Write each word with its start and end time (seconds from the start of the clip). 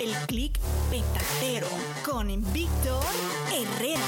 El 0.00 0.14
clic 0.26 0.58
petatero 0.90 1.68
con 2.02 2.28
Víctor 2.54 3.04
Herrera. 3.52 4.00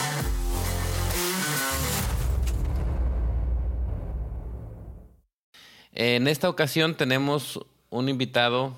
En 5.93 6.29
esta 6.29 6.49
ocasión 6.49 6.97
tenemos 6.97 7.61
un 7.91 8.09
invitado 8.09 8.75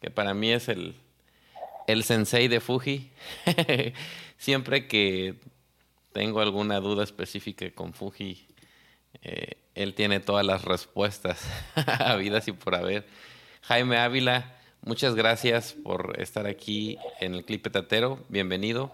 que 0.00 0.10
para 0.10 0.32
mí 0.32 0.50
es 0.50 0.70
el, 0.70 0.96
el 1.86 2.04
sensei 2.04 2.48
de 2.48 2.60
Fuji. 2.60 3.10
Siempre 4.38 4.88
que 4.88 5.34
tengo 6.14 6.40
alguna 6.40 6.80
duda 6.80 7.04
específica 7.04 7.70
con 7.72 7.92
Fuji, 7.92 8.46
eh, 9.20 9.58
él 9.74 9.92
tiene 9.92 10.20
todas 10.20 10.46
las 10.46 10.64
respuestas 10.64 11.46
habidas 11.98 12.48
y 12.48 12.52
por 12.52 12.76
haber. 12.76 13.06
Jaime 13.60 13.98
Ávila, 13.98 14.56
muchas 14.82 15.14
gracias 15.14 15.72
por 15.72 16.20
estar 16.20 16.46
aquí 16.46 16.98
en 17.20 17.34
el 17.34 17.44
Clip 17.44 17.62
Petatero. 17.62 18.18
Bienvenido. 18.28 18.92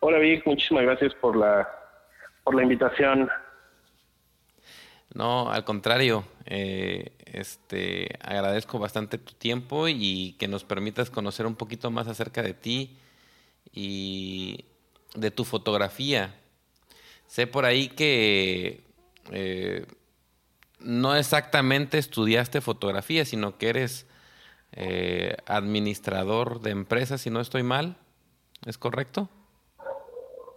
Hola 0.00 0.18
Vic, 0.18 0.46
muchísimas 0.46 0.84
gracias 0.84 1.14
por 1.14 1.36
la, 1.36 1.68
por 2.44 2.54
la 2.54 2.62
invitación. 2.62 3.28
No, 5.14 5.50
al 5.50 5.64
contrario, 5.64 6.24
eh, 6.44 7.12
este, 7.24 8.18
agradezco 8.22 8.78
bastante 8.78 9.18
tu 9.18 9.32
tiempo 9.34 9.88
y 9.88 10.36
que 10.38 10.48
nos 10.48 10.64
permitas 10.64 11.10
conocer 11.10 11.46
un 11.46 11.56
poquito 11.56 11.90
más 11.90 12.08
acerca 12.08 12.42
de 12.42 12.54
ti 12.54 12.96
y 13.72 14.66
de 15.14 15.30
tu 15.30 15.44
fotografía. 15.44 16.34
Sé 17.26 17.46
por 17.46 17.64
ahí 17.64 17.88
que 17.88 18.84
eh, 19.32 19.86
no 20.80 21.14
exactamente 21.14 21.98
estudiaste 21.98 22.60
fotografía, 22.60 23.24
sino 23.24 23.58
que 23.58 23.68
eres 23.68 24.06
eh, 24.72 25.36
administrador 25.46 26.60
de 26.60 26.70
empresas, 26.70 27.20
si 27.20 27.30
no 27.30 27.40
estoy 27.40 27.62
mal. 27.62 27.96
¿Es 28.66 28.78
correcto? 28.78 29.28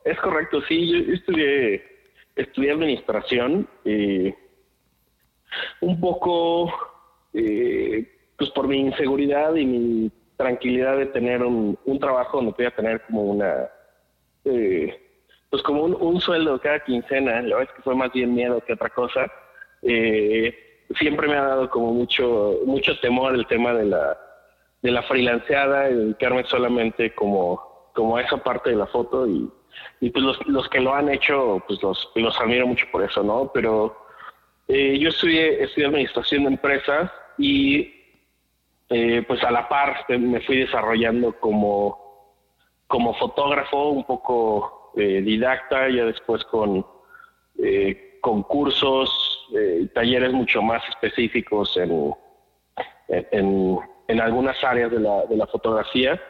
Es 0.03 0.19
correcto, 0.19 0.61
sí. 0.67 0.87
Yo 0.87 1.13
estudié, 1.13 1.83
estudié 2.35 2.71
administración. 2.71 3.67
y 3.85 4.33
un 5.81 5.99
poco, 5.99 6.71
eh, 7.33 8.09
pues 8.37 8.49
por 8.51 8.67
mi 8.67 8.79
inseguridad 8.79 9.55
y 9.55 9.65
mi 9.65 10.11
tranquilidad 10.37 10.97
de 10.97 11.07
tener 11.07 11.43
un, 11.43 11.77
un 11.85 11.99
trabajo 11.99 12.37
donde 12.37 12.53
podía 12.53 12.71
tener 12.71 13.01
como 13.01 13.23
una, 13.23 13.69
eh, 14.45 14.99
pues 15.49 15.61
como 15.61 15.83
un, 15.83 15.95
un, 15.99 16.19
sueldo 16.19 16.59
cada 16.59 16.83
quincena, 16.83 17.41
la 17.41 17.57
verdad 17.57 17.69
es 17.69 17.75
que 17.75 17.83
fue 17.83 17.95
más 17.95 18.11
bien 18.11 18.33
miedo 18.33 18.63
que 18.65 18.73
otra 18.73 18.89
cosa. 18.89 19.31
Eh, 19.81 20.85
siempre 20.99 21.27
me 21.27 21.35
ha 21.35 21.43
dado 21.43 21.69
como 21.69 21.93
mucho, 21.93 22.59
mucho 22.65 22.99
temor 22.99 23.35
el 23.35 23.47
tema 23.47 23.73
de 23.73 23.85
la, 23.85 24.17
de 24.81 24.91
la 24.91 25.03
freelanceada 25.03 25.89
dedicarme 25.89 26.43
solamente 26.45 27.13
como, 27.13 27.89
como 27.93 28.17
a 28.17 28.21
esa 28.21 28.37
parte 28.37 28.71
de 28.71 28.75
la 28.75 28.87
foto 28.87 29.27
y, 29.27 29.49
y 29.99 30.09
pues 30.09 30.23
los, 30.23 30.47
los 30.47 30.67
que 30.69 30.79
lo 30.79 30.93
han 30.93 31.09
hecho, 31.09 31.63
pues 31.67 31.81
los, 31.81 32.11
los 32.15 32.39
admiro 32.39 32.67
mucho 32.67 32.85
por 32.91 33.03
eso, 33.03 33.23
¿no? 33.23 33.51
Pero 33.53 33.95
eh, 34.67 34.97
yo 34.99 35.09
estudié, 35.09 35.63
estudié 35.63 35.87
administración 35.87 36.43
de 36.43 36.49
empresas 36.49 37.11
y 37.37 37.93
eh, 38.89 39.23
pues 39.27 39.43
a 39.43 39.51
la 39.51 39.69
par 39.69 40.05
me 40.09 40.41
fui 40.41 40.57
desarrollando 40.57 41.33
como, 41.39 42.35
como 42.87 43.13
fotógrafo, 43.15 43.89
un 43.89 44.03
poco 44.03 44.91
eh, 44.97 45.21
didacta, 45.21 45.89
ya 45.89 46.05
después 46.05 46.43
con 46.45 46.85
concursos, 49.51 49.93
talleres 49.93 50.33
mucho 50.33 50.61
más 50.61 50.81
específicos 50.89 51.75
en, 51.77 52.13
en, 53.07 53.77
en, 54.07 54.21
algunas 54.21 54.61
áreas 54.63 54.91
de 54.91 54.99
la, 54.99 55.25
de 55.25 55.37
la 55.37 55.47
fotografía. 55.47 56.21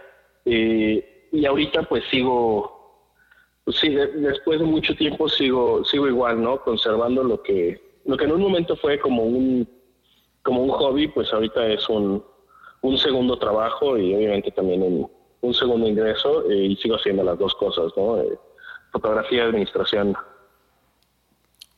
y 0.46 1.46
ahorita 1.46 1.84
pues 1.84 2.04
sigo, 2.09 2.82
pues 3.64 3.78
sí, 3.78 3.90
de, 3.90 4.08
después 4.08 4.59
de 4.59 4.66
mucho 4.66 4.96
tiempo 4.96 5.30
sigo, 5.30 5.84
sigo 5.86 6.08
igual, 6.08 6.42
¿no? 6.42 6.62
Conservando 6.62 7.24
lo 7.24 7.42
que, 7.42 7.80
lo 8.06 8.18
que 8.18 8.26
en 8.26 8.32
un 8.32 8.42
momento 8.42 8.76
fue 8.76 9.00
como 9.00 9.24
un, 9.24 9.68
como 10.44 10.64
un 10.64 10.70
hobby, 10.70 11.08
pues 11.08 11.32
ahorita 11.32 11.68
es 11.68 11.88
un, 11.90 12.24
un 12.82 12.98
segundo 12.98 13.38
trabajo 13.38 13.98
y 13.98 14.16
obviamente 14.16 14.52
también 14.52 14.82
un, 14.82 15.12
un 15.42 15.53
segundo 15.53 15.88
ingreso 15.88 16.50
eh, 16.50 16.66
y 16.66 16.76
sigo 16.78 16.96
haciendo 16.96 17.24
las 17.24 17.38
dos 17.38 17.53
cosas, 17.56 17.92
¿no? 17.96 18.20
Eh, 18.22 18.38
fotografía 18.92 19.40
y 19.40 19.48
administración. 19.48 20.16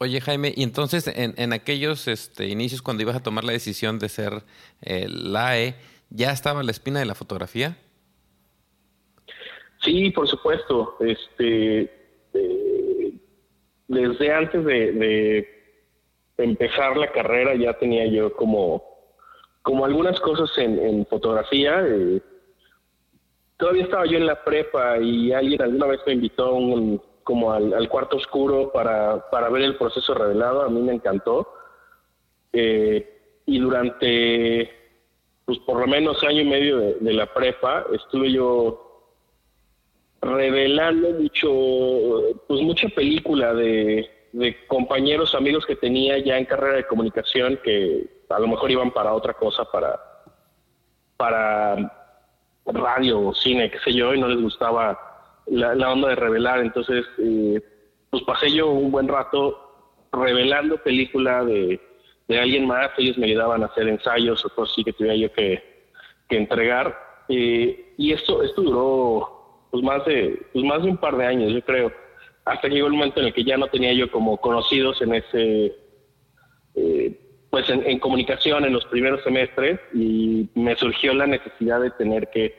Oye 0.04 0.20
Jaime, 0.20 0.52
y 0.54 0.64
entonces 0.64 1.08
en, 1.08 1.34
en 1.38 1.54
aquellos 1.54 2.10
este, 2.10 2.48
inicios 2.48 2.82
cuando 2.82 3.04
ibas 3.04 3.16
a 3.16 3.24
tomar 3.24 3.46
la 3.46 3.54
decisión 3.54 4.00
de 4.00 4.10
ser 4.10 4.44
eh, 4.82 5.08
LAE, 5.08 5.76
¿ya 6.10 6.32
estaba 6.34 6.62
la 6.62 6.72
espina 6.72 7.00
de 7.00 7.06
la 7.06 7.16
fotografía? 7.16 7.78
Sí, 9.82 10.10
por 10.12 10.28
supuesto. 10.28 10.98
Este, 11.00 11.84
eh, 12.34 13.14
desde 13.88 14.34
antes 14.34 14.66
de, 14.66 15.48
empezar 16.38 16.98
la 16.98 17.10
carrera 17.10 17.56
ya 17.56 17.72
tenía 17.80 18.06
yo 18.08 18.34
como, 18.36 18.84
como 19.62 19.86
algunas 19.86 20.20
cosas 20.20 20.52
en, 20.58 21.06
fotografía. 21.06 21.82
Eh, 21.88 22.22
todavía 23.56 23.86
estaba 23.86 24.06
yo 24.06 24.18
en 24.18 24.26
la 24.26 24.44
prepa 24.44 24.98
y 25.00 25.32
alguien 25.32 25.62
alguna 25.62 25.86
vez 25.88 26.02
me 26.06 26.12
invitó 26.12 26.56
un, 26.56 27.02
como 27.24 27.52
al, 27.52 27.88
cuarto 27.90 28.18
oscuro 28.18 28.72
para, 28.72 29.30
para 29.30 29.50
ver 29.50 29.64
el 29.64 29.78
proceso 29.78 30.14
revelado. 30.14 30.64
A 30.64 30.70
mí 30.70 30.82
me 30.82 30.94
encantó. 30.94 31.54
Eh, 32.52 33.42
y 33.46 33.60
durante, 33.60 34.72
pues 35.46 35.60
por 35.60 35.80
lo 35.80 35.88
menos 35.88 36.24
año 36.24 36.42
y 36.42 36.46
medio 36.46 36.78
de, 36.78 36.94
de 36.96 37.14
la 37.14 37.34
prepa, 37.34 37.86
estuve 37.94 38.32
yo 38.32 38.84
revelando 40.22 41.10
mucho, 41.12 41.50
pues 42.48 42.62
mucha 42.62 42.88
película 42.90 43.54
de, 43.54 44.10
de 44.32 44.66
compañeros, 44.68 45.36
amigos 45.36 45.66
que 45.66 45.76
tenía 45.76 46.18
ya 46.18 46.38
en 46.38 46.46
carrera 46.46 46.78
de 46.78 46.88
comunicación 46.88 47.60
que 47.64 48.24
a 48.30 48.40
lo 48.40 48.48
mejor 48.48 48.72
iban 48.72 48.92
para 48.92 49.14
otra 49.14 49.34
cosa, 49.34 49.64
para, 49.66 50.00
para 51.18 51.92
radio 52.66 53.28
o 53.28 53.36
cine, 53.36 53.70
qué 53.70 53.80
sé 53.80 53.94
yo, 53.94 54.14
y 54.14 54.20
no 54.20 54.28
les 54.28 54.42
gustaba 54.42 55.13
la, 55.48 55.92
onda 55.92 56.10
de 56.10 56.16
revelar. 56.16 56.60
Entonces, 56.60 57.06
eh, 57.20 57.62
pues 58.10 58.24
pasé 58.24 58.52
yo 58.52 58.70
un 58.70 58.92
buen 58.92 59.08
rato 59.08 59.60
revelando 60.12 60.78
película 60.78 61.44
de, 61.44 61.80
alguien 62.30 62.68
más. 62.68 62.92
Ellos 62.98 63.18
me 63.18 63.28
ayudaban 63.28 63.64
a 63.64 63.68
hacer 63.68 63.88
ensayos 63.88 64.44
o 64.46 64.50
cosas 64.50 64.74
así 64.74 64.84
que 64.84 64.94
tenía 64.94 65.16
yo 65.16 65.34
que, 65.34 65.72
entregar. 66.30 66.98
Eh, 67.30 67.94
y 67.96 68.12
esto, 68.12 68.42
esto 68.42 68.64
duró 68.64 69.68
pues 69.70 69.84
más, 69.84 70.04
de, 70.06 70.48
pues 70.52 70.66
más 70.66 70.82
de 70.82 70.90
un 70.90 70.98
par 70.98 71.16
de 71.16 71.28
años, 71.28 71.54
yo 71.54 71.62
creo. 71.62 71.92
Hasta 72.44 72.68
que 72.68 72.76
llegó 72.76 72.88
el 72.88 72.94
momento 72.94 73.20
en 73.20 73.28
el 73.28 73.34
que 73.34 73.44
ya 73.44 73.56
no 73.56 73.68
tenía 73.68 73.94
yo 73.94 74.12
como 74.12 74.38
conocidos 74.38 75.00
en 75.02 75.14
ese. 75.16 75.76
Eh, 76.76 77.20
pues 77.54 77.70
en, 77.70 78.00
comunicación 78.00 78.66
en 78.66 78.74
los 78.74 78.84
primeros 78.86 79.24
semestres 79.24 79.80
y 79.94 80.50
me 80.56 80.76
surgió 80.76 81.14
la 81.14 81.28
necesidad 81.28 81.80
de 81.82 81.92
tener 81.92 82.32
que 82.32 82.56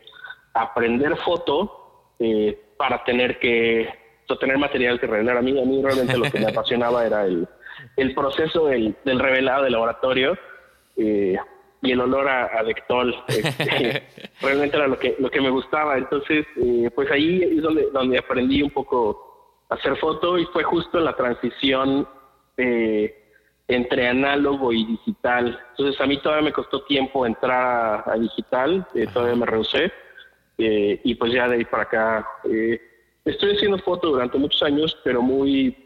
aprender 0.54 1.16
foto 1.16 2.12
eh, 2.20 2.56
para 2.76 3.02
tener 3.04 3.38
que 3.38 3.88
tener 4.40 4.58
material 4.58 5.00
que 5.00 5.06
revelar. 5.06 5.36
A 5.36 5.42
mí, 5.42 5.50
a 5.60 5.64
mí 5.64 5.82
realmente 5.82 6.16
lo 6.16 6.30
que 6.30 6.40
me 6.40 6.46
apasionaba 6.50 7.06
era 7.06 7.24
el, 7.24 7.46
el 7.96 8.14
proceso 8.14 8.66
del, 8.66 8.96
del, 9.04 9.18
revelado 9.18 9.64
del 9.64 9.72
laboratorio 9.72 10.36
eh, 10.96 11.36
y 11.82 11.92
el 11.92 12.00
olor 12.00 12.28
a, 12.28 12.58
a 12.58 12.62
Dectol. 12.62 13.14
Este, 13.28 14.02
realmente 14.40 14.76
era 14.76 14.86
lo 14.86 14.98
que, 14.98 15.16
lo 15.18 15.30
que 15.30 15.40
me 15.40 15.50
gustaba. 15.50 15.96
Entonces, 15.98 16.46
eh, 16.56 16.90
pues 16.94 17.10
ahí 17.10 17.42
es 17.42 17.62
donde, 17.62 17.90
donde 17.92 18.18
aprendí 18.18 18.62
un 18.62 18.70
poco 18.70 19.62
a 19.68 19.74
hacer 19.74 19.96
foto 19.96 20.38
y 20.38 20.46
fue 20.46 20.62
justo 20.64 20.98
la 21.00 21.14
transición 21.14 22.08
eh, 22.56 23.14
entre 23.68 24.08
análogo 24.08 24.72
y 24.72 24.84
digital. 24.84 25.58
Entonces 25.70 26.00
a 26.00 26.06
mí 26.06 26.18
todavía 26.20 26.46
me 26.46 26.52
costó 26.52 26.82
tiempo 26.84 27.26
entrar 27.26 28.04
a, 28.06 28.14
digital, 28.16 28.86
eh, 28.94 29.06
todavía 29.12 29.36
me 29.36 29.46
rehusé 29.46 29.92
eh, 30.58 31.00
y 31.02 31.14
pues 31.14 31.32
ya 31.32 31.48
de 31.48 31.56
ahí 31.56 31.64
para 31.64 31.82
acá 31.84 32.28
eh, 32.44 32.80
estoy 33.24 33.56
haciendo 33.56 33.78
fotos 33.78 34.12
durante 34.12 34.38
muchos 34.38 34.62
años, 34.62 34.96
pero 35.02 35.22
muy 35.22 35.76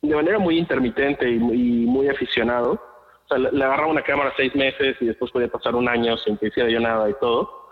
de 0.00 0.14
manera 0.14 0.38
muy 0.38 0.58
intermitente 0.58 1.28
y, 1.30 1.38
muy 1.38 2.08
aficionado. 2.08 2.72
O 2.72 3.28
sea, 3.28 3.38
le, 3.38 3.64
agarraba 3.64 3.88
una 3.90 4.02
cámara 4.02 4.32
seis 4.36 4.54
meses 4.54 4.96
y 5.00 5.06
después 5.06 5.30
podía 5.30 5.48
pasar 5.48 5.74
un 5.74 5.88
año 5.88 6.16
sin 6.18 6.36
que 6.36 6.48
hiciera 6.48 6.68
yo 6.68 6.80
nada 6.80 7.08
y 7.08 7.14
todo. 7.20 7.68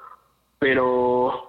Pero 0.58 1.48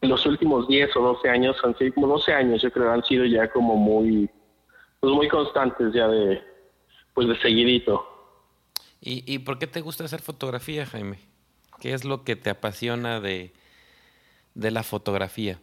los 0.00 0.26
últimos 0.26 0.66
10 0.68 0.96
o 0.96 1.00
12 1.00 1.28
años, 1.28 1.56
han 1.62 1.76
sido 1.78 1.94
como 1.94 2.08
12 2.08 2.32
años, 2.32 2.62
yo 2.62 2.70
creo, 2.70 2.90
han 2.90 3.04
sido 3.04 3.24
ya 3.24 3.50
como 3.50 3.76
muy 3.76 4.28
pues 5.00 5.12
muy 5.12 5.28
constantes 5.28 5.92
ya 5.92 6.08
de, 6.08 6.42
pues 7.14 7.28
de 7.28 7.38
seguidito. 7.40 8.06
¿Y, 9.00 9.22
¿Y 9.32 9.38
por 9.40 9.58
qué 9.58 9.66
te 9.66 9.82
gusta 9.82 10.04
hacer 10.04 10.20
fotografía, 10.20 10.86
Jaime? 10.86 11.18
¿Qué 11.80 11.92
es 11.92 12.04
lo 12.04 12.24
que 12.24 12.36
te 12.36 12.50
apasiona 12.50 13.20
de, 13.20 13.52
de 14.54 14.70
la 14.70 14.82
fotografía? 14.82 15.58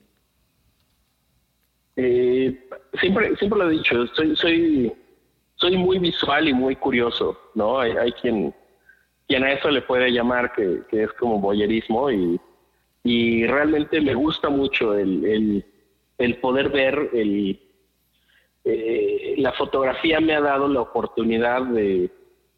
Eh, 1.96 2.68
siempre, 3.00 3.36
siempre 3.38 3.60
lo 3.60 3.70
he 3.70 3.74
dicho, 3.74 4.08
soy, 4.16 4.36
soy, 4.36 4.94
soy 5.56 5.78
muy 5.78 6.00
visual 6.00 6.48
y 6.48 6.54
muy 6.54 6.76
curioso, 6.76 7.40
¿no? 7.56 7.80
Hay, 7.80 7.92
hay 7.92 8.12
quien, 8.14 8.54
quien 9.28 9.44
a 9.44 9.52
eso 9.54 9.70
le 9.70 9.82
puede 9.82 10.12
llamar 10.12 10.54
que, 10.54 10.82
que 10.90 11.04
es 11.04 11.14
como 11.14 11.40
boyerismo 11.40 12.12
y, 12.12 12.40
y 13.04 13.46
realmente 13.46 14.02
me 14.02 14.16
gusta 14.16 14.50
mucho 14.50 14.98
el, 14.98 15.26
el, 15.26 15.66
el 16.18 16.38
poder 16.38 16.70
ver 16.70 17.10
el, 17.14 17.60
eh, 18.64 19.36
la 19.38 19.52
fotografía 19.54 20.20
me 20.20 20.34
ha 20.36 20.42
dado 20.42 20.68
la 20.68 20.82
oportunidad 20.82 21.64
de 21.64 22.10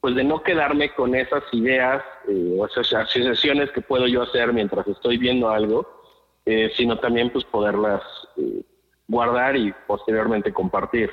pues 0.05 0.13
de 0.13 0.23
no 0.23 0.43
quedarme 0.43 0.93
con 0.93 1.15
esas 1.15 1.41
ideas 1.51 2.03
eh, 2.27 2.55
o 2.55 2.67
esas 2.67 2.93
asociaciones 2.93 3.71
que 3.71 3.81
puedo 3.81 4.05
yo 4.05 4.21
hacer 4.21 4.53
mientras 4.53 4.87
estoy 4.87 5.17
viendo 5.17 5.49
algo, 5.49 6.03
eh, 6.45 6.71
sino 6.77 6.99
también 6.99 7.31
pues 7.31 7.43
poderlas 7.45 8.03
eh, 8.37 8.61
guardar 9.07 9.57
y 9.57 9.73
posteriormente 9.87 10.53
compartir. 10.53 11.09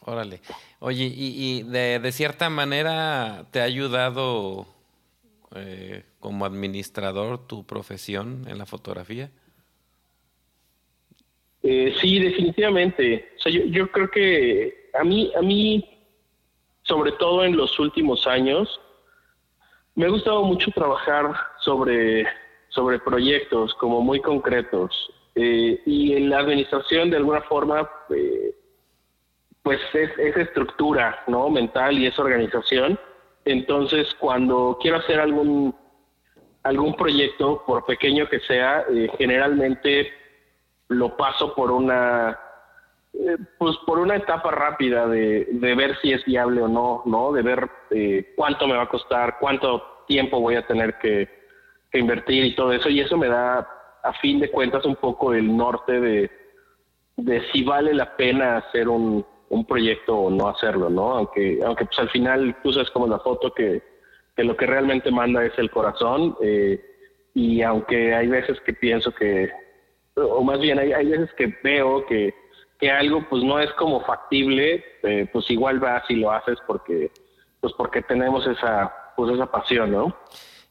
Órale. 0.00 0.40
Oye, 0.78 1.12
y, 1.14 1.62
de, 1.64 1.98
de, 1.98 2.10
cierta 2.10 2.48
manera 2.48 3.44
te 3.50 3.60
ha 3.60 3.64
ayudado 3.64 4.66
como 6.20 6.46
administrador 6.46 7.46
tu 7.46 7.66
profesión 7.66 8.46
en 8.48 8.56
la 8.56 8.64
fotografía? 8.64 9.30
Eh, 11.62 11.92
sí, 12.00 12.18
definitivamente. 12.18 13.28
O 13.36 13.42
sea, 13.42 13.52
yo, 13.52 13.66
yo 13.66 13.92
creo 13.92 14.10
que 14.10 14.88
a 14.98 15.04
mí, 15.04 15.30
a 15.36 15.42
mí, 15.42 15.97
sobre 16.88 17.12
todo 17.12 17.44
en 17.44 17.56
los 17.56 17.78
últimos 17.78 18.26
años, 18.26 18.80
me 19.94 20.06
ha 20.06 20.08
gustado 20.08 20.42
mucho 20.42 20.70
trabajar 20.70 21.34
sobre, 21.60 22.26
sobre 22.68 22.98
proyectos 22.98 23.74
como 23.74 24.00
muy 24.00 24.20
concretos. 24.20 25.12
Eh, 25.34 25.80
y 25.84 26.14
en 26.14 26.30
la 26.30 26.38
administración, 26.38 27.10
de 27.10 27.18
alguna 27.18 27.42
forma, 27.42 27.88
eh, 28.10 28.54
pues 29.62 29.80
es, 29.92 30.10
es, 30.18 30.36
estructura 30.36 31.22
¿no? 31.26 31.50
mental 31.50 31.98
y 31.98 32.06
es 32.06 32.18
organización. 32.18 32.98
Entonces, 33.44 34.14
cuando 34.18 34.78
quiero 34.80 34.96
hacer 34.96 35.20
algún, 35.20 35.74
algún 36.62 36.94
proyecto, 36.94 37.62
por 37.66 37.84
pequeño 37.84 38.28
que 38.28 38.40
sea, 38.40 38.84
generalmente 39.16 40.10
lo 40.88 41.16
paso 41.16 41.54
por 41.54 41.70
una 41.70 42.38
eh, 43.18 43.36
pues 43.58 43.76
por 43.84 43.98
una 43.98 44.16
etapa 44.16 44.52
rápida 44.52 45.08
de, 45.08 45.48
de, 45.50 45.74
ver 45.74 45.96
si 46.00 46.12
es 46.12 46.24
viable 46.24 46.62
o 46.62 46.68
no, 46.68 47.02
¿no? 47.04 47.32
De 47.32 47.42
ver 47.42 47.68
eh, 47.90 48.32
cuánto 48.36 48.68
me 48.68 48.76
va 48.76 48.84
a 48.84 48.88
costar, 48.88 49.38
cuánto 49.40 50.04
tiempo 50.06 50.40
voy 50.40 50.54
a 50.54 50.66
tener 50.66 50.98
que, 50.98 51.28
invertir 51.94 52.44
y 52.44 52.54
todo 52.54 52.72
eso. 52.72 52.88
Y 52.88 53.00
eso 53.00 53.16
me 53.16 53.28
da, 53.28 53.66
a 54.02 54.12
fin 54.20 54.38
de 54.38 54.50
cuentas, 54.50 54.84
un 54.84 54.94
poco 54.94 55.34
el 55.34 55.56
norte 55.56 56.00
de, 56.00 56.30
de 57.16 57.42
si 57.50 57.64
vale 57.64 57.92
la 57.92 58.16
pena 58.16 58.58
hacer 58.58 58.88
un, 58.88 59.26
un 59.48 59.66
proyecto 59.66 60.16
o 60.16 60.30
no 60.30 60.48
hacerlo, 60.48 60.88
¿no? 60.88 61.16
Aunque, 61.16 61.58
aunque 61.64 61.86
pues 61.86 61.98
al 61.98 62.10
final 62.10 62.56
tú 62.62 62.72
sabes 62.72 62.90
como 62.90 63.08
la 63.08 63.18
foto 63.18 63.52
que, 63.52 63.82
que 64.36 64.44
lo 64.44 64.56
que 64.56 64.66
realmente 64.66 65.10
manda 65.10 65.44
es 65.44 65.58
el 65.58 65.72
corazón. 65.72 66.36
Eh, 66.40 66.80
y 67.34 67.62
aunque 67.62 68.14
hay 68.14 68.28
veces 68.28 68.60
que 68.60 68.74
pienso 68.74 69.12
que 69.12 69.50
o 70.14 70.42
más 70.42 70.60
bien 70.60 70.78
hay, 70.78 70.92
hay 70.92 71.06
veces 71.06 71.32
que 71.34 71.54
veo 71.62 72.04
que, 72.06 72.34
que 72.78 72.90
algo 72.90 73.26
pues 73.28 73.42
no 73.42 73.58
es 73.58 73.72
como 73.72 74.04
factible, 74.04 74.84
eh, 75.02 75.28
pues 75.32 75.50
igual 75.50 75.80
vas 75.80 76.04
y 76.08 76.16
lo 76.16 76.30
haces 76.30 76.58
porque 76.66 77.10
pues 77.60 77.72
porque 77.76 78.02
tenemos 78.02 78.46
esa 78.46 78.92
pues 79.16 79.34
esa 79.34 79.50
pasión, 79.50 79.90
¿no? 79.90 80.16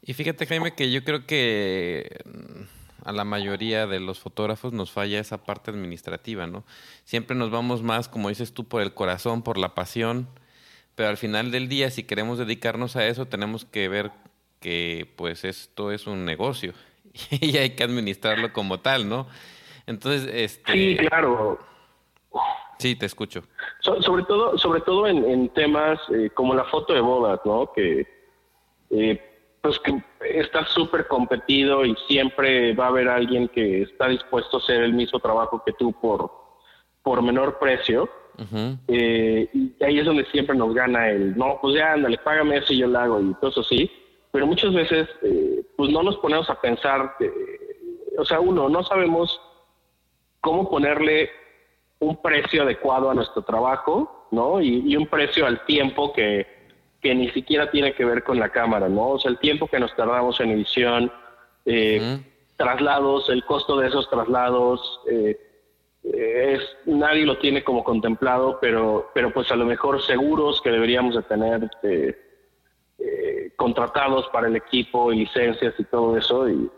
Y 0.02 0.14
fíjate 0.14 0.46
Jaime 0.46 0.74
que 0.74 0.90
yo 0.92 1.04
creo 1.04 1.26
que 1.26 2.20
mm, 2.26 3.08
a 3.08 3.12
la 3.12 3.26
mayoría 3.26 3.88
de 3.88 4.00
los 4.00 4.20
fotógrafos 4.20 4.74
nos 4.74 4.92
falla 4.92 5.20
esa 5.20 5.44
parte 5.44 5.72
administrativa, 5.72 6.48
¿no? 6.48 6.64
Siempre 7.04 7.36
nos 7.36 7.52
vamos 7.52 7.84
más, 7.84 8.08
como 8.08 8.30
dices 8.30 8.54
tú, 8.54 8.66
por 8.66 8.82
el 8.82 8.94
corazón, 8.94 9.44
por 9.44 9.58
la 9.58 9.76
pasión, 9.76 10.28
pero 10.96 11.10
al 11.10 11.18
final 11.18 11.52
del 11.52 11.68
día, 11.68 11.90
si 11.90 12.04
queremos 12.04 12.38
dedicarnos 12.38 12.96
a 12.96 13.06
eso, 13.08 13.26
tenemos 13.26 13.66
que 13.66 13.88
ver 13.88 14.12
que 14.60 15.12
pues 15.16 15.46
esto 15.46 15.92
es 15.92 16.08
un 16.08 16.26
negocio 16.26 16.74
y 17.32 17.58
hay 17.58 17.72
que 17.72 17.84
administrarlo 17.84 18.54
como 18.54 18.80
tal, 18.80 19.08
¿no? 19.08 19.28
Entonces, 19.86 20.30
este... 20.34 20.74
Sí, 20.74 20.98
claro. 20.98 21.60
Sí, 22.78 22.96
te 22.96 23.06
escucho. 23.06 23.44
sobre 23.82 24.24
todo, 24.24 24.58
sobre 24.58 24.82
todo 24.82 25.08
en, 25.08 25.50
temas 25.50 26.00
eh, 26.14 26.30
como 26.34 26.54
la 26.54 26.66
foto 26.66 26.94
de 26.94 27.02
bodas, 27.02 27.40
¿no? 27.46 27.72
Que 27.74 28.08
eh, 28.92 29.22
pues 29.62 29.80
que 29.80 30.02
está 30.22 30.66
súper 30.68 31.08
competido 31.08 31.84
y 31.84 31.96
siempre 32.08 32.74
va 32.74 32.86
a 32.86 32.90
haber 32.90 33.10
alguien 33.10 33.48
que 33.48 33.82
está 33.82 34.08
dispuesto 34.08 34.58
a 34.58 34.60
hacer 34.60 34.84
el 34.84 34.94
mismo 34.94 35.20
trabajo 35.20 35.64
que 35.66 35.74
tú 35.74 35.92
por, 35.94 36.32
por 37.02 37.22
menor 37.22 37.58
precio. 37.60 38.10
Eh, 38.88 39.50
y 39.52 39.84
ahí 39.84 39.98
es 39.98 40.06
donde 40.06 40.24
siempre 40.26 40.56
nos 40.56 40.72
gana 40.76 41.10
el, 41.10 41.36
no, 41.36 41.58
pues 41.60 41.74
ya, 41.74 41.94
ándale, 41.94 42.20
págame 42.20 42.58
eso 42.58 42.72
y 42.72 42.78
yo 42.78 42.88
lo 42.88 43.00
hago 43.00 43.20
y 43.20 43.34
todo 43.42 43.50
eso 43.50 43.64
sí 43.64 43.92
pero 44.38 44.46
muchas 44.46 44.72
veces 44.72 45.10
eh, 45.24 45.64
pues 45.76 45.92
no 45.92 46.04
nos 46.04 46.18
ponemos 46.18 46.48
a 46.50 46.62
pensar, 46.62 47.16
o 48.20 48.24
sea, 48.24 48.40
uno, 48.40 48.70
no 48.70 48.84
sabemos 48.84 49.42
cómo 50.42 50.70
ponerle 50.70 51.32
un 52.00 52.22
precio 52.22 52.64
adecuado 52.64 53.10
a 53.10 53.14
nuestro 53.14 53.42
trabajo, 53.42 54.28
¿no? 54.32 54.62
Y, 54.62 54.96
un 54.96 55.08
precio 55.08 55.46
al 55.46 55.66
tiempo 55.66 56.14
que, 56.14 56.46
que, 57.02 57.16
ni 57.16 57.30
siquiera 57.30 57.72
tiene 57.72 57.94
que 57.94 58.06
ver 58.06 58.24
con 58.24 58.40
la 58.40 58.50
cámara, 58.50 58.90
¿no? 58.90 59.10
O 59.10 59.20
sea, 59.20 59.32
el 59.32 59.40
tiempo 59.40 59.68
que 59.68 59.80
nos 59.80 59.96
tardamos 59.96 60.40
en 60.40 60.52
edición, 60.52 61.12
eh, 61.66 62.20
traslados, 62.56 63.30
el 63.30 63.44
costo 63.46 63.78
de 63.78 63.88
esos 63.88 64.10
traslados, 64.10 65.02
eh, 65.10 65.40
es, 66.04 66.62
nadie 66.86 67.26
lo 67.26 67.38
tiene 67.40 67.64
como 67.64 67.84
contemplado, 67.84 68.60
pero, 68.62 69.10
pero 69.14 69.34
pues 69.34 69.52
a 69.52 69.56
lo 69.56 69.66
mejor 69.66 70.02
seguros 70.04 70.62
que 70.62 70.70
deberíamos 70.72 71.16
de 71.16 71.24
tener 71.24 71.70
eh, 71.84 73.52
contratados 73.58 74.28
para 74.30 74.48
el 74.48 74.56
equipo 74.56 75.12
y 75.12 75.20
licencias 75.20 75.74
y 75.78 75.84
todo 75.86 76.18
eso. 76.18 76.50
Y, 76.50 76.70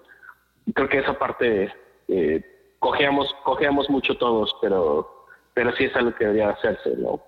creo 0.74 0.90
que 0.90 1.00
esa 1.00 1.18
parte 1.18 1.74
eh, 2.08 2.59
cogeamos, 2.80 3.90
mucho 3.90 4.18
todos, 4.18 4.56
pero, 4.62 5.28
pero 5.54 5.76
sí 5.76 5.86
es 5.86 5.96
algo 5.96 6.14
que 6.16 6.26
debería 6.26 6.50
hacerse, 6.50 6.96
¿no? 6.98 7.22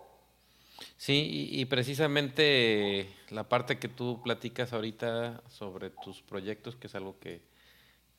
Sí, 0.98 1.50
y, 1.52 1.66
precisamente 1.66 3.10
la 3.30 3.50
parte 3.50 3.80
que 3.80 3.88
tú 3.88 4.22
platicas 4.24 4.72
ahorita 4.72 5.42
sobre 5.50 5.90
tus 5.90 6.22
proyectos, 6.22 6.76
que 6.76 6.88
es 6.88 6.96
algo 6.96 7.20
que, 7.20 7.42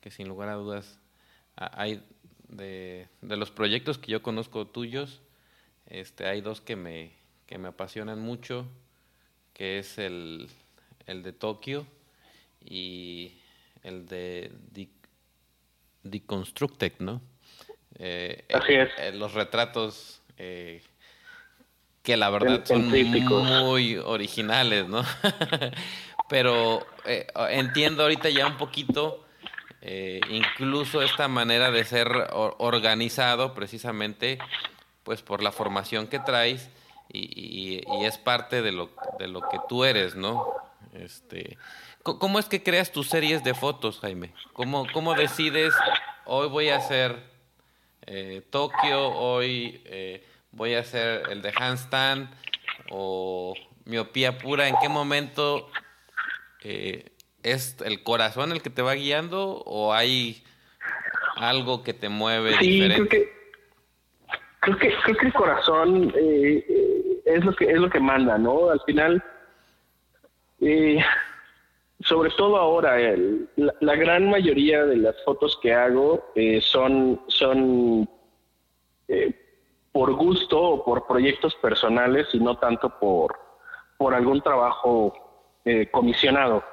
que 0.01 0.11
sin 0.11 0.27
lugar 0.27 0.49
a 0.49 0.55
dudas 0.55 0.99
hay 1.55 2.03
de, 2.49 3.07
de, 3.21 3.37
los 3.37 3.51
proyectos 3.51 3.97
que 3.97 4.11
yo 4.11 4.21
conozco 4.21 4.67
tuyos, 4.67 5.21
este, 5.87 6.25
hay 6.27 6.41
dos 6.41 6.59
que 6.59 6.75
me, 6.75 7.13
que 7.47 7.57
me 7.57 7.69
apasionan 7.69 8.19
mucho, 8.19 8.65
que 9.53 9.79
es 9.79 9.97
el, 9.97 10.49
el 11.05 11.23
de 11.23 11.31
Tokio 11.31 11.85
y 12.59 13.37
el 13.83 14.07
de 14.07 14.51
Deconstructed, 16.03 16.93
¿no? 16.99 17.21
Eh, 17.95 18.45
Así 18.53 18.73
es. 18.73 18.89
Eh, 18.97 19.11
los 19.13 19.33
retratos 19.33 20.21
eh, 20.37 20.81
que 22.01 22.17
la 22.17 22.29
verdad 22.29 22.65
son 22.65 22.89
muy 22.89 23.97
originales, 23.97 24.87
¿no? 24.87 25.03
Pero 26.29 26.85
entiendo 27.49 28.03
ahorita 28.03 28.29
ya 28.29 28.47
un 28.47 28.57
poquito 28.57 29.25
incluso 30.29 31.01
esta 31.01 31.27
manera 31.27 31.69
de 31.69 31.83
ser 31.83 32.07
organizado 32.31 33.53
precisamente 33.53 34.39
pues 35.03 35.21
por 35.21 35.43
la 35.43 35.51
formación 35.51 36.07
que 36.07 36.19
traes 36.19 36.69
y, 37.11 37.81
y, 37.85 38.05
es 38.05 38.17
parte 38.17 38.61
de 38.61 38.71
lo, 38.71 38.89
de 39.19 39.27
lo 39.27 39.41
que 39.41 39.59
tú 39.67 39.83
eres, 39.83 40.15
¿no? 40.15 40.47
Este, 40.93 41.57
¿Cómo 42.03 42.37
es 42.37 42.47
que 42.47 42.61
creas 42.61 42.91
tus 42.91 43.07
series 43.07 43.43
de 43.43 43.53
fotos, 43.53 43.99
Jaime? 44.01 44.33
¿Cómo, 44.51 44.85
cómo 44.91 45.13
decides, 45.15 45.73
hoy 46.25 46.49
voy 46.49 46.69
a 46.69 46.75
hacer 46.75 47.15
eh, 48.05 48.41
Tokio, 48.49 49.07
hoy 49.07 49.81
eh, 49.85 50.25
voy 50.51 50.75
a 50.75 50.81
hacer 50.81 51.23
el 51.29 51.41
de 51.41 51.53
handstand 51.55 52.29
o 52.89 53.55
miopía 53.85 54.37
pura, 54.37 54.67
¿en 54.67 54.75
qué 54.81 54.89
momento 54.89 55.69
eh, 56.63 57.11
es 57.41 57.77
el 57.85 58.03
corazón 58.03 58.51
el 58.51 58.61
que 58.61 58.69
te 58.69 58.81
va 58.81 58.93
guiando 58.93 59.61
o 59.65 59.93
hay 59.93 60.43
algo 61.35 61.83
que 61.83 61.93
te 61.93 62.09
mueve 62.09 62.53
sí, 62.59 62.81
Creo 62.85 63.07
que, 63.07 63.31
creo 64.59 64.77
que, 64.77 64.93
creo 65.03 65.17
que 65.17 65.25
el 65.27 65.33
corazón 65.33 66.13
eh, 66.15 66.65
eh, 66.67 67.21
es 67.25 67.43
lo 67.43 67.53
que 67.55 67.65
es 67.65 67.77
lo 67.77 67.89
que 67.89 67.99
manda, 67.99 68.37
¿no? 68.37 68.69
Al 68.69 68.79
final, 68.81 69.23
sobre 72.05 72.29
todo 72.31 72.57
ahora, 72.57 72.97
la, 73.55 73.95
gran 73.95 74.29
mayoría 74.29 74.85
de 74.85 74.97
las 74.97 75.15
fotos 75.23 75.57
que 75.61 75.73
hago 75.73 76.23
son 76.61 77.21
son 77.27 78.07
por 79.93 80.11
gusto 80.13 80.59
o 80.59 80.83
por 80.83 81.05
proyectos 81.05 81.55
personales 81.55 82.27
y 82.33 82.39
no 82.39 82.57
tanto 82.57 82.89
por, 82.99 83.37
por 83.97 84.13
algún 84.13 84.41
trabajo 84.41 85.13
eh, 85.63 85.87
comisionado, 85.91 86.63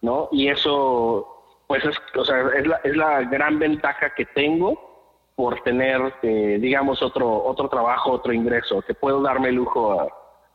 ¿no? 0.00 0.28
Y 0.32 0.48
eso, 0.48 1.62
pues 1.68 1.84
es, 1.84 1.96
o 2.16 2.24
sea, 2.24 2.48
es, 2.56 2.66
la, 2.66 2.76
es 2.82 2.96
la 2.96 3.20
gran 3.22 3.58
ventaja 3.58 4.14
que 4.14 4.24
tengo 4.24 4.90
por 5.36 5.62
tener, 5.62 6.14
eh, 6.22 6.58
digamos, 6.60 7.02
otro, 7.02 7.44
otro 7.44 7.68
trabajo, 7.68 8.12
otro 8.12 8.32
ingreso, 8.32 8.80
que 8.82 8.94
puedo 8.94 9.20
darme 9.20 9.50
el 9.50 9.56
lujo 9.56 10.10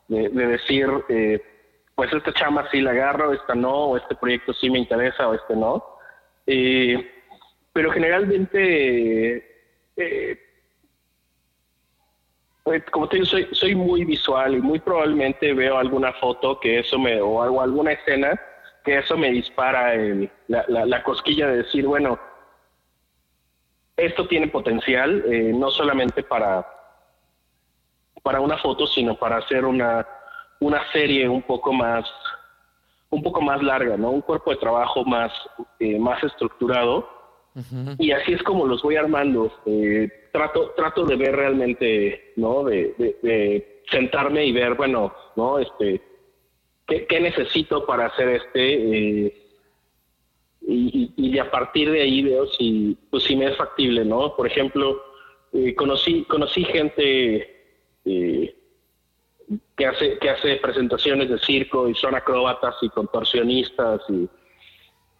de, 0.08 0.30
decir, 0.30 0.88
eh, 1.10 1.42
pues 1.96 2.12
esta 2.14 2.34
chama 2.34 2.70
sí 2.72 2.82
la 2.82 2.92
agarro, 2.92 3.34
esta 3.34 3.56
no, 3.56 3.74
o 3.74 3.98
este 3.98 4.16
proyecto 4.16 4.54
sí 4.54 4.70
me 4.70 4.80
interesa, 4.80 5.28
o 5.28 5.34
este 5.34 5.56
no. 5.56 5.98
pero 7.74 7.92
generalmente 7.92 9.56
pues, 12.66 12.84
como 12.92 13.08
te 13.08 13.18
digo, 13.18 13.28
soy, 13.28 13.48
soy 13.52 13.76
muy 13.76 14.04
visual 14.06 14.56
y 14.56 14.60
muy 14.60 14.80
probablemente 14.80 15.54
veo 15.54 15.78
alguna 15.78 16.12
foto 16.14 16.60
que 16.60 16.80
eso 16.80 16.98
me, 16.98 17.22
o 17.22 17.42
algo, 17.44 17.62
alguna 17.62 17.92
escena 17.92 18.42
que 18.84 18.98
eso 18.98 19.16
me 19.18 19.30
dispara 19.30 19.94
la, 20.48 21.04
cosquilla 21.04 21.48
de 21.48 21.58
decir, 21.58 21.86
bueno, 21.86 22.20
esto 23.98 24.28
tiene 24.28 24.48
potencial, 24.48 25.24
eh, 25.28 25.52
no 25.54 25.70
solamente 25.70 26.24
para, 26.24 26.68
para 28.24 28.40
una 28.40 28.58
foto, 28.58 28.88
sino 28.88 29.16
para 29.16 29.38
hacer 29.38 29.64
una, 29.64 30.08
una 30.60 30.82
serie 30.92 31.28
un 31.28 31.42
poco 31.42 31.74
más 31.74 32.06
un 33.10 33.24
poco 33.24 33.42
más 33.42 33.62
larga, 33.64 33.96
¿no? 33.96 34.12
Un 34.12 34.22
cuerpo 34.22 34.52
de 34.52 34.58
trabajo 34.58 35.06
más, 35.06 35.32
eh, 35.80 35.98
más 36.00 36.22
estructurado. 36.24 37.08
Y 38.00 38.12
así 38.12 38.34
es 38.34 38.44
como 38.44 38.66
los 38.66 38.82
voy 38.82 38.98
armando. 38.98 39.50
Eh, 39.66 40.10
trato, 40.34 40.72
trato 40.76 41.06
de 41.06 41.16
ver 41.16 41.34
realmente, 41.34 42.34
¿no? 42.36 42.66
De, 42.66 43.82
sentarme 43.90 44.46
y 44.46 44.52
ver, 44.52 44.74
bueno, 44.74 45.14
¿no? 45.38 45.60
Este, 45.60 46.02
¿qué, 46.86 47.20
necesito 47.22 47.86
para 47.86 48.08
hacer 48.08 48.30
este? 48.30 49.28
Eh, 49.28 49.46
y, 50.68 51.14
y, 51.16 51.40
a 51.40 51.50
partir 51.50 51.92
de 51.92 52.02
ahí 52.02 52.24
veo 52.24 52.48
si, 52.48 52.98
pues, 53.10 53.24
si 53.24 53.36
me 53.38 53.46
es 53.46 53.56
factible, 53.56 54.04
¿no? 54.04 54.36
Por 54.36 54.48
ejemplo, 54.48 55.02
eh, 55.54 55.74
conocí, 55.76 56.24
conocí 56.26 56.66
gente 56.66 57.64
eh, 58.04 58.56
que, 59.78 59.86
hace, 59.86 60.18
que 60.20 60.30
hace 60.30 60.56
presentaciones 60.58 61.30
de 61.30 61.40
circo 61.40 61.88
y 61.88 61.96
son 61.96 62.16
acróbatas 62.16 62.76
y 62.82 62.90
contorsionistas 62.90 64.02
y, 64.10 64.30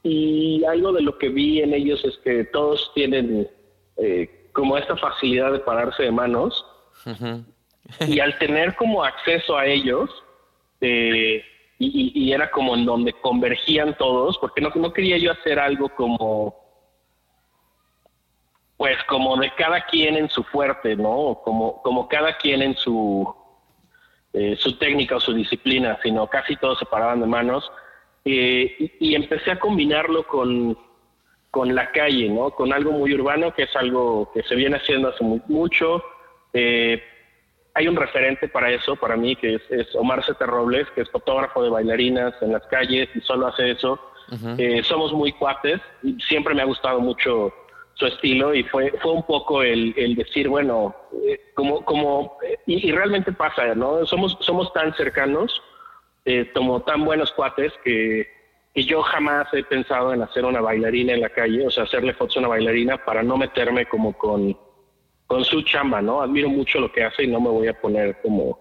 y 0.04 0.64
algo 0.66 0.92
de 0.92 1.02
lo 1.02 1.18
que 1.18 1.30
vi 1.30 1.62
en 1.62 1.74
ellos 1.74 2.04
es 2.06 2.18
que 2.20 2.44
todos 2.46 2.92
tienen 2.94 3.50
eh, 3.98 4.50
como 4.54 4.78
esta 4.78 4.96
facilidad 4.96 5.52
de 5.52 5.60
pararse 5.60 6.04
de 6.04 6.12
manos. 6.12 6.66
y 8.08 8.20
al 8.20 8.38
tener 8.40 8.76
como 8.76 9.04
acceso 9.04 9.58
a 9.58 9.66
ellos, 9.66 10.10
eh, 10.82 11.44
y, 11.78 12.32
era 12.32 12.50
como 12.52 12.76
en 12.76 12.86
donde 12.86 13.14
convergían 13.14 13.98
todos, 13.98 14.38
porque 14.38 14.62
no, 14.62 14.72
no 14.76 14.94
quería 14.94 15.18
yo 15.18 15.32
hacer 15.32 15.60
algo 15.60 15.90
como, 15.90 16.56
pues 18.78 18.98
como 19.10 19.38
de 19.38 19.52
cada 19.56 19.86
quien 19.86 20.16
en 20.16 20.30
su 20.30 20.44
fuerte, 20.44 20.96
¿no? 20.96 21.42
Como, 21.44 21.82
como 21.82 22.08
cada 22.08 22.38
quien 22.38 22.62
en 22.62 22.76
su, 22.76 23.36
eh, 24.36 24.56
su 24.60 24.78
técnica 24.78 25.16
o 25.16 25.20
su 25.20 25.34
disciplina, 25.34 25.98
sino 26.04 26.28
casi 26.28 26.56
todos 26.58 26.80
se 26.80 26.86
paraban 26.86 27.22
de 27.22 27.28
manos. 27.28 27.72
Eh, 28.26 28.92
y, 29.00 29.16
empecé 29.16 29.52
a 29.52 29.60
combinarlo 29.60 30.26
con, 30.28 30.78
con 31.52 31.74
la 31.74 31.92
calle, 31.92 32.28
¿no? 32.28 32.50
Con 32.52 32.74
algo 32.74 32.92
muy 32.92 33.14
urbano, 33.14 33.54
que 33.54 33.64
es 33.64 33.76
algo 33.76 34.32
que 34.34 34.44
se 34.44 34.56
viene 34.56 34.78
haciendo 34.78 35.10
hace 35.10 35.24
mucho. 35.24 36.04
Eh, 36.52 37.02
hay 37.76 37.88
un 37.88 37.96
referente 37.96 38.48
para 38.48 38.72
eso, 38.72 38.96
para 38.96 39.16
mí, 39.16 39.36
que 39.36 39.56
es, 39.70 39.96
Omar 39.96 40.26
Sete 40.26 40.46
Robles, 40.46 40.88
que 40.96 41.02
es 41.02 41.10
fotógrafo 41.12 41.62
de 41.62 41.70
bailarinas 41.70 42.34
en 42.42 42.54
las 42.54 42.66
calles 42.68 43.10
y 43.16 43.22
solo 43.22 43.48
hace 43.48 43.72
eso. 43.72 44.00
Eh, 44.58 44.82
somos 44.84 45.14
muy 45.14 45.34
cuates 45.34 45.80
y 46.02 46.20
siempre 46.20 46.56
me 46.56 46.64
ha 46.64 46.66
gustado 46.66 47.00
mucho 47.00 47.54
su 47.96 48.06
estilo 48.06 48.54
y 48.54 48.64
fue, 48.64 48.94
fue 49.02 49.12
un 49.12 49.24
poco 49.24 49.64
el, 49.64 49.94
decir, 50.16 50.48
bueno, 50.48 50.96
eh, 51.26 51.52
como, 51.54 51.84
como 51.84 52.38
y, 52.66 52.92
realmente 52.92 53.32
pasa, 53.32 53.74
¿no? 53.74 54.06
Somos, 54.06 54.38
somos 54.42 54.72
tan 54.74 54.94
cercanos, 54.96 55.62
como 56.54 56.82
tan 56.82 57.06
buenos 57.06 57.32
cuates 57.34 57.72
que 57.84 58.28
y 58.78 58.84
yo 58.84 59.02
jamás 59.02 59.48
he 59.54 59.64
pensado 59.64 60.14
en 60.14 60.22
hacer 60.22 60.44
una 60.44 60.60
bailarina 60.60 61.14
en 61.14 61.22
la 61.22 61.30
calle, 61.30 61.66
o 61.66 61.72
sea, 61.72 61.86
hacerle 61.86 62.14
fotos 62.14 62.36
a 62.36 62.40
una 62.40 62.50
bailarina 62.50 62.98
para 62.98 63.24
no 63.24 63.38
meterme 63.38 63.86
como 63.86 64.12
con, 64.18 64.58
con 65.28 65.46
su 65.46 65.62
chamba, 65.62 66.02
¿no? 66.02 66.22
Admiro 66.22 66.50
mucho 66.50 66.82
lo 66.82 66.92
que 66.92 67.06
hace 67.06 67.24
y 67.24 67.28
no 67.28 67.40
me 67.40 67.50
voy 67.50 67.70
a 67.70 67.80
poner 67.80 68.22
como 68.22 68.60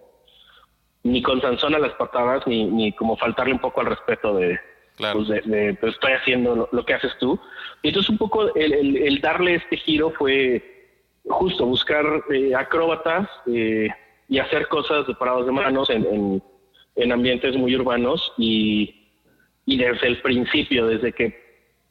ni 1.03 1.21
con 1.21 1.41
Sansón 1.41 1.75
a 1.75 1.79
las 1.79 1.93
patadas, 1.95 2.47
ni, 2.47 2.63
ni 2.63 2.93
como 2.93 3.17
faltarle 3.17 3.53
un 3.53 3.59
poco 3.59 3.81
al 3.81 3.87
respeto 3.87 4.35
de, 4.35 4.57
pues, 4.97 5.27
de, 5.27 5.77
pues, 5.79 5.93
estoy 5.93 6.13
haciendo 6.13 6.69
lo, 6.71 6.85
que 6.85 6.93
haces 6.93 7.11
tú. 7.19 7.39
Entonces 7.83 8.09
un 8.09 8.17
poco 8.17 8.53
el, 8.55 8.97
el, 8.97 9.21
darle 9.21 9.55
este 9.55 9.77
giro 9.77 10.11
fue 10.11 10.91
justo 11.27 11.65
buscar 11.65 12.05
eh, 12.31 12.53
acróbatas 12.55 13.27
eh, 13.47 13.89
y 14.27 14.39
hacer 14.39 14.67
cosas 14.67 15.07
de 15.07 15.15
parados 15.15 15.45
de 15.45 15.51
manos 15.51 15.89
en, 15.89 16.05
en, 16.05 16.43
en 16.95 17.11
ambientes 17.11 17.55
muy 17.55 17.75
urbanos 17.75 18.33
y 18.37 19.05
y 19.65 19.77
desde 19.77 20.07
el 20.07 20.21
principio, 20.21 20.87
desde 20.87 21.11
que 21.11 21.43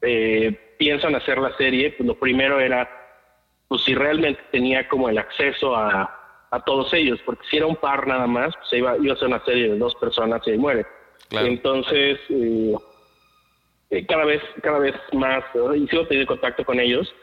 eh, 0.03 0.75
piensan 0.79 1.15
hacer 1.15 1.39
la 1.39 1.57
serie, 1.57 1.93
pues 1.93 2.07
lo 2.07 2.15
primero 2.15 2.61
era, 2.61 2.89
pues 3.69 3.83
si 3.83 3.95
realmente 3.95 4.41
tenía 4.53 4.89
como 4.89 5.09
el 5.09 5.19
acceso 5.19 5.75
a, 5.77 6.21
todos 6.67 6.95
ellos, 6.95 7.19
porque 7.27 7.45
si 7.51 7.57
era 7.57 7.67
un 7.67 7.75
par 7.75 8.07
nada 8.07 8.29
más, 8.29 8.55
pues 8.55 8.75
iba, 8.75 8.97
iba 8.99 9.15
a 9.15 9.17
ser 9.17 9.27
una 9.27 9.45
serie 9.45 9.71
de 9.71 9.77
dos 9.77 9.93
personas 9.97 10.41
y 10.47 10.53
ahí 10.53 10.57
muere. 10.57 10.87
Entonces, 11.33 12.21
eh, 12.29 12.75
eh, 13.91 14.07
cada 14.07 14.25
vez 14.25 14.43
cada 14.63 14.79
vez 14.79 14.95
más, 15.13 15.45
y 15.77 15.87
sigo 15.89 16.07
teniendo 16.07 16.33
contacto 16.33 16.65
con 16.65 16.81
ellos, 16.81 17.15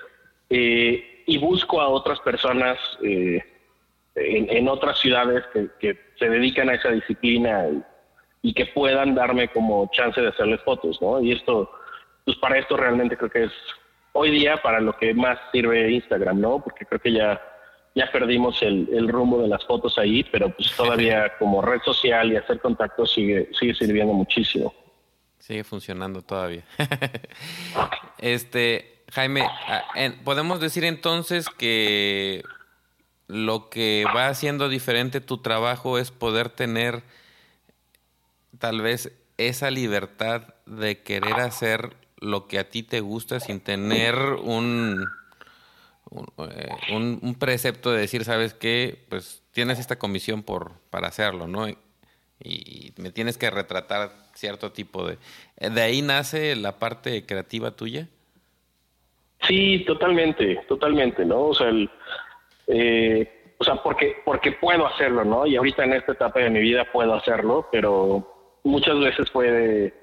y 0.49 1.37
busco 1.37 1.79
a 1.79 1.87
otras 1.87 2.19
personas 2.19 2.77
en, 4.15 4.67
otras 4.67 4.99
ciudades 4.99 5.43
que, 5.79 5.97
se 6.17 6.29
dedican 6.29 6.69
a 6.69 6.75
esa 6.75 6.89
disciplina 6.89 7.67
y 8.41 8.53
que 8.53 8.67
puedan 8.67 9.15
darme 9.15 9.47
como 9.47 9.89
chance 9.91 10.19
de 10.21 10.27
hacerles 10.27 10.61
fotos, 10.61 11.01
¿no? 11.01 11.21
Y 11.21 11.31
esto, 11.31 11.71
pues 12.25 12.37
para 12.37 12.59
esto 12.59 12.77
realmente 12.77 13.17
creo 13.17 13.29
que 13.29 13.43
es 13.45 13.51
hoy 14.13 14.29
día 14.31 14.57
para 14.57 14.79
lo 14.79 14.93
que 14.93 15.13
más 15.13 15.39
sirve 15.51 15.91
Instagram, 15.91 16.39
¿no? 16.39 16.61
Porque 16.61 16.85
creo 16.85 16.99
que 16.99 17.13
ya 17.13 17.41
ya 17.93 18.09
perdimos 18.09 18.61
el, 18.61 18.87
el 18.93 19.09
rumbo 19.09 19.41
de 19.41 19.49
las 19.49 19.65
fotos 19.65 19.97
ahí, 19.97 20.23
pero 20.31 20.49
pues 20.49 20.73
todavía 20.75 21.37
como 21.37 21.61
red 21.61 21.81
social 21.83 22.31
y 22.31 22.37
hacer 22.37 22.59
contactos 22.59 23.13
sigue, 23.13 23.49
sigue 23.59 23.73
sirviendo 23.73 24.13
muchísimo. 24.13 24.73
Sigue 25.51 25.65
funcionando 25.65 26.21
todavía. 26.21 26.63
este, 28.19 29.03
Jaime, 29.11 29.41
ah, 29.67 29.83
podemos 30.23 30.61
decir 30.61 30.85
entonces 30.85 31.47
que 31.49 32.41
lo 33.27 33.69
que 33.69 34.05
va 34.15 34.29
haciendo 34.29 34.69
diferente 34.69 35.19
tu 35.19 35.39
trabajo 35.39 35.97
es 35.97 36.09
poder 36.09 36.47
tener 36.47 37.03
tal 38.59 38.79
vez 38.79 39.11
esa 39.35 39.71
libertad 39.71 40.53
de 40.65 41.03
querer 41.03 41.41
hacer 41.41 41.97
lo 42.15 42.47
que 42.47 42.57
a 42.57 42.69
ti 42.69 42.81
te 42.81 43.01
gusta 43.01 43.41
sin 43.41 43.59
tener 43.59 44.15
un, 44.15 45.05
eh, 46.47 46.69
un, 46.93 47.19
un, 47.21 47.35
precepto 47.35 47.91
de 47.91 47.99
decir, 47.99 48.23
¿sabes 48.23 48.53
qué? 48.53 49.05
Pues 49.09 49.41
tienes 49.51 49.79
esta 49.79 49.99
comisión 49.99 50.43
por, 50.43 50.71
para 50.89 51.09
hacerlo, 51.09 51.45
¿no? 51.45 51.67
Y, 52.43 52.93
me 52.97 53.11
tienes 53.11 53.37
que 53.37 53.49
retratar 53.49 54.11
cierto 54.33 54.71
tipo 54.71 55.07
de... 55.07 55.17
¿De 55.57 55.81
ahí 55.81 56.01
nace 56.01 56.55
la 56.55 56.77
parte 56.77 57.25
creativa 57.25 57.71
tuya? 57.71 58.07
Sí, 59.47 59.83
totalmente, 59.87 60.63
totalmente, 60.67 61.25
¿no? 61.25 61.47
O 61.47 61.53
sea, 61.53 61.69
el, 61.69 61.89
eh, 62.67 63.53
o 63.57 63.63
sea, 63.63 63.75
porque, 63.75 64.17
porque 64.23 64.51
puedo 64.53 64.85
hacerlo, 64.85 65.23
¿no? 65.23 65.45
Y 65.45 65.55
ahorita 65.55 65.83
en 65.83 65.93
esta 65.93 66.11
etapa 66.13 66.39
de 66.39 66.49
mi 66.49 66.59
vida 66.59 66.85
puedo 66.91 67.13
hacerlo, 67.13 67.67
pero 67.71 68.59
muchas 68.63 68.99
veces 68.99 69.29
fue 69.31 69.51
de, 69.51 69.93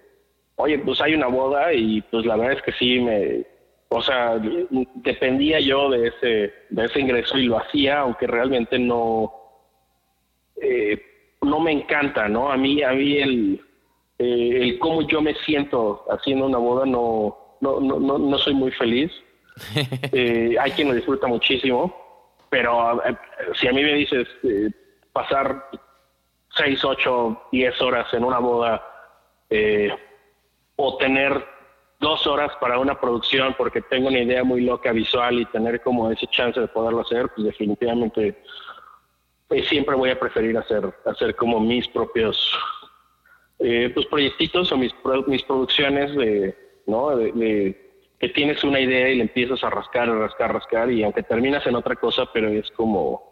oye, 0.57 0.79
pues 0.79 1.01
hay 1.01 1.15
una 1.15 1.29
boda 1.29 1.73
y 1.73 2.01
pues 2.03 2.27
la 2.27 2.37
verdad 2.37 2.57
es 2.57 2.63
que 2.63 2.73
sí 2.73 3.01
me, 3.01 3.45
o 3.89 4.03
sea, 4.03 4.39
dependía 4.97 5.61
yo 5.61 5.91
de 5.91 6.09
ese, 6.09 6.55
de 6.69 6.85
ese 6.85 7.01
ingreso 7.01 7.39
y 7.39 7.47
lo 7.47 7.59
hacía, 7.59 8.01
aunque 8.01 8.27
realmente 8.27 8.79
no, 8.79 9.33
eh, 10.61 11.01
no 11.49 11.61
me 11.61 11.73
encanta, 11.73 12.29
¿no? 12.29 12.51
A 12.51 12.57
mí, 12.57 12.83
a 12.83 12.93
mí 12.93 13.17
el, 13.17 13.61
eh, 14.19 14.59
el 14.63 14.79
cómo 14.79 15.03
yo 15.03 15.21
me 15.21 15.35
siento 15.35 16.05
haciendo 16.11 16.47
una 16.47 16.59
boda 16.59 16.87
no, 16.87 17.57
no, 17.61 17.81
no, 17.81 17.99
no, 17.99 18.19
no 18.19 18.39
soy 18.39 18.55
muy 18.55 18.71
feliz. 18.73 19.11
Eh, 20.13 20.55
hay 20.61 20.71
quien 20.71 20.89
lo 20.89 20.95
disfruta 20.95 21.27
muchísimo, 21.27 21.93
pero 22.49 23.05
eh, 23.05 23.17
si 23.55 23.67
a 23.67 23.73
mí 23.73 23.83
me 23.83 23.95
dices 23.95 24.29
pasar 25.13 25.69
seis, 26.51 26.85
ocho, 26.85 27.43
diez 27.51 27.81
horas 27.83 28.07
en 28.15 28.23
una 28.23 28.39
boda 28.39 28.81
o 30.77 30.97
tener 30.99 31.45
dos 32.01 32.27
horas 32.27 32.53
para 32.61 32.79
una 32.79 33.01
producción 33.01 33.55
porque 33.59 33.83
tengo 33.83 34.09
una 34.09 34.21
idea 34.21 34.45
muy 34.45 34.61
loca 34.61 34.93
visual 34.93 35.41
y 35.41 35.47
tener 35.47 35.81
como 35.83 36.11
ese 36.11 36.27
chance 36.29 36.61
de 36.61 36.69
poderlo 36.69 37.01
hacer, 37.01 37.29
pues 37.35 37.47
definitivamente 37.47 38.41
pues 39.49 39.67
siempre 39.69 39.97
voy 39.97 40.11
a 40.11 40.21
preferir 40.21 40.57
hacer, 40.57 40.95
hacer 41.07 41.35
como 41.35 41.59
mis 41.59 41.89
propios 41.89 42.53
eh, 43.59 43.91
pues 43.95 44.07
proyectitos 44.07 44.71
o 44.71 44.77
mis, 44.77 44.93
mis 45.27 45.43
producciones 45.43 46.15
de, 46.15 46.55
¿no? 46.87 47.17
de 47.17 47.89
que 48.19 48.29
tienes 48.31 48.63
una 48.65 48.81
idea 48.81 49.09
y 49.09 49.17
le 49.17 49.23
empiezas 49.23 49.63
a 49.63 49.71
rascar, 49.71 50.09
rascar, 50.09 50.53
rascar, 50.53 50.91
y 50.91 51.03
aunque 51.03 51.23
terminas 51.23 51.67
en 51.67 51.77
otra 51.77 51.95
cosa, 51.97 52.29
pero 52.33 52.49
es 52.49 52.69
como, 52.73 53.23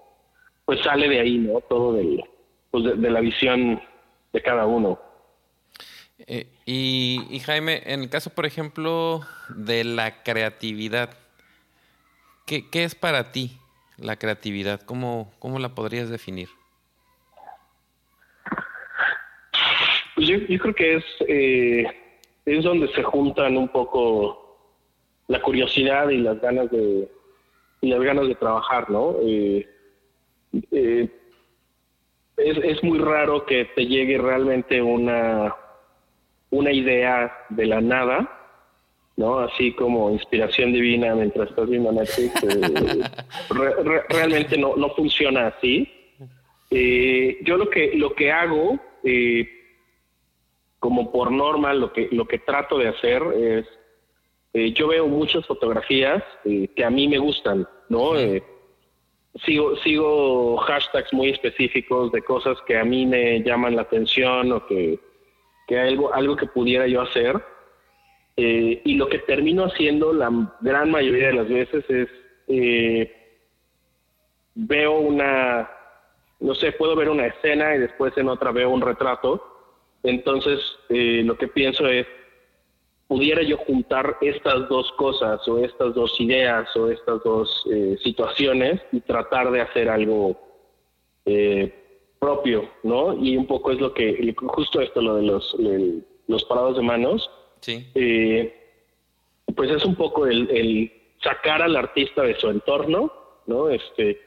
pues 0.64 0.80
sale 0.80 1.08
de 1.08 1.20
ahí, 1.20 1.38
¿no? 1.38 1.60
Todo 1.62 1.94
del, 1.94 2.22
pues 2.70 2.84
de, 2.84 3.10
la 3.10 3.20
visión 3.20 3.82
de 4.32 4.42
cada 4.42 4.66
uno. 4.66 5.00
Eh, 6.18 6.46
y, 6.64 7.40
Jaime, 7.44 7.82
en 7.84 8.02
el 8.02 8.10
caso, 8.10 8.30
por 8.30 8.46
ejemplo, 8.46 9.22
de 9.48 9.82
la 9.84 10.22
creatividad, 10.22 11.10
¿qué, 12.46 12.70
qué 12.70 12.84
es 12.84 12.94
para 12.94 13.32
ti 13.32 13.58
la 13.98 14.16
creatividad? 14.16 14.80
¿Cómo, 14.82 15.32
cómo 15.38 15.58
la 15.58 15.74
podrías 15.74 16.10
definir? 16.10 16.48
Pues 20.14 20.28
yo, 20.28 20.58
creo 20.58 20.74
que 20.74 20.96
es, 20.96 21.04
eh, 21.28 21.84
es 22.46 22.64
donde 22.64 22.88
se 22.94 23.02
juntan 23.02 23.56
un 23.56 23.68
poco 23.68 24.58
la 25.28 25.42
curiosidad 25.42 26.08
y 26.08 26.18
las 26.18 26.40
ganas 26.40 26.70
de 26.70 27.08
y 27.82 27.90
las 27.90 28.00
ganas 28.00 28.26
de 28.26 28.34
trabajar, 28.34 28.88
¿no? 28.88 29.16
Eh, 29.22 29.68
eh, 30.70 31.10
es, 32.38 32.58
es 32.58 32.82
muy 32.82 32.98
raro 32.98 33.44
que 33.44 33.66
te 33.76 33.86
llegue 33.86 34.16
realmente 34.16 34.80
una 34.80 35.54
una 36.50 36.72
idea 36.72 37.32
de 37.50 37.66
la 37.66 37.80
nada, 37.80 38.45
¿no? 39.16 39.40
Así 39.40 39.72
como 39.72 40.10
inspiración 40.10 40.72
divina 40.72 41.14
mientras 41.14 41.50
estás 41.50 41.68
viendo 41.68 41.92
Netflix. 41.92 42.42
Eh, 42.44 43.02
realmente 44.08 44.58
no, 44.58 44.76
no 44.76 44.90
funciona 44.90 45.48
así. 45.48 45.88
yo 46.70 47.56
lo 47.56 47.70
que 47.70 47.92
lo 47.96 48.14
que 48.14 48.32
hago, 48.32 48.78
como 50.78 51.10
por 51.10 51.30
norma, 51.30 51.72
lo 51.74 51.92
que 51.92 52.08
lo 52.12 52.26
que 52.26 52.38
trato 52.38 52.78
de 52.78 52.88
hacer 52.88 53.22
es 53.34 53.66
eh, 54.56 54.72
yo 54.72 54.88
veo 54.88 55.06
muchas 55.06 55.44
fotografías 55.44 56.24
eh, 56.46 56.68
que 56.74 56.82
a 56.82 56.88
mí 56.88 57.08
me 57.08 57.18
gustan, 57.18 57.68
¿no? 57.90 58.18
Eh, 58.18 58.42
sigo, 59.44 59.76
sigo 59.76 60.56
hashtags 60.56 61.12
muy 61.12 61.28
específicos 61.28 62.10
de 62.10 62.22
cosas 62.22 62.56
que 62.66 62.78
a 62.78 62.82
mí 62.82 63.04
me 63.04 63.42
llaman 63.42 63.76
la 63.76 63.82
atención 63.82 64.50
o 64.52 64.66
que, 64.66 64.98
que 65.68 65.78
algo, 65.78 66.14
algo 66.14 66.36
que 66.36 66.46
pudiera 66.46 66.86
yo 66.86 67.02
hacer. 67.02 67.36
Y 68.36 68.94
lo 68.96 69.08
que 69.08 69.20
termino 69.20 69.64
haciendo 69.64 70.12
la 70.12 70.30
gran 70.60 70.90
mayoría 70.90 71.28
de 71.28 71.32
las 71.32 71.48
veces 71.48 71.84
es 71.88 72.08
veo 74.56 74.98
una, 74.98 75.70
no 76.40 76.54
sé, 76.54 76.72
puedo 76.72 76.96
ver 76.96 77.08
una 77.08 77.26
escena 77.26 77.76
y 77.76 77.78
después 77.78 78.16
en 78.16 78.28
otra 78.28 78.50
veo 78.50 78.70
un 78.70 78.80
retrato. 78.80 79.42
Entonces, 80.02 80.60
lo 80.88 81.36
que 81.36 81.48
pienso 81.48 81.86
es, 81.86 82.06
pudiera 83.06 83.42
yo 83.42 83.56
juntar 83.58 84.16
estas 84.20 84.68
dos 84.68 84.90
cosas 84.92 85.46
o 85.46 85.58
estas 85.58 85.94
dos 85.94 86.20
ideas 86.20 86.74
o 86.76 86.90
estas 86.90 87.22
dos 87.22 87.64
eh, 87.72 87.96
situaciones 88.02 88.80
y 88.90 89.00
tratar 89.00 89.50
de 89.50 89.60
hacer 89.60 89.88
algo 89.88 90.36
eh, 91.24 91.72
propio, 92.18 92.68
¿no? 92.82 93.14
Y 93.14 93.36
un 93.36 93.46
poco 93.46 93.70
es 93.70 93.80
lo 93.80 93.94
que, 93.94 94.34
justo 94.36 94.80
esto, 94.80 95.00
lo 95.00 95.16
de 95.16 95.22
los, 95.22 95.56
los 96.26 96.44
parados 96.44 96.76
de 96.76 96.82
manos, 96.82 97.30
sí. 97.60 97.86
Eh, 97.94 98.54
pues 99.54 99.70
es 99.70 99.84
un 99.84 99.94
poco 99.94 100.26
el, 100.26 100.92
sacar 101.22 101.62
al 101.62 101.76
artista 101.76 102.22
de 102.22 102.38
su 102.38 102.48
entorno, 102.48 103.12
¿no? 103.46 103.68
Este, 103.70 104.20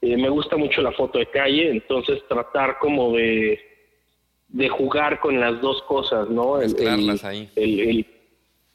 me 0.00 0.28
gusta 0.28 0.56
mucho 0.56 0.82
la 0.82 0.92
foto 0.92 1.18
de 1.18 1.26
calle, 1.26 1.70
entonces 1.70 2.22
tratar 2.28 2.78
como 2.78 3.12
de 3.12 3.74
de 4.54 4.68
jugar 4.68 5.18
con 5.18 5.40
las 5.40 5.60
dos 5.60 5.82
cosas, 5.82 6.30
¿no? 6.30 6.60
El, 6.60 6.76
ahí. 7.24 7.50
El, 7.56 8.06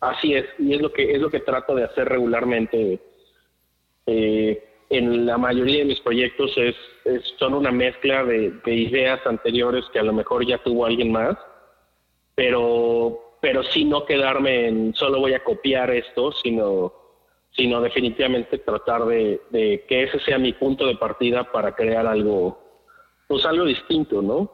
así 0.01 0.33
es, 0.33 0.45
y 0.59 0.73
es 0.73 0.81
lo 0.81 0.91
que 0.91 1.13
es 1.13 1.21
lo 1.21 1.29
que 1.29 1.39
trato 1.39 1.73
de 1.73 1.85
hacer 1.85 2.09
regularmente. 2.09 2.99
Eh, 4.05 4.63
en 4.89 5.25
la 5.25 5.37
mayoría 5.37 5.79
de 5.79 5.85
mis 5.85 5.99
proyectos 6.01 6.51
es, 6.57 6.75
son 7.37 7.53
una 7.53 7.71
mezcla 7.71 8.25
de, 8.25 8.59
ideas 8.65 9.25
anteriores 9.25 9.85
que 9.93 9.99
a 9.99 10.03
lo 10.03 10.11
mejor 10.11 10.45
ya 10.45 10.57
tuvo 10.57 10.85
alguien 10.85 11.13
más, 11.13 11.37
pero 12.35 13.28
pero 13.41 13.63
sí 13.63 13.85
no 13.85 14.05
quedarme 14.05 14.67
en 14.67 14.93
solo 14.95 15.19
voy 15.19 15.33
a 15.33 15.43
copiar 15.43 15.91
esto, 15.91 16.31
sino 16.31 16.93
sino 17.51 17.81
definitivamente 17.81 18.59
tratar 18.59 19.05
de, 19.05 19.41
de 19.49 19.83
que 19.87 20.03
ese 20.03 20.19
sea 20.19 20.37
mi 20.37 20.53
punto 20.53 20.85
de 20.85 20.95
partida 20.95 21.51
para 21.51 21.75
crear 21.75 22.05
algo 22.05 22.61
pues 23.27 23.45
algo 23.45 23.65
distinto, 23.65 24.21
¿no? 24.21 24.51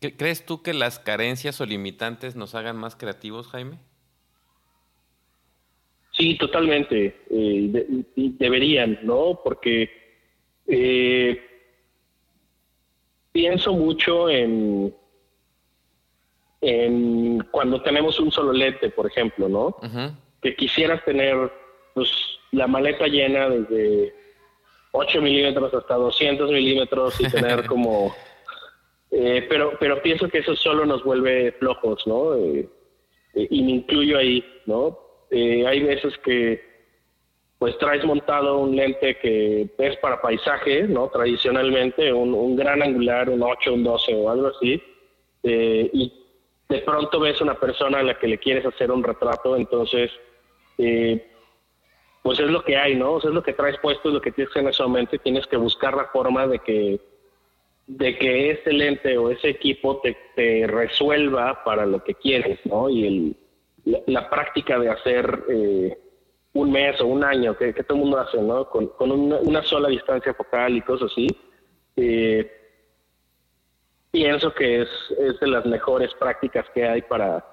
¿Crees 0.00 0.46
tú 0.46 0.62
que 0.62 0.72
las 0.72 0.98
carencias 0.98 1.60
o 1.60 1.66
limitantes 1.66 2.34
nos 2.34 2.54
hagan 2.54 2.76
más 2.76 2.96
creativos, 2.96 3.48
Jaime? 3.48 3.76
Sí, 6.12 6.36
totalmente. 6.38 7.22
Eh, 7.30 8.04
deberían, 8.16 8.98
¿no? 9.02 9.40
Porque 9.44 9.90
eh, 10.66 11.42
pienso 13.30 13.74
mucho 13.74 14.30
en, 14.30 14.94
en 16.60 17.40
cuando 17.50 17.82
tenemos 17.82 18.18
un 18.20 18.30
solo 18.30 18.52
lente, 18.52 18.90
por 18.90 19.06
ejemplo, 19.06 19.48
¿no? 19.48 19.76
Que 20.42 20.54
quisieras 20.56 21.04
tener 21.04 21.50
pues, 21.94 22.10
la 22.52 22.66
maleta 22.66 23.06
llena 23.06 23.48
desde 23.48 24.14
8 24.92 25.22
milímetros 25.22 25.72
hasta 25.72 25.94
200 25.94 26.50
milímetros 26.50 27.20
y 27.20 27.30
tener 27.30 27.66
como 27.66 28.12
eh, 29.10 29.44
pero, 29.48 29.72
pero 29.80 30.00
pienso 30.02 30.28
que 30.28 30.38
eso 30.38 30.54
solo 30.54 30.86
nos 30.86 31.02
vuelve 31.02 31.52
flojos, 31.52 32.06
¿no? 32.06 32.36
Eh, 32.36 32.68
eh, 33.34 33.48
y 33.50 33.62
me 33.62 33.72
incluyo 33.72 34.18
ahí, 34.18 34.44
¿no? 34.66 34.98
hay 35.32 35.80
veces 35.84 36.18
que 36.24 36.60
pues 37.60 37.78
traes 37.78 38.04
montado 38.04 38.58
un 38.58 38.74
lente 38.74 39.16
que 39.18 39.68
es 39.78 39.96
para 39.98 40.20
paisaje, 40.20 40.82
¿no? 40.82 41.08
Tradicionalmente, 41.08 42.12
un, 42.12 42.56
gran 42.56 42.82
angular, 42.82 43.30
un 43.30 43.40
8, 43.40 43.74
un 43.74 43.84
12 43.84 44.14
o 44.16 44.28
algo 44.28 44.48
así, 44.48 44.82
y 45.44 46.19
de 46.70 46.78
pronto 46.82 47.18
ves 47.20 47.40
una 47.40 47.54
persona 47.54 47.98
a 47.98 48.02
la 48.02 48.18
que 48.18 48.28
le 48.28 48.38
quieres 48.38 48.64
hacer 48.64 48.90
un 48.90 49.02
retrato, 49.02 49.56
entonces, 49.56 50.10
pues 50.76 51.20
pues 52.22 52.38
es 52.38 52.50
lo 52.50 52.62
que 52.62 52.76
hay, 52.76 52.94
¿no? 52.94 53.14
O 53.14 53.20
sea, 53.20 53.30
es 53.30 53.34
lo 53.34 53.42
que 53.42 53.54
traes 53.54 53.78
puesto, 53.80 54.08
es 54.08 54.14
lo 54.14 54.20
que 54.20 54.30
tienes 54.30 54.54
en 54.54 54.68
ese 54.68 54.82
momento 54.82 55.18
tienes 55.18 55.46
que 55.46 55.56
buscar 55.56 55.96
la 55.96 56.04
forma 56.06 56.46
de 56.46 56.58
que 56.60 57.00
de 57.86 58.16
que 58.18 58.52
ese 58.52 58.72
lente 58.72 59.18
o 59.18 59.30
ese 59.30 59.48
equipo 59.48 60.00
te, 60.00 60.66
resuelva 60.66 61.64
para 61.64 61.84
lo 61.86 62.04
que 62.04 62.14
quieres, 62.14 62.60
¿no? 62.64 62.88
Y 62.88 63.06
el, 63.06 63.36
la, 64.06 64.30
práctica 64.30 64.78
de 64.78 64.90
hacer 64.90 65.44
eh, 65.48 65.98
un 66.52 66.70
mes 66.70 67.00
o 67.00 67.06
un 67.06 67.24
año, 67.24 67.56
que, 67.56 67.72
todo 67.72 67.96
el 67.98 68.04
mundo 68.04 68.18
hace, 68.18 68.40
¿no? 68.40 68.68
Con, 68.70 68.92
una, 69.00 69.62
sola 69.62 69.88
distancia 69.88 70.32
focal 70.34 70.76
y 70.76 70.82
cosas 70.82 71.10
así, 71.10 71.26
eh, 71.96 72.59
pienso 74.10 74.52
que 74.54 74.82
es, 74.82 74.88
es 75.18 75.38
de 75.40 75.46
las 75.46 75.64
mejores 75.66 76.12
prácticas 76.14 76.66
que 76.74 76.86
hay 76.86 77.02
para, 77.02 77.44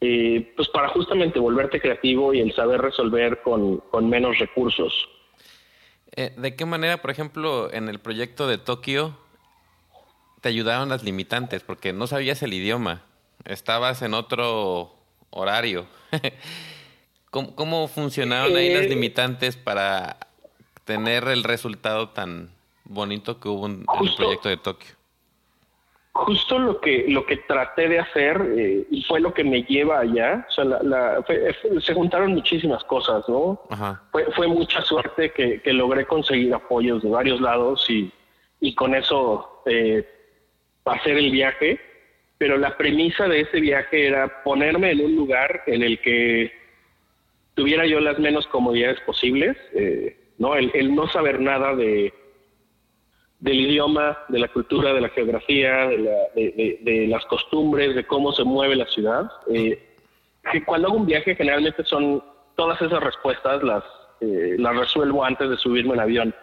eh, 0.00 0.52
pues 0.56 0.68
para 0.68 0.88
justamente 0.88 1.38
volverte 1.38 1.80
creativo 1.80 2.34
y 2.34 2.40
el 2.40 2.54
saber 2.54 2.80
resolver 2.80 3.40
con, 3.42 3.82
menos 4.08 4.38
recursos. 4.38 4.92
Eh, 6.14 6.34
¿De 6.36 6.56
qué 6.56 6.66
manera, 6.66 7.00
por 7.00 7.10
ejemplo, 7.10 7.72
en 7.72 7.88
el 7.88 7.98
proyecto 7.98 8.46
de 8.46 8.58
Tokio 8.58 9.16
te 10.40 10.48
ayudaron 10.48 10.88
las 10.88 11.04
limitantes? 11.04 11.62
Porque 11.62 11.92
no 11.92 12.06
sabías 12.06 12.42
el 12.42 12.52
idioma, 12.52 13.02
estabas 13.44 14.02
en 14.02 14.14
otro 14.14 14.92
horario. 15.30 15.86
¿Cómo, 17.30 17.88
funcionaron 17.88 18.54
ahí 18.56 18.74
las 18.74 18.84
eh, 18.84 18.88
limitantes 18.90 19.56
para 19.56 20.18
tener 20.84 21.28
el 21.28 21.44
resultado 21.44 22.10
tan 22.10 22.50
bonito 22.84 23.40
que 23.40 23.48
hubo 23.48 23.66
en 23.66 23.86
el 24.02 24.14
proyecto 24.16 24.50
de 24.50 24.58
Tokio? 24.58 25.01
Justo 26.14 26.58
lo 26.58 26.80
que 26.80 27.06
lo 27.08 27.24
que 27.24 27.38
traté 27.38 27.88
de 27.88 27.98
hacer 27.98 28.40
eh, 28.56 28.86
y 28.90 29.02
fue 29.04 29.20
lo 29.20 29.32
que 29.32 29.44
me 29.44 29.62
lleva 29.62 30.00
allá. 30.00 30.46
O 30.48 30.52
sea 30.52 30.64
la, 30.64 31.24
se 31.80 31.94
juntaron 31.94 32.34
muchísimas 32.34 32.84
cosas 32.84 33.26
no 33.28 33.60
Fue, 34.10 34.24
fue 34.32 34.46
mucha 34.46 34.82
suerte 34.82 35.30
que, 35.30 35.60
logré 35.72 36.04
conseguir 36.04 36.52
apoyos 36.54 37.02
de 37.02 37.10
varios 37.10 37.40
lados 37.40 37.88
y, 37.88 38.12
y 38.60 38.74
con 38.74 38.94
eso 38.94 39.62
eh, 39.66 40.06
hacer 40.84 41.16
el 41.16 41.30
viaje. 41.30 41.80
Pero 42.36 42.58
la 42.58 42.76
premisa 42.76 43.28
de 43.28 43.42
ese 43.42 43.60
viaje 43.60 44.08
era 44.08 44.42
ponerme 44.42 44.90
en 44.90 45.04
un 45.04 45.16
lugar 45.16 45.62
en 45.66 45.82
el 45.82 46.00
que 46.00 46.52
tuviera 47.54 47.86
yo 47.86 48.00
las 48.00 48.18
menos 48.18 48.46
comodidades 48.48 48.98
posibles 49.02 49.56
eh, 49.74 50.16
no 50.38 50.56
el 50.56 50.94
no 50.94 51.06
saber 51.06 51.38
nada 51.38 51.76
de 51.76 52.12
del 53.42 53.60
idioma, 53.60 54.16
de 54.28 54.38
la 54.38 54.46
cultura, 54.46 54.94
de 54.94 55.00
la 55.00 55.08
geografía, 55.08 55.88
de, 55.88 57.06
las 57.08 57.24
costumbres, 57.26 57.96
de 57.96 58.06
cómo 58.06 58.32
se 58.32 58.44
mueve 58.44 58.76
la 58.76 58.86
ciudad. 58.86 59.28
Eh, 59.52 59.96
que 60.50 60.64
cuando 60.64 60.86
hago 60.86 60.96
un 60.96 61.06
viaje 61.06 61.34
generalmente 61.34 61.84
son 61.84 62.22
todas 62.54 62.80
esas 62.80 63.02
respuestas 63.02 63.60
las, 63.64 63.82
eh, 64.20 64.54
las 64.58 64.76
resuelvo 64.76 65.24
antes 65.24 65.50
de 65.50 65.56
subirme 65.56 65.94
en 65.94 66.00
avión. 66.00 66.34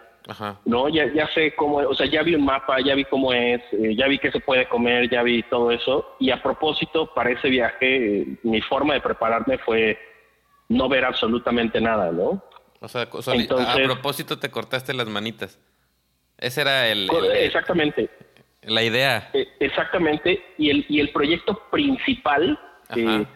No, 0.66 0.90
ya, 0.90 1.10
ya 1.12 1.26
sé 1.28 1.54
cómo, 1.56 1.78
o 1.78 1.94
sea, 1.94 2.06
ya 2.06 2.22
vi 2.22 2.34
un 2.34 2.44
mapa, 2.44 2.76
ya 2.84 2.94
vi 2.94 3.04
cómo 3.06 3.32
es, 3.32 3.62
eh, 3.72 3.96
ya 3.96 4.06
vi 4.06 4.18
qué 4.18 4.30
se 4.30 4.38
puede 4.38 4.68
comer, 4.68 5.08
ya 5.08 5.22
vi 5.22 5.42
todo 5.44 5.70
eso. 5.70 6.14
Y 6.20 6.30
a 6.30 6.42
propósito, 6.42 7.12
para 7.14 7.30
ese 7.30 7.48
viaje, 7.48 8.38
mi 8.42 8.60
forma 8.60 8.92
de 8.92 9.00
prepararme 9.00 9.56
fue 9.56 9.98
no 10.68 10.88
ver 10.90 11.06
absolutamente 11.06 11.80
nada, 11.80 12.12
¿no? 12.12 12.44
O 12.80 12.88
sea, 12.88 13.02
a 13.02 13.74
propósito 13.84 14.38
te 14.38 14.50
cortaste 14.50 14.92
las 14.92 15.08
manitas. 15.08 15.58
Ese 16.40 16.62
era 16.62 16.88
el, 16.88 17.08
exactamente. 17.34 18.08
La 18.62 18.82
idea. 18.82 19.30
E, 19.34 19.46
exactamente. 19.60 20.42
Y 20.56 20.70
el, 20.70 20.86
y 20.88 21.00
el 21.00 21.10
proyecto 21.10 21.68
principal 21.70 22.58
eh, 22.96 23.26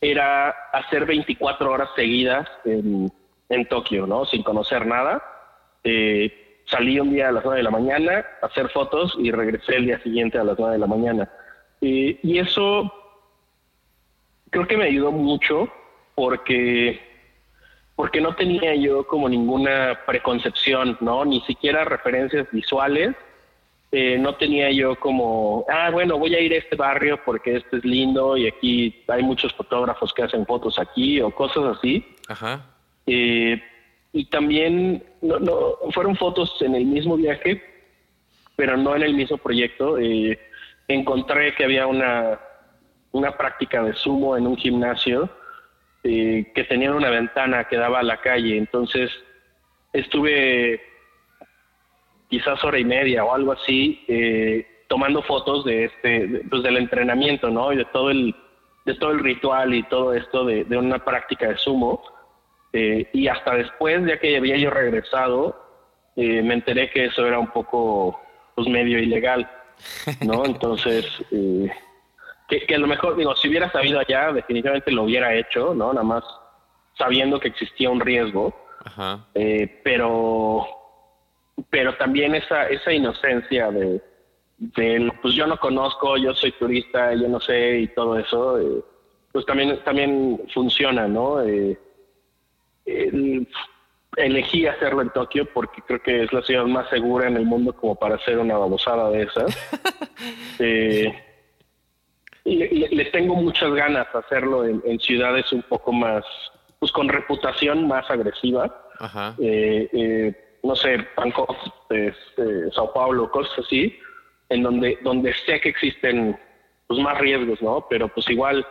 era 0.00 0.50
hacer 0.72 1.06
24 1.06 1.70
horas 1.70 1.88
seguidas 1.96 2.46
en, 2.64 3.10
en, 3.48 3.66
Tokio, 3.66 4.06
¿no? 4.06 4.26
Sin 4.26 4.42
conocer 4.42 4.86
nada. 4.86 5.22
Eh, 5.84 6.62
salí 6.66 7.00
un 7.00 7.12
día 7.12 7.28
a 7.28 7.32
las 7.32 7.44
9 7.44 7.58
de 7.58 7.64
la 7.64 7.70
mañana 7.70 8.26
a 8.42 8.46
hacer 8.46 8.68
fotos 8.68 9.16
y 9.18 9.30
regresé 9.30 9.76
el 9.76 9.86
día 9.86 10.02
siguiente 10.02 10.38
a 10.38 10.44
las 10.44 10.58
9 10.58 10.74
de 10.74 10.78
la 10.78 10.86
mañana. 10.86 11.30
Eh, 11.80 12.20
y 12.22 12.38
eso 12.38 12.92
creo 14.50 14.66
que 14.66 14.76
me 14.76 14.84
ayudó 14.84 15.12
mucho 15.12 15.72
porque 16.14 17.09
porque 18.00 18.22
no 18.22 18.34
tenía 18.34 18.74
yo 18.76 19.06
como 19.06 19.28
ninguna 19.28 20.00
preconcepción, 20.06 20.96
¿no? 21.02 21.22
Ni 21.26 21.42
siquiera 21.42 21.84
referencias 21.84 22.50
visuales. 22.50 23.14
Eh, 23.92 24.16
no 24.18 24.36
tenía 24.36 24.70
yo 24.70 24.98
como, 24.98 25.66
ah, 25.68 25.90
bueno, 25.90 26.16
voy 26.16 26.34
a 26.34 26.40
ir 26.40 26.54
a 26.54 26.56
este 26.56 26.76
barrio 26.76 27.20
porque 27.26 27.56
este 27.56 27.76
es 27.76 27.84
lindo 27.84 28.38
y 28.38 28.46
aquí 28.46 29.04
hay 29.06 29.22
muchos 29.22 29.52
fotógrafos 29.52 30.14
que 30.14 30.22
hacen 30.22 30.46
fotos 30.46 30.78
aquí 30.78 31.20
o 31.20 31.30
cosas 31.30 31.76
así. 31.76 32.02
Ajá. 32.26 32.64
Eh, 33.06 33.62
y 34.14 34.24
también 34.30 35.04
no, 35.20 35.38
no, 35.38 35.76
fueron 35.90 36.16
fotos 36.16 36.56
en 36.62 36.76
el 36.76 36.86
mismo 36.86 37.18
viaje, 37.18 37.62
pero 38.56 38.78
no 38.78 38.96
en 38.96 39.02
el 39.02 39.12
mismo 39.12 39.36
proyecto. 39.36 39.98
Eh, 39.98 40.40
encontré 40.88 41.54
que 41.54 41.64
había 41.64 41.86
una, 41.86 42.40
una 43.12 43.36
práctica 43.36 43.82
de 43.82 43.92
sumo 43.92 44.38
en 44.38 44.46
un 44.46 44.56
gimnasio 44.56 45.28
eh, 46.02 46.50
que 46.54 46.64
tenían 46.64 46.94
una 46.94 47.10
ventana 47.10 47.64
que 47.64 47.76
daba 47.76 47.98
a 47.98 48.02
la 48.02 48.20
calle. 48.20 48.56
Entonces 48.56 49.10
estuve 49.92 50.80
quizás 52.28 52.62
hora 52.64 52.78
y 52.78 52.84
media 52.84 53.24
o 53.24 53.34
algo 53.34 53.52
así 53.52 54.02
eh, 54.08 54.66
tomando 54.88 55.22
fotos 55.22 55.64
de 55.64 55.84
este, 55.84 56.42
pues 56.48 56.62
del 56.62 56.78
entrenamiento, 56.78 57.50
¿no? 57.50 57.72
Y 57.72 57.76
de 57.76 57.84
todo 57.86 58.10
el, 58.10 58.34
de 58.86 58.94
todo 58.94 59.10
el 59.10 59.18
ritual 59.18 59.74
y 59.74 59.82
todo 59.84 60.14
esto 60.14 60.44
de, 60.44 60.64
una 60.76 61.04
práctica 61.04 61.48
de 61.48 61.58
sumo. 61.58 62.02
Eh, 62.72 63.08
y 63.12 63.28
hasta 63.28 63.56
después, 63.56 64.00
ya 64.06 64.18
que 64.18 64.36
había 64.36 64.56
yo 64.56 64.70
regresado, 64.70 65.68
me 66.16 66.54
enteré 66.54 66.90
que 66.90 67.06
eso 67.06 67.26
era 67.26 67.38
un 67.38 67.48
poco, 67.48 68.20
pues 68.54 68.68
medio 68.68 68.98
ilegal, 68.98 69.50
¿no? 70.22 70.44
Entonces, 70.46 71.06
que, 72.58 72.74
a 72.74 72.78
lo 72.78 72.86
mejor, 72.86 73.16
digo, 73.16 73.34
si 73.36 73.48
hubiera 73.48 73.70
sabido 73.70 74.00
allá, 74.00 74.32
definitivamente 74.32 74.90
lo 74.90 75.04
hubiera 75.04 75.34
hecho, 75.34 75.74
¿no? 75.74 75.92
Nada 75.92 76.04
más 76.04 76.24
sabiendo 76.98 77.38
que 77.40 77.48
existía 77.48 77.90
un 77.90 78.00
riesgo. 78.00 78.54
Ajá. 78.84 79.26
Eh, 79.34 79.80
pero, 79.84 80.66
pero 81.68 81.96
también 81.96 82.34
esa, 82.34 82.68
esa 82.68 82.92
inocencia 82.92 83.70
de, 83.70 84.02
de, 84.58 85.12
pues 85.22 85.34
yo 85.34 85.46
no 85.46 85.58
conozco, 85.58 86.16
yo 86.16 86.34
soy 86.34 86.52
turista, 86.52 87.14
yo 87.14 87.28
no 87.28 87.40
sé 87.40 87.80
y 87.80 87.88
todo 87.88 88.18
eso, 88.18 88.58
eh, 88.58 88.84
pues 89.32 89.46
también, 89.46 89.78
también 89.84 90.40
funciona, 90.52 91.06
¿no? 91.06 91.42
Eh, 91.42 91.78
elegí 94.16 94.66
hacerlo 94.66 95.02
en 95.02 95.10
Tokio 95.10 95.46
porque 95.52 95.82
creo 95.82 96.02
que 96.02 96.24
es 96.24 96.32
la 96.32 96.42
ciudad 96.42 96.64
más 96.64 96.88
segura 96.90 97.28
en 97.28 97.36
el 97.36 97.44
mundo 97.44 97.72
como 97.72 97.94
para 97.94 98.16
hacer 98.16 98.38
una 98.38 98.58
babosada 98.58 99.10
de 99.10 99.22
esas. 99.22 99.58
eh, 100.58 101.29
le, 102.44 102.88
le, 102.88 103.04
tengo 103.06 103.36
muchas 103.36 103.72
ganas 103.72 104.06
de 104.12 104.18
hacerlo 104.18 104.64
en, 104.64 105.00
ciudades 105.00 105.52
un 105.52 105.62
poco 105.62 105.92
más, 105.92 106.24
pues 106.78 106.90
con 106.92 107.08
reputación 107.08 107.86
más 107.86 108.10
agresiva. 108.10 108.86
Eh, 109.38 109.88
eh, 109.92 110.58
no 110.62 110.76
sé, 110.76 111.06
Bangkok, 111.16 111.56
este, 111.90 112.70
Sao 112.72 112.92
Paulo, 112.92 113.30
cosas 113.30 113.58
así, 113.64 113.98
en 114.48 114.62
donde, 114.62 114.98
donde 115.02 115.32
sé 115.46 115.60
que 115.60 115.70
existen 115.70 116.38
pues 116.86 117.00
más 117.00 117.18
riesgos, 117.18 117.62
¿no? 117.62 117.86
Pero 117.88 118.08
pues 118.08 118.28
igual, 118.28 118.66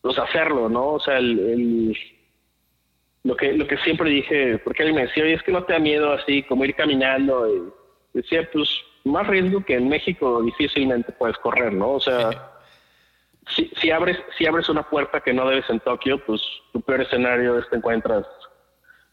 pues 0.00 0.18
hacerlo, 0.18 0.68
¿no? 0.68 0.92
O 0.94 1.00
sea, 1.00 1.18
el, 1.18 1.96
lo 3.24 3.36
que 3.36 3.52
lo 3.52 3.66
que 3.66 3.76
siempre 3.78 4.10
dije, 4.10 4.58
porque 4.58 4.82
alguien 4.82 4.96
me 4.96 5.06
decía, 5.06 5.24
oye, 5.24 5.34
es 5.34 5.42
que 5.42 5.52
no 5.52 5.64
te 5.64 5.74
da 5.74 5.78
miedo 5.78 6.12
así 6.12 6.42
como 6.44 6.64
ir 6.64 6.74
caminando. 6.74 7.46
Y 7.48 8.18
decía, 8.18 8.48
pues 8.52 8.68
más 9.04 9.26
riesgo 9.26 9.64
que 9.64 9.74
en 9.74 9.88
México 9.88 10.42
difícilmente 10.42 11.12
puedes 11.12 11.36
correr, 11.38 11.72
¿no? 11.72 11.92
O 11.92 12.00
sea, 12.00 12.51
si, 13.48 13.70
si, 13.80 13.90
abres, 13.90 14.18
si 14.38 14.46
abres 14.46 14.68
una 14.68 14.88
puerta 14.88 15.20
que 15.20 15.32
no 15.32 15.48
debes 15.48 15.68
en 15.68 15.80
Tokio, 15.80 16.24
pues 16.24 16.40
tu 16.72 16.80
peor 16.80 17.02
escenario 17.02 17.58
es 17.58 17.66
que 17.66 17.76
encuentras 17.76 18.26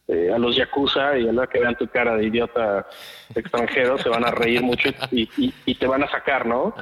eh, 0.08 0.32
a 0.34 0.38
los 0.38 0.56
yakuza 0.56 1.18
y 1.18 1.28
a 1.28 1.34
la 1.34 1.48
que 1.48 1.60
vean 1.60 1.78
tu 1.78 1.88
cara 1.88 2.16
de 2.16 2.26
idiota 2.26 2.88
extranjero 3.36 3.98
se 3.98 4.10
van 4.10 4.26
a 4.26 4.32
reír 4.32 4.62
mucho 4.62 4.90
y, 5.12 5.30
y, 5.38 5.76
te 5.76 5.88
van 5.88 6.04
a 6.04 6.10
sacar, 6.10 6.46
¿no? 6.46 6.74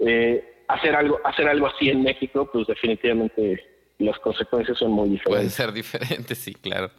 Eh, 0.00 0.62
hacer 0.68 0.94
algo, 0.94 1.20
hacer 1.24 1.48
algo 1.48 1.66
así 1.66 1.90
en 1.90 2.02
México, 2.02 2.48
pues 2.52 2.66
definitivamente 2.66 3.64
las 3.98 4.18
consecuencias 4.20 4.78
son 4.78 4.92
muy 4.92 5.08
diferentes. 5.08 5.28
Pueden 5.28 5.50
ser 5.50 5.72
diferentes, 5.72 6.38
sí, 6.38 6.54
claro. 6.54 6.90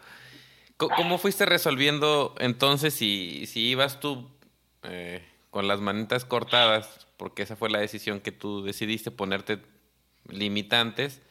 ¿Cómo 0.77 1.17
fuiste 1.17 1.45
resolviendo 1.45 2.35
entonces 2.39 2.93
si, 2.93 3.45
si 3.45 3.69
ibas 3.69 3.99
tú 3.99 4.29
eh, 4.83 5.21
con 5.49 5.67
las 5.67 5.81
manitas 5.81 6.25
cortadas, 6.25 7.07
porque 7.17 7.43
esa 7.43 7.55
fue 7.55 7.69
la 7.69 7.79
decisión 7.79 8.21
que 8.21 8.31
tú 8.31 8.63
decidiste 8.63 9.11
ponerte 9.11 9.59
limitantes. 10.27 11.21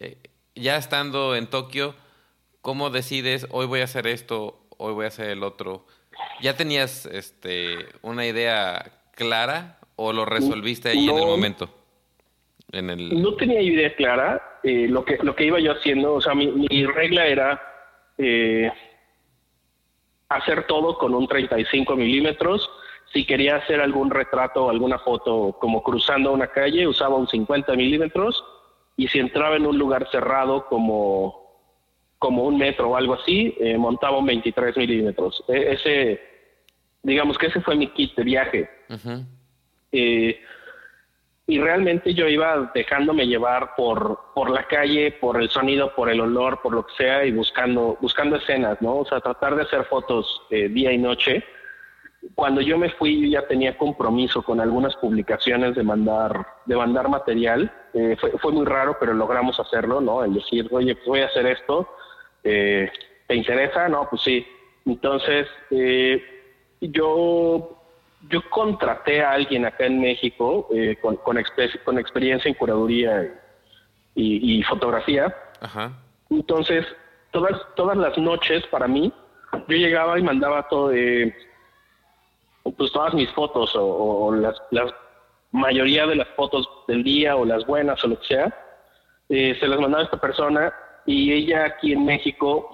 Eh, 0.00 0.16
ya 0.54 0.76
estando 0.76 1.36
en 1.36 1.46
Tokio, 1.46 1.94
¿cómo 2.62 2.90
decides 2.90 3.46
hoy 3.50 3.66
voy 3.66 3.80
a 3.80 3.84
hacer 3.84 4.06
esto, 4.06 4.60
hoy 4.76 4.92
voy 4.92 5.04
a 5.04 5.08
hacer 5.08 5.30
el 5.30 5.42
otro? 5.42 5.86
¿Ya 6.40 6.56
tenías 6.56 7.06
este, 7.06 7.86
una 8.02 8.26
idea 8.26 8.92
clara 9.14 9.78
o 9.96 10.12
lo 10.12 10.24
resolviste 10.24 10.90
ahí 10.90 11.08
en 11.08 11.16
el 11.16 11.26
momento? 11.26 11.68
En 12.72 12.90
el... 12.90 13.22
No 13.22 13.34
tenía 13.34 13.60
idea 13.60 13.94
clara. 13.94 14.60
Eh, 14.62 14.88
lo, 14.88 15.04
que, 15.04 15.18
lo 15.22 15.34
que 15.34 15.44
iba 15.44 15.60
yo 15.60 15.72
haciendo, 15.72 16.14
o 16.14 16.20
sea, 16.20 16.34
mi, 16.34 16.84
regla 16.86 17.26
era 17.26 17.62
eh, 18.18 18.70
hacer 20.28 20.66
todo 20.66 20.98
con 20.98 21.14
un 21.14 21.28
35 21.28 21.96
milímetros. 21.96 22.68
Si 23.12 23.24
quería 23.24 23.56
hacer 23.56 23.80
algún 23.80 24.10
retrato 24.10 24.66
o 24.66 24.70
alguna 24.70 24.98
foto 24.98 25.56
como 25.60 25.82
cruzando 25.82 26.32
una 26.32 26.48
calle, 26.48 26.86
usaba 26.86 27.16
un 27.16 27.26
50 27.26 27.74
milímetros. 27.74 28.44
Y 28.96 29.08
si 29.08 29.18
entraba 29.18 29.56
en 29.56 29.66
un 29.66 29.78
lugar 29.78 30.08
cerrado 30.10 30.66
como, 30.66 31.48
como 32.18 32.44
un 32.44 32.58
metro 32.58 32.90
o 32.90 32.96
algo 32.96 33.14
así, 33.14 33.54
eh, 33.60 33.78
montaba 33.78 34.18
un 34.18 34.26
23 34.26 34.76
milímetros. 34.76 35.42
E, 35.48 35.72
ese, 35.72 36.20
digamos 37.02 37.38
que 37.38 37.46
ese 37.46 37.60
fue 37.60 37.76
mi 37.76 37.88
kit 37.88 38.14
de 38.16 38.24
viaje. 38.24 38.70
eh, 39.92 40.40
y 41.48 41.58
realmente 41.58 42.12
yo 42.12 42.28
iba 42.28 42.70
dejándome 42.74 43.26
llevar 43.26 43.74
por, 43.74 44.20
por 44.34 44.50
la 44.50 44.64
calle, 44.64 45.12
por 45.12 45.40
el 45.40 45.48
sonido, 45.48 45.94
por 45.94 46.10
el 46.10 46.20
olor, 46.20 46.60
por 46.60 46.74
lo 46.74 46.86
que 46.86 46.94
sea, 46.94 47.24
y 47.24 47.32
buscando, 47.32 47.96
buscando 48.02 48.36
escenas, 48.36 48.82
¿no? 48.82 48.98
O 48.98 49.06
sea, 49.06 49.20
tratar 49.20 49.56
de 49.56 49.62
hacer 49.62 49.84
fotos 49.84 50.42
eh, 50.50 50.68
día 50.68 50.92
y 50.92 50.98
noche. 50.98 51.42
Cuando 52.34 52.60
yo 52.60 52.78
me 52.78 52.90
fui, 52.90 53.20
yo 53.22 53.40
ya 53.40 53.46
tenía 53.46 53.76
compromiso 53.76 54.42
con 54.42 54.60
algunas 54.60 54.94
publicaciones 54.96 55.74
de 55.74 55.82
mandar, 55.82 56.46
de 56.66 56.76
mandar 56.76 57.08
material. 57.08 57.72
Eh, 57.94 58.16
fue, 58.20 58.30
fue 58.38 58.52
muy 58.52 58.64
raro, 58.64 58.96
pero 59.00 59.12
logramos 59.14 59.58
hacerlo, 59.58 60.00
¿no? 60.00 60.24
El 60.24 60.34
decir, 60.34 60.68
oye, 60.70 60.94
pues 60.94 61.06
voy 61.06 61.20
a 61.20 61.26
hacer 61.26 61.46
esto. 61.46 61.88
Eh, 62.44 62.90
¿Te 63.26 63.34
interesa? 63.34 63.88
No, 63.88 64.08
pues 64.08 64.22
sí. 64.22 64.46
Entonces, 64.86 65.46
eh, 65.70 66.22
yo 66.80 67.74
yo 68.28 68.42
contraté 68.50 69.22
a 69.22 69.32
alguien 69.32 69.64
acá 69.64 69.86
en 69.86 70.00
México 70.00 70.68
eh, 70.72 70.96
con, 71.00 71.16
con, 71.16 71.36
con, 71.84 71.98
experiencia 71.98 72.48
en 72.48 72.54
curaduría 72.54 73.32
y, 74.14 74.58
y 74.58 74.62
fotografía. 74.64 75.34
Ajá. 75.60 75.92
Entonces, 76.30 76.84
todas, 77.30 77.60
todas 77.76 77.96
las 77.96 78.16
noches 78.18 78.66
para 78.66 78.88
mí, 78.88 79.12
yo 79.52 79.76
llegaba 79.76 80.18
y 80.18 80.22
mandaba 80.22 80.68
todo, 80.68 80.92
eh, 80.92 81.34
pues 82.76 82.92
todas 82.92 83.14
mis 83.14 83.30
fotos 83.32 83.74
o, 83.76 83.86
o 83.86 84.34
las, 84.34 84.60
la 84.70 84.94
mayoría 85.52 86.06
de 86.06 86.16
las 86.16 86.28
fotos 86.28 86.68
del 86.86 87.02
día 87.02 87.36
o 87.36 87.44
las 87.44 87.66
buenas 87.66 88.02
o 88.04 88.08
lo 88.08 88.20
que 88.20 88.26
sea, 88.26 88.54
eh, 89.28 89.56
se 89.58 89.66
las 89.66 89.78
mandaba 89.78 90.02
a 90.02 90.04
esta 90.04 90.20
persona 90.20 90.72
y 91.06 91.32
ella 91.32 91.64
aquí 91.64 91.92
en 91.92 92.04
México, 92.04 92.70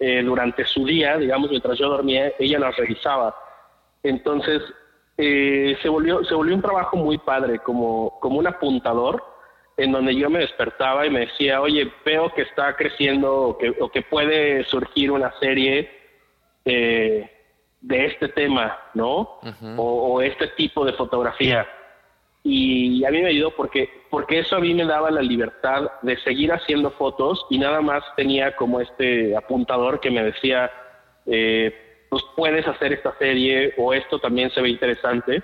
eh, 0.00 0.22
durante 0.22 0.64
su 0.64 0.84
día, 0.84 1.16
digamos, 1.16 1.50
mientras 1.50 1.78
yo 1.78 1.88
dormía, 1.88 2.32
ella 2.38 2.58
las 2.58 2.76
revisaba. 2.76 3.34
Entonces, 4.02 4.62
eh, 5.16 5.76
se, 5.82 5.88
volvió, 5.88 6.24
se 6.24 6.34
volvió 6.34 6.54
un 6.54 6.62
trabajo 6.62 6.96
muy 6.96 7.18
padre, 7.18 7.58
como, 7.60 8.18
como 8.20 8.38
un 8.38 8.46
apuntador, 8.46 9.24
en 9.76 9.92
donde 9.92 10.14
yo 10.14 10.28
me 10.28 10.40
despertaba 10.40 11.06
y 11.06 11.10
me 11.10 11.20
decía, 11.20 11.60
oye, 11.60 11.92
veo 12.04 12.32
que 12.34 12.42
está 12.42 12.74
creciendo 12.74 13.32
o 13.32 13.58
que, 13.58 13.74
o 13.80 13.88
que 13.88 14.02
puede 14.02 14.64
surgir 14.64 15.12
una 15.12 15.32
serie 15.38 15.88
eh, 16.64 17.37
de 17.80 18.06
este 18.06 18.28
tema, 18.28 18.78
¿no? 18.94 19.20
Uh 19.42 19.46
-huh. 19.60 19.74
o, 19.78 19.82
o, 20.14 20.20
este 20.20 20.48
tipo 20.48 20.84
de 20.84 20.92
fotografía. 20.92 21.66
Y 22.42 23.04
a 23.04 23.10
mí 23.10 23.20
me 23.20 23.28
ayudó 23.28 23.50
porque, 23.50 23.90
porque 24.10 24.38
eso 24.38 24.56
a 24.56 24.60
mí 24.60 24.72
me 24.72 24.84
daba 24.84 25.10
la 25.10 25.22
libertad 25.22 25.90
de 26.02 26.16
seguir 26.18 26.52
haciendo 26.52 26.90
fotos 26.92 27.46
y 27.50 27.58
nada 27.58 27.80
más 27.80 28.02
tenía 28.16 28.56
como 28.56 28.80
este 28.80 29.36
apuntador 29.36 30.00
que 30.00 30.10
me 30.10 30.22
decía, 30.22 30.70
eh, 31.26 32.06
pues 32.08 32.24
puedes 32.36 32.66
hacer 32.66 32.92
esta 32.92 33.16
serie 33.18 33.74
o 33.76 33.92
esto 33.92 34.18
también 34.18 34.50
se 34.50 34.62
ve 34.62 34.70
interesante. 34.70 35.42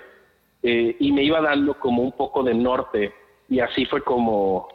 Eh, 0.63 0.95
y 0.99 1.11
me 1.11 1.21
iba 1.21 1.39
dando 1.41 1.75
como 1.75 2.01
un 2.01 2.13
poco 2.13 2.41
de 2.41 2.55
norte 2.55 3.13
y 3.49 3.59
así 3.59 3.85
fue 3.85 4.01
como, 4.01 4.67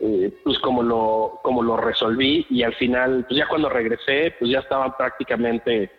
eh, 0.00 0.32
pues 0.44 0.60
como 0.60 0.82
lo, 0.82 1.40
como 1.42 1.62
lo 1.62 1.76
resolví 1.76 2.46
y 2.50 2.62
al 2.62 2.74
final, 2.74 3.24
pues 3.26 3.38
ya 3.38 3.48
cuando 3.48 3.68
regresé, 3.68 4.36
pues 4.38 4.48
ya 4.50 4.60
estaban 4.60 4.96
prácticamente 4.96 5.90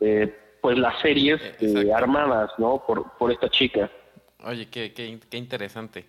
eh, 0.00 0.34
pues 0.60 0.78
las 0.78 1.00
series 1.00 1.40
eh, 1.60 1.92
armadas, 1.94 2.50
¿no? 2.58 2.82
Por, 2.86 3.12
por 3.18 3.30
esta 3.30 3.48
chica. 3.48 3.90
Oye, 4.44 4.68
qué, 4.68 4.92
qué, 4.92 5.18
qué 5.30 5.36
interesante. 5.36 6.06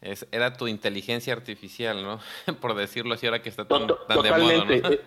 Es, 0.00 0.26
era 0.30 0.52
tu 0.54 0.68
inteligencia 0.68 1.32
artificial, 1.32 2.02
¿no? 2.02 2.20
por 2.60 2.74
decirlo 2.74 3.14
así, 3.14 3.26
ahora 3.26 3.42
que 3.42 3.48
está 3.48 3.66
tan, 3.66 3.86
tan 3.86 4.22
de 4.22 4.30
moda, 4.30 4.64
¿no? 4.64 4.90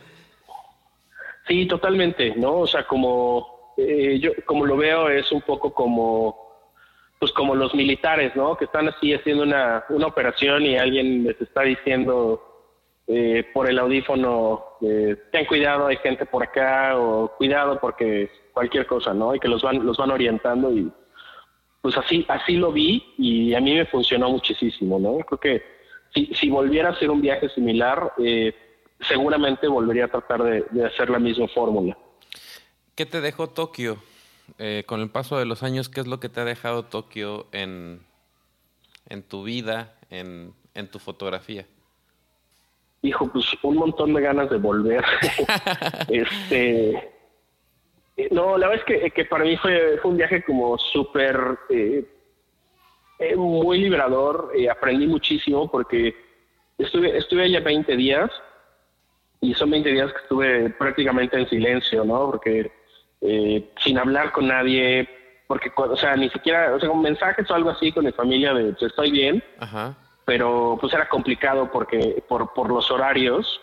Sí, 1.48 1.66
totalmente, 1.66 2.34
¿no? 2.36 2.60
O 2.60 2.68
sea, 2.68 2.86
como 2.86 3.74
eh, 3.78 4.20
yo 4.20 4.32
como 4.46 4.66
lo 4.66 4.76
veo 4.76 5.10
es 5.10 5.32
un 5.32 5.42
poco 5.42 5.74
como 5.74 6.46
pues 7.20 7.32
como 7.32 7.56
los 7.56 7.74
militares, 7.74 8.36
¿no? 8.36 8.58
Que 8.58 8.66
están 8.66 8.88
así 8.90 9.14
haciendo 9.14 9.44
una, 9.44 9.86
una 9.90 10.08
operación 10.08 10.64
y 10.66 10.78
alguien 10.78 11.24
les 11.24 11.40
está 11.42 11.64
diciendo 11.64 12.44
eh, 13.08 13.44
por 13.54 13.70
el 13.70 13.80
audífono, 13.80 14.66
eh, 14.82 15.16
ten 15.32 15.46
cuidado, 15.46 15.88
hay 15.88 15.98
gente 15.98 16.26
por 16.26 16.44
acá 16.44 16.98
o 16.98 17.30
cuidado 17.38 17.80
porque 17.80 18.30
cualquier 18.54 18.86
cosa, 18.86 19.14
¿no? 19.14 19.36
Y 19.36 19.40
que 19.40 19.48
los 19.48 19.62
van 19.62 19.86
los 19.86 19.98
van 19.98 20.12
orientando 20.12 20.72
y 20.72 20.92
pues 21.82 21.98
así 21.98 22.26
así 22.28 22.58
lo 22.58 22.72
vi 22.72 23.04
y 23.18 23.54
a 23.54 23.62
mí 23.62 23.74
me 23.74 23.86
funcionó 23.86 24.30
muchísimo, 24.30 25.00
¿no? 25.00 25.18
Creo 25.20 25.40
que 25.40 25.78
si, 26.14 26.50
volviera 26.50 26.90
a 26.90 26.92
hacer 26.94 27.12
un 27.12 27.22
viaje 27.22 27.50
similar, 27.50 28.14
eh, 28.18 28.56
seguramente 29.02 29.68
volvería 29.68 30.06
a 30.06 30.08
tratar 30.08 30.44
de, 30.44 30.66
de 30.72 30.86
hacer 30.86 31.10
la 31.10 31.20
misma 31.20 31.48
fórmula. 31.50 31.98
¿Qué 32.96 33.06
te 33.06 33.22
dejó 33.22 33.50
Tokio? 33.50 33.98
Eh, 34.58 34.84
con 34.88 35.02
el 35.02 35.10
paso 35.10 35.38
de 35.38 35.46
los 35.46 35.62
años, 35.62 35.90
¿qué 35.90 36.00
es 36.00 36.08
lo 36.08 36.20
que 36.20 36.30
te 36.30 36.40
ha 36.40 36.46
dejado 36.46 36.86
Tokio 36.86 37.48
en, 37.52 38.02
en 39.10 39.24
tu 39.24 39.44
vida, 39.44 39.96
en, 40.10 40.54
en 40.74 40.90
tu 40.90 41.00
fotografía? 41.00 41.68
Hijo, 43.08 43.30
pues 43.32 43.46
un 43.64 43.76
montón 43.76 44.14
de 44.14 44.22
ganas 44.22 44.50
de 44.50 44.58
volver. 44.58 45.04
este, 46.10 47.12
no, 48.32 48.58
la 48.58 48.68
verdad 48.68 48.86
es 48.88 49.02
que, 49.02 49.12
que 49.12 49.26
para 49.26 49.44
mí 49.44 49.58
fue, 49.58 49.98
fue 50.02 50.12
un 50.12 50.18
viaje 50.18 50.44
como 50.44 50.78
súper, 50.78 51.58
eh, 51.70 52.06
eh, 53.20 53.36
muy 53.36 53.80
liberador. 53.80 54.52
aprendí 54.70 55.08
muchísimo 55.08 55.70
porque 55.70 56.16
estuve, 56.78 57.18
estuve 57.18 57.44
allá 57.44 57.60
20 57.62 57.96
días 57.96 58.30
y 59.42 59.54
son 59.54 59.70
20 59.70 59.90
días 59.90 60.12
que 60.12 60.20
estuve 60.20 60.70
prácticamente 60.72 61.38
en 61.38 61.50
silencio, 61.50 62.04
¿no? 62.04 62.32
Porque 62.32 62.72
eh, 63.22 63.72
sin 63.84 63.98
hablar 63.98 64.32
con 64.32 64.48
nadie, 64.48 65.08
porque, 65.48 65.72
o 65.76 65.96
sea, 65.96 66.16
ni 66.16 66.30
siquiera, 66.30 66.74
o 66.76 66.80
sea, 66.80 66.90
con 66.90 67.02
mensajes 67.02 67.50
o 67.50 67.54
algo 67.54 67.70
así 67.70 67.92
con 67.92 68.06
mi 68.06 68.12
familia 68.12 68.54
de 68.54 68.76
estoy 68.80 69.12
bien, 69.12 69.44
Ajá. 69.60 69.96
Pero 70.28 70.78
pues 70.82 70.94
era 70.94 71.08
complicado 71.08 71.72
porque 71.72 72.22
por, 72.28 72.54
por 72.54 72.70
los 72.70 72.92
horarios. 72.92 73.62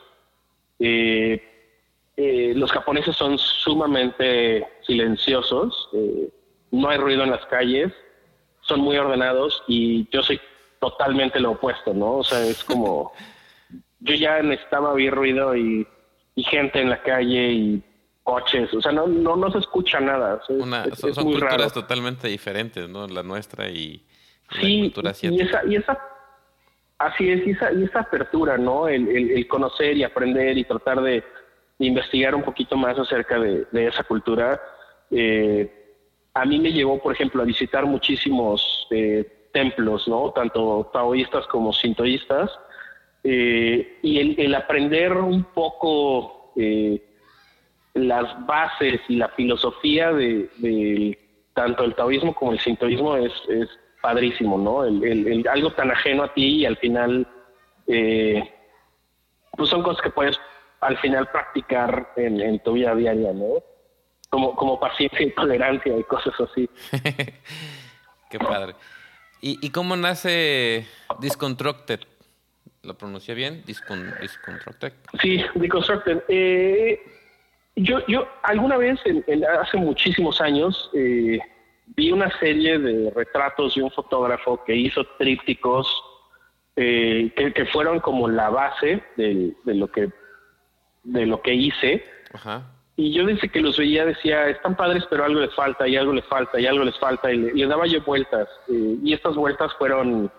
Eh, 0.79 1.39
eh, 2.17 2.55
los 2.57 2.73
japoneses 2.73 3.15
son 3.17 3.37
sumamente 3.39 4.67
silenciosos, 4.87 5.91
eh, 5.93 6.31
no 6.71 6.89
hay 6.89 6.97
ruido 6.97 7.23
en 7.23 7.33
las 7.33 7.45
calles, 7.47 7.93
son 8.63 8.81
muy 8.81 8.97
ordenados 8.97 9.63
y 9.69 10.09
yo 10.11 10.23
soy 10.23 10.41
totalmente 10.81 11.39
lo 11.39 11.51
opuesto, 11.51 11.93
¿no? 11.93 12.15
O 12.15 12.25
sea, 12.25 12.41
es 12.47 12.65
como 12.65 13.13
yo 14.01 14.15
ya 14.15 14.41
necesitaba 14.41 14.91
oír 14.91 15.13
ruido 15.13 15.55
y, 15.55 15.87
y, 16.35 16.43
gente 16.45 16.81
en 16.81 16.89
la 16.89 17.03
calle 17.03 17.53
y 17.53 17.83
coches, 18.23 18.73
o 18.73 18.81
sea, 18.81 18.91
no, 18.91 19.07
no, 19.07 19.37
no 19.37 19.51
se 19.51 19.59
escucha 19.59 20.01
nada. 20.01 20.37
O 20.37 20.47
sea, 20.47 20.57
Una, 20.57 20.85
es, 20.85 20.99
son, 20.99 21.11
es 21.11 21.17
son 21.17 21.25
muy 21.25 21.35
culturas 21.35 21.59
raro. 21.59 21.71
totalmente 21.71 22.29
diferentes, 22.29 22.89
¿no? 22.89 23.07
La 23.07 23.23
nuestra 23.23 23.69
y, 23.69 24.07
y 24.53 24.57
sí, 24.61 24.77
la 24.77 24.85
cultura 24.85 25.11
asiática. 25.11 25.45
Y 25.45 25.47
esa, 25.47 25.67
y 25.67 25.77
esa, 25.77 26.14
así 27.07 27.31
es, 27.31 27.47
y 27.47 27.51
esa, 27.51 27.73
y 27.73 27.85
esa 27.85 28.01
apertura, 28.01 28.57
¿no? 28.57 28.89
El, 28.89 29.09
el, 29.09 29.47
conocer 29.49 29.97
y 29.97 30.05
aprender 30.05 30.57
y 30.57 30.65
tratar 30.65 31.01
de, 31.03 31.23
investigar 31.79 32.35
un 32.35 32.43
poquito 32.43 32.77
más 32.77 32.99
acerca 32.99 33.39
de, 33.39 33.67
esa 33.73 34.05
cultura. 34.05 34.61
Eh, 35.11 35.71
a 36.33 36.45
mí 36.45 36.59
me 36.59 36.73
llevó, 36.73 37.01
por 37.01 37.13
ejemplo, 37.13 37.43
a 37.43 37.47
visitar 37.47 37.85
muchísimos 37.85 38.87
eh, 38.91 39.49
templos, 39.53 40.09
¿no? 40.09 40.31
Tanto 40.31 40.91
taoístas 40.93 41.47
como 41.47 41.73
sintoístas 41.73 42.51
eh, 43.23 43.99
y 44.03 44.41
el, 44.41 44.55
aprender 44.55 45.13
un 45.13 45.45
poco 45.45 46.53
las 47.95 48.47
bases 48.47 49.01
y 49.09 49.17
la 49.17 49.29
filosofía 49.29 50.13
de, 50.13 51.19
tanto 51.55 51.85
el 51.85 51.95
taoísmo 51.95 52.35
como 52.35 52.53
el 52.53 52.61
sintoísmo 52.61 53.17
es 53.17 53.33
padrísimo, 54.05 54.59
¿no? 54.59 54.85
El, 54.85 55.03
el, 55.03 55.49
algo 55.49 55.73
tan 55.73 55.91
ajeno 55.91 56.25
a 56.25 56.35
ti 56.35 56.57
y 56.57 56.67
al 56.67 56.77
final, 56.77 57.27
eh, 57.87 58.53
pues 59.53 59.71
son 59.71 59.83
cosas 59.83 60.03
que 60.03 60.11
puedes 60.11 60.39
al 60.81 60.99
final 60.99 61.27
practicar 61.31 62.13
en, 62.17 62.39
en 62.39 62.63
tu 62.63 62.75
vida 62.75 62.95
diaria, 62.95 63.33
¿no? 63.33 63.63
Como, 64.29 64.55
como 64.57 64.79
paciencia 64.79 65.23
y 65.23 65.31
tolerancia 65.31 65.97
y 65.97 66.05
cosas 66.05 66.35
así. 66.39 66.69
Qué 68.31 68.39
padre. 68.39 68.75
¿Y, 69.41 69.59
¿Y 69.67 69.71
cómo 69.71 69.97
nace 69.97 70.87
Disconstructed? 71.19 72.01
¿Lo 72.83 72.99
pronuncié 72.99 73.35
bien? 73.35 73.63
Discon, 73.65 74.13
Disconstructed. 74.21 74.93
Sí, 75.23 75.43
Disconstructed. 75.55 76.25
Eh, 76.29 77.01
yo, 77.77 78.07
yo 78.07 78.29
alguna 78.43 78.77
vez, 78.77 79.01
en, 79.07 79.25
en, 79.29 79.47
hace 79.47 79.79
muchísimos 79.79 80.43
años, 80.43 80.91
eh, 80.93 81.39
vi 81.87 82.13
una 82.13 82.31
serie 82.39 82.79
de 82.79 83.11
retratos 83.11 83.75
de 83.75 83.83
un 83.83 83.91
fotógrafo 83.91 84.63
que 84.65 84.75
hizo 84.75 85.05
trípticos 85.19 85.87
eh, 86.77 87.33
que, 87.37 87.53
que, 87.53 87.67
fueron 87.67 88.01
como 88.01 88.29
la 88.29 88.51
base 88.51 89.03
de, 89.17 89.55
de, 89.65 89.75
lo 89.75 89.87
que 89.89 90.11
de 91.05 91.27
lo 91.27 91.41
que 91.41 91.55
hice. 91.55 92.05
Ajá. 92.33 92.71
Y 92.97 93.13
yo 93.13 93.27
desde 93.27 93.49
que 93.49 93.61
los 93.61 93.77
veía 93.77 94.05
decía, 94.05 94.49
están 94.49 94.77
padres, 94.77 95.05
pero 95.11 95.25
algo 95.25 95.41
les 95.41 95.55
falta, 95.55 95.87
y 95.89 95.97
algo 95.97 96.13
les 96.13 96.25
falta, 96.27 96.61
y 96.61 96.67
algo 96.67 96.85
les 96.85 96.97
falta, 96.99 97.33
y 97.33 97.39
le, 97.39 97.67
daba 97.67 97.87
yo 97.87 98.01
vueltas. 98.03 98.49
Eh, 98.69 98.97
y 99.03 99.13
estas 99.13 99.35
vueltas 99.35 99.73
fueron, 99.79 100.31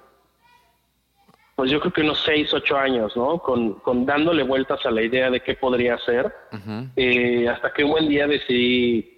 pues 1.55 1.69
yo 1.69 1.81
creo 1.81 1.91
que 1.91 2.01
unos 2.01 2.21
seis, 2.23 2.53
ocho 2.53 2.77
años, 2.77 3.15
¿no? 3.15 3.39
Con, 3.39 3.73
con 3.75 4.05
dándole 4.05 4.43
vueltas 4.43 4.85
a 4.85 4.91
la 4.91 5.01
idea 5.01 5.29
de 5.29 5.41
qué 5.41 5.55
podría 5.55 5.97
ser, 5.99 6.33
eh, 6.95 7.47
hasta 7.49 7.73
que 7.73 7.83
un 7.83 7.91
buen 7.91 8.07
día 8.07 8.25
decidí 8.25 9.14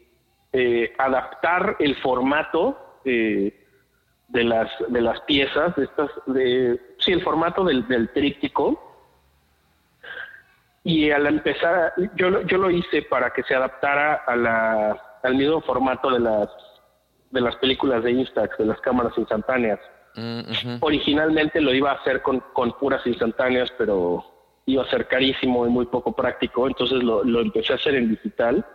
eh, 0.60 0.94
adaptar 0.98 1.76
el 1.80 1.96
formato 1.98 3.00
de 3.04 3.54
las 4.44 4.70
de 4.90 5.02
las 5.02 5.22
piezas, 5.22 5.76
de 5.76 5.84
estas, 5.86 6.10
de, 6.26 6.80
sí, 7.00 7.12
el 7.14 7.22
formato 7.24 7.64
del, 7.64 7.88
del 7.88 8.10
tríptico, 8.12 8.84
y 10.84 11.12
al 11.12 11.28
empezar, 11.28 11.94
yo, 12.16 12.42
yo 12.42 12.58
lo 12.58 12.72
hice 12.72 13.02
para 13.04 13.32
que 13.32 13.44
se 13.44 13.54
adaptara 13.56 14.24
a 14.26 14.36
la, 14.36 15.02
al 15.24 15.36
mismo 15.36 15.62
formato 15.62 16.10
de 16.10 16.20
las, 16.20 16.50
de 17.30 17.42
las 17.42 17.56
películas 17.58 18.04
de 18.04 18.12
Instax, 18.12 18.58
de 18.58 18.66
las 18.66 18.80
cámaras 18.82 19.14
instantáneas. 19.18 19.80
Mm, 20.16 20.78
Originalmente 20.82 21.62
lo 21.62 21.74
iba 21.74 21.92
a 21.92 21.96
hacer 21.96 22.22
con, 22.22 22.40
con 22.54 22.72
puras 22.80 23.06
instantáneas, 23.06 23.72
pero 23.78 24.24
iba 24.66 24.84
a 24.84 24.90
ser 24.90 25.08
carísimo 25.08 25.68
y 25.68 25.70
muy 25.70 25.86
poco 25.86 26.14
práctico, 26.14 26.68
entonces 26.68 27.04
lo, 27.04 27.24
lo 27.24 27.42
empecé 27.42 27.74
a 27.74 27.76
hacer 27.76 27.96
en 27.96 28.10
digital. 28.10 28.66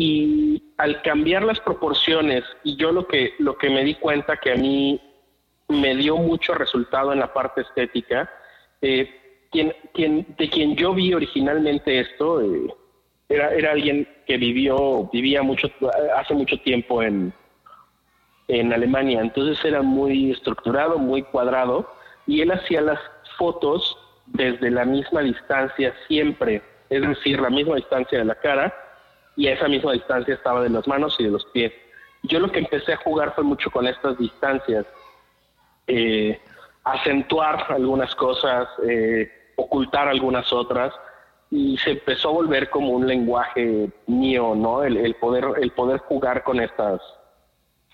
Y 0.00 0.72
al 0.78 1.02
cambiar 1.02 1.42
las 1.42 1.60
proporciones, 1.60 2.42
y 2.64 2.74
yo 2.76 2.90
lo 2.90 3.06
que, 3.06 3.34
lo 3.38 3.58
que 3.58 3.68
me 3.68 3.84
di 3.84 3.96
cuenta 3.96 4.38
que 4.38 4.52
a 4.52 4.56
mí 4.56 4.98
me 5.68 5.94
dio 5.94 6.16
mucho 6.16 6.54
resultado 6.54 7.12
en 7.12 7.18
la 7.18 7.34
parte 7.34 7.60
estética, 7.60 8.30
eh, 8.80 9.10
quien, 9.50 9.74
quien, 9.92 10.26
de 10.38 10.48
quien 10.48 10.74
yo 10.74 10.94
vi 10.94 11.12
originalmente 11.12 12.00
esto 12.00 12.40
eh, 12.40 12.74
era, 13.28 13.52
era 13.52 13.72
alguien 13.72 14.08
que 14.26 14.38
vivió, 14.38 15.10
vivía 15.12 15.42
mucho, 15.42 15.68
hace 16.16 16.32
mucho 16.32 16.56
tiempo 16.62 17.02
en, 17.02 17.34
en 18.48 18.72
Alemania, 18.72 19.20
entonces 19.20 19.62
era 19.62 19.82
muy 19.82 20.30
estructurado, 20.30 20.96
muy 20.96 21.24
cuadrado, 21.24 21.92
y 22.26 22.40
él 22.40 22.52
hacía 22.52 22.80
las 22.80 23.00
fotos 23.36 23.98
desde 24.24 24.70
la 24.70 24.86
misma 24.86 25.20
distancia 25.20 25.94
siempre, 26.08 26.62
es 26.88 27.06
decir, 27.06 27.38
la 27.38 27.50
misma 27.50 27.76
distancia 27.76 28.18
de 28.18 28.24
la 28.24 28.36
cara, 28.36 28.74
y 29.40 29.48
a 29.48 29.54
esa 29.54 29.68
misma 29.68 29.92
distancia 29.92 30.34
estaba 30.34 30.60
de 30.60 30.68
las 30.68 30.86
manos 30.86 31.16
y 31.18 31.24
de 31.24 31.30
los 31.30 31.46
pies. 31.46 31.72
Yo 32.24 32.40
lo 32.40 32.52
que 32.52 32.58
empecé 32.58 32.92
a 32.92 32.98
jugar 32.98 33.34
fue 33.34 33.42
mucho 33.42 33.70
con 33.70 33.86
estas 33.86 34.18
distancias, 34.18 34.84
eh, 35.86 36.38
acentuar 36.84 37.64
algunas 37.72 38.14
cosas, 38.16 38.68
eh, 38.86 39.32
ocultar 39.56 40.08
algunas 40.08 40.52
otras 40.52 40.92
y 41.50 41.78
se 41.78 41.92
empezó 41.92 42.28
a 42.28 42.32
volver 42.32 42.68
como 42.68 42.90
un 42.90 43.06
lenguaje 43.06 43.88
mío, 44.06 44.54
¿no? 44.54 44.82
El, 44.82 45.14
poder 45.14 45.46
el 45.56 45.70
poder 45.70 46.00
jugar 46.00 46.44
con 46.44 46.60
estas 46.60 47.00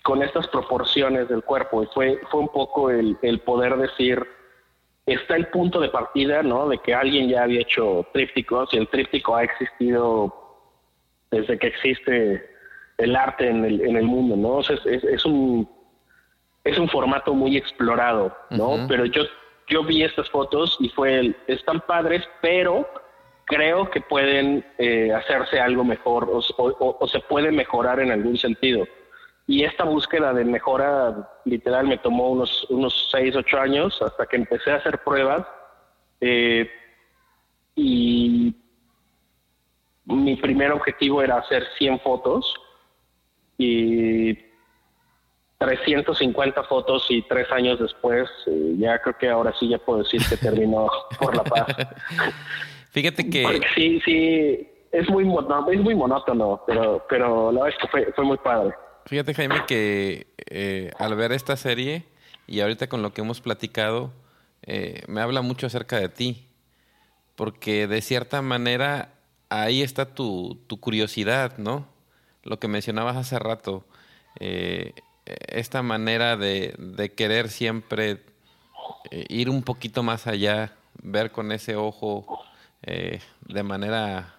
con 0.03 0.23
estas 0.23 0.49
proporciones 0.49 1.29
del 1.29 1.43
cuerpo 1.43 1.83
y 1.83 1.85
fue 1.93 2.19
fue 2.29 2.41
un 2.41 2.49
poco 2.49 2.89
el, 2.89 3.17
el 3.21 3.39
poder 3.39 3.77
decir 3.77 4.21
está 5.05 5.37
el 5.37 5.47
punto 5.47 5.79
de 5.79 5.87
partida, 5.87 6.43
¿no? 6.43 6.67
De 6.67 6.77
que 6.79 6.93
alguien 6.93 7.29
ya 7.29 7.43
había 7.43 7.61
hecho 7.61 8.05
trípticos 8.11 8.73
y 8.73 8.77
el 8.77 8.89
tríptico 8.89 9.33
ha 9.33 9.45
existido 9.45 10.46
desde 11.31 11.57
que 11.57 11.67
existe 11.67 12.49
el 12.97 13.15
arte 13.15 13.49
en 13.49 13.65
el, 13.65 13.81
en 13.81 13.95
el 13.97 14.05
mundo, 14.05 14.35
¿no? 14.35 14.61
es, 14.61 14.85
es, 14.85 15.25
un 15.25 15.69
es 16.63 16.77
un 16.77 16.89
formato 16.89 17.33
muy 17.33 17.57
explorado, 17.57 18.35
¿no? 18.49 18.87
Pero 18.87 19.05
yo 19.05 19.23
yo 19.67 19.83
vi 19.83 20.03
estas 20.03 20.29
fotos 20.29 20.77
y 20.79 20.89
fue, 20.89 21.19
el, 21.19 21.35
están 21.47 21.81
padres, 21.81 22.23
pero 22.41 22.89
creo 23.45 23.89
que 23.89 24.01
pueden 24.01 24.65
eh, 24.77 25.13
hacerse 25.13 25.59
algo 25.59 25.83
mejor 25.83 26.29
o, 26.31 27.07
se 27.07 27.19
puede 27.21 27.51
mejorar 27.51 27.99
en 27.99 28.11
algún 28.11 28.37
sentido. 28.37 28.85
Y 29.45 29.63
esta 29.63 29.85
búsqueda 29.85 30.33
de 30.33 30.43
mejora 30.43 31.29
literal 31.45 31.87
me 31.87 31.97
tomó 31.97 32.29
unos, 32.29 32.65
unos 32.69 33.09
6, 33.11 33.35
8 33.37 33.59
años 33.59 34.01
hasta 34.01 34.25
que 34.25 34.35
empecé 34.35 34.71
a 34.71 34.75
hacer 34.75 34.99
pruebas. 34.99 35.45
Eh, 36.19 36.69
y 37.75 38.55
mi 40.07 40.35
primer 40.37 40.71
objetivo 40.71 41.21
era 41.21 41.37
hacer 41.37 41.65
100 41.77 41.99
fotos 41.99 42.53
y 43.57 44.33
350 45.57 46.63
fotos 46.63 47.05
y 47.09 47.23
tres 47.23 47.51
años 47.51 47.79
después, 47.79 48.29
eh, 48.45 48.75
ya 48.77 48.99
creo 48.99 49.17
que 49.17 49.29
ahora 49.29 49.53
sí 49.59 49.67
ya 49.67 49.77
puedo 49.79 50.03
decir 50.03 50.21
que 50.29 50.37
terminó 50.37 50.87
por 51.19 51.35
la 51.35 51.43
paz. 51.43 51.65
Fíjate 52.91 53.29
que... 53.29 53.61
sí, 53.75 53.99
sí, 54.05 54.69
es 54.91 55.09
muy, 55.09 55.23
es 55.23 55.79
muy 55.79 55.95
monótono, 55.95 56.61
pero, 56.65 57.05
pero 57.09 57.51
la 57.51 57.63
verdad 57.63 57.77
es 57.81 57.91
que 57.91 58.11
fue, 58.13 58.25
muy 58.25 58.37
padre. 58.37 58.73
Fíjate 59.05 59.33
Jaime 59.33 59.63
que 59.67 60.27
eh, 60.49 60.91
al 60.97 61.15
ver 61.15 61.31
esta 61.31 61.57
serie 61.57 62.05
y 62.45 62.61
ahorita 62.61 62.87
con 62.87 63.01
lo 63.01 63.11
que 63.11 63.21
hemos 63.21 63.41
platicado, 63.41 64.13
eh, 64.61 65.01
me 65.07 65.21
habla 65.21 65.41
mucho 65.41 65.67
acerca 65.67 65.99
de 65.99 66.09
ti, 66.09 66.47
porque 67.35 67.87
de 67.87 68.01
cierta 68.01 68.41
manera 68.41 69.16
ahí 69.49 69.81
está 69.81 70.13
tu, 70.13 70.59
tu 70.67 70.79
curiosidad, 70.79 71.57
¿no? 71.57 71.87
Lo 72.43 72.59
que 72.59 72.67
mencionabas 72.67 73.17
hace 73.17 73.39
rato. 73.39 73.85
Eh, 74.39 74.93
esta 75.25 75.81
manera 75.81 76.37
de, 76.37 76.75
de 76.77 77.13
querer 77.13 77.49
siempre 77.49 78.21
eh, 79.11 79.25
ir 79.29 79.49
un 79.49 79.63
poquito 79.63 80.03
más 80.03 80.27
allá, 80.27 80.73
ver 81.01 81.31
con 81.31 81.51
ese 81.51 81.75
ojo 81.75 82.41
eh, 82.83 83.19
de 83.41 83.63
manera 83.63 84.35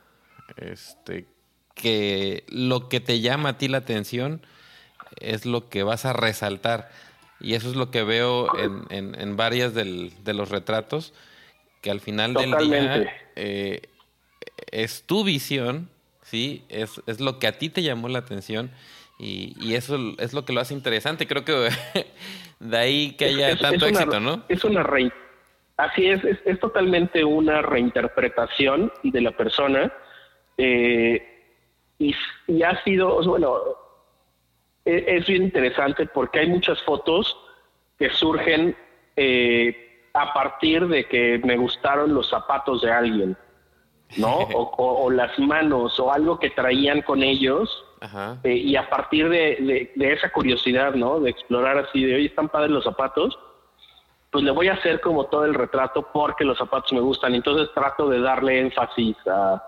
este, 0.57 1.27
que 1.75 2.45
lo 2.49 2.89
que 2.89 3.01
te 3.01 3.21
llama 3.21 3.51
a 3.51 3.59
ti 3.59 3.69
la 3.69 3.79
atención 3.79 4.41
es 5.21 5.47
lo 5.47 5.69
que 5.69 5.83
vas 5.83 6.05
a 6.05 6.13
resaltar. 6.13 6.91
Y 7.41 7.55
eso 7.55 7.71
es 7.71 7.77
lo 7.77 7.91
que 7.91 8.03
veo 8.03 8.49
en, 8.59 8.85
en, 8.91 9.21
en 9.21 9.37
varias 9.37 9.73
del, 9.75 10.13
de 10.25 10.35
los 10.35 10.49
retratos, 10.49 11.13
que 11.83 11.91
al 11.91 12.01
final 12.01 12.35
del 12.35 12.51
día 12.57 13.13
eh, 13.37 13.83
es 14.71 15.05
tu 15.05 15.25
visión, 15.25 15.89
¿sí? 16.23 16.65
Es, 16.69 17.01
es 17.07 17.21
lo 17.21 17.39
que 17.39 17.47
a 17.47 17.59
ti 17.59 17.69
te 17.69 17.83
llamó 17.83 18.09
la 18.09 18.19
atención 18.21 18.71
y, 19.19 19.75
eso 19.75 19.99
es 20.19 20.33
lo 20.33 20.45
que 20.45 20.53
lo 20.53 20.61
hace 20.61 20.75
interesante. 20.75 21.27
Creo 21.27 21.45
que 21.45 21.71
de 22.61 22.79
ahí 22.79 23.13
que 23.13 23.27
haya 23.27 23.57
tanto 23.57 23.87
éxito, 23.87 24.21
¿no? 24.21 24.45
Es 24.49 24.65
una 24.65 24.83
re... 24.83 25.11
Así 25.77 26.07
es, 26.07 26.21
es, 26.45 26.59
totalmente 26.59 27.25
una 27.25 27.63
reinterpretación 27.63 28.93
de 29.05 29.21
la 29.21 29.31
persona. 29.31 29.93
Eh, 30.57 31.25
y, 31.99 32.15
ha 32.63 32.83
sido, 32.83 33.23
bueno, 33.23 33.59
e, 34.85 35.05
es, 35.07 35.27
bien 35.27 35.45
interesante 35.45 36.07
porque 36.07 36.41
hay 36.41 36.49
muchas 36.49 36.83
fotos 36.83 37.37
que 37.97 38.11
surgen 38.11 38.77
eh, 39.15 40.09
a 40.15 40.33
partir 40.33 40.89
de 40.89 41.07
que 41.07 41.41
me 41.45 41.57
gustaron 41.57 42.13
los 42.13 42.29
zapatos 42.29 42.83
de 42.83 42.91
alguien, 42.91 43.37
¿no? 44.17 44.39
o, 44.55 45.11
las 45.11 45.39
manos 45.39 45.99
o 46.01 46.13
algo 46.13 46.39
que 46.39 46.51
traían 46.51 47.03
con 47.03 47.23
ellos 47.23 47.85
eh, 48.45 48.55
y 48.55 48.77
a 48.77 48.89
partir 48.89 49.29
de, 49.29 49.93
esa 49.97 50.31
curiosidad, 50.31 50.95
¿no? 50.95 51.21
De 51.21 51.31
explorar 51.31 51.79
así, 51.79 52.05
de, 52.05 52.15
oye, 52.15 52.27
están 52.27 52.49
padres 52.49 52.71
los 52.71 52.85
zapatos, 52.85 53.39
pues 54.31 54.45
le 54.45 54.51
voy 54.51 54.69
a 54.69 54.75
hacer 54.75 55.01
como 55.01 55.25
todo 55.25 55.45
el 55.45 55.55
retrato 55.55 56.09
porque 56.13 56.45
los 56.45 56.59
zapatos 56.59 56.93
me 56.93 57.01
gustan. 57.01 57.35
Entonces 57.35 57.69
trato 57.75 58.09
de 58.09 58.21
darle 58.21 58.61
énfasis 58.61 59.17
a, 59.27 59.63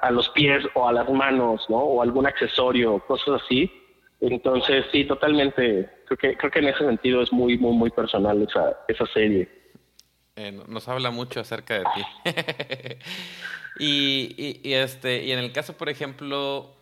a, 0.00 0.10
los 0.10 0.28
pies 0.30 0.64
o 0.74 0.88
a 0.88 0.92
las 0.92 1.08
manos, 1.08 1.64
¿no? 1.68 1.78
O 1.78 2.02
algún 2.02 2.26
accesorio, 2.26 3.00
cosas 3.00 3.42
así. 3.42 3.70
Entonces, 4.20 4.86
sí, 4.92 5.04
totalmente. 5.04 5.90
Creo 6.06 6.18
que, 6.18 6.36
creo 6.36 6.50
que 6.50 6.58
en 6.60 6.68
ese 6.68 6.84
sentido 6.84 7.20
es 7.22 7.32
muy, 7.32 7.58
muy, 7.58 7.76
muy 7.76 7.90
personal 7.90 8.42
esa, 8.42 8.78
esa 8.88 9.06
serie. 9.06 9.48
Eh, 10.36 10.50
nos 10.66 10.88
habla 10.88 11.10
mucho 11.10 11.40
acerca 11.40 11.74
de 11.74 11.84
ti. 11.84 12.30
y, 13.78 14.60
y, 14.64 14.74
este, 14.74 15.22
y 15.22 15.30
en 15.30 15.38
el 15.38 15.52
caso, 15.52 15.76
por 15.76 15.88
ejemplo, 15.88 16.74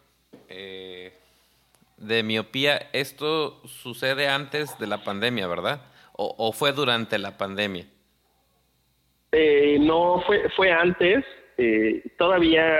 eh, 0.48 1.12
de 1.98 2.22
miopía, 2.22 2.88
esto 2.92 3.60
sucede 3.66 4.28
antes 4.28 4.78
de 4.78 4.86
la 4.86 5.04
pandemia, 5.04 5.46
¿verdad? 5.46 5.83
¿O, 6.14 6.52
fue 6.52 6.72
durante 6.72 7.18
la 7.18 7.37
pandemia? 7.37 7.87
Eh, 9.33 9.79
no, 9.81 10.22
fue, 10.27 10.48
fue 10.50 10.70
antes. 10.70 11.24
Eh, 11.58 12.02
todavía 12.16 12.79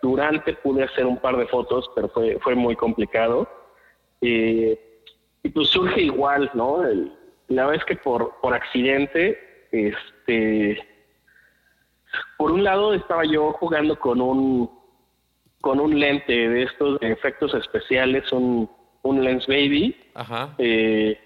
durante 0.00 0.54
pude 0.54 0.84
hacer 0.84 1.04
un 1.04 1.18
par 1.18 1.36
de 1.36 1.46
fotos, 1.46 1.90
pero 1.94 2.08
fue, 2.10 2.38
fue 2.40 2.54
muy 2.54 2.76
complicado. 2.76 3.48
y 4.20 4.76
pues 5.52 5.68
surge 5.68 6.02
igual, 6.02 6.50
¿no? 6.54 6.82
la 7.48 7.66
vez 7.66 7.84
que 7.84 7.96
por, 7.96 8.34
por 8.40 8.54
accidente, 8.54 9.53
este, 9.74 10.86
por 12.36 12.52
un 12.52 12.62
lado 12.62 12.94
estaba 12.94 13.24
yo 13.24 13.52
jugando 13.52 13.98
con 13.98 14.20
un 14.20 14.70
con 15.60 15.80
un 15.80 15.98
lente 15.98 16.48
de 16.48 16.64
estos 16.64 16.98
efectos 17.00 17.54
especiales, 17.54 18.30
un, 18.32 18.70
un 19.02 19.24
Lens 19.24 19.46
Baby. 19.46 19.96
Ajá. 20.12 20.54
Eh, 20.58 21.18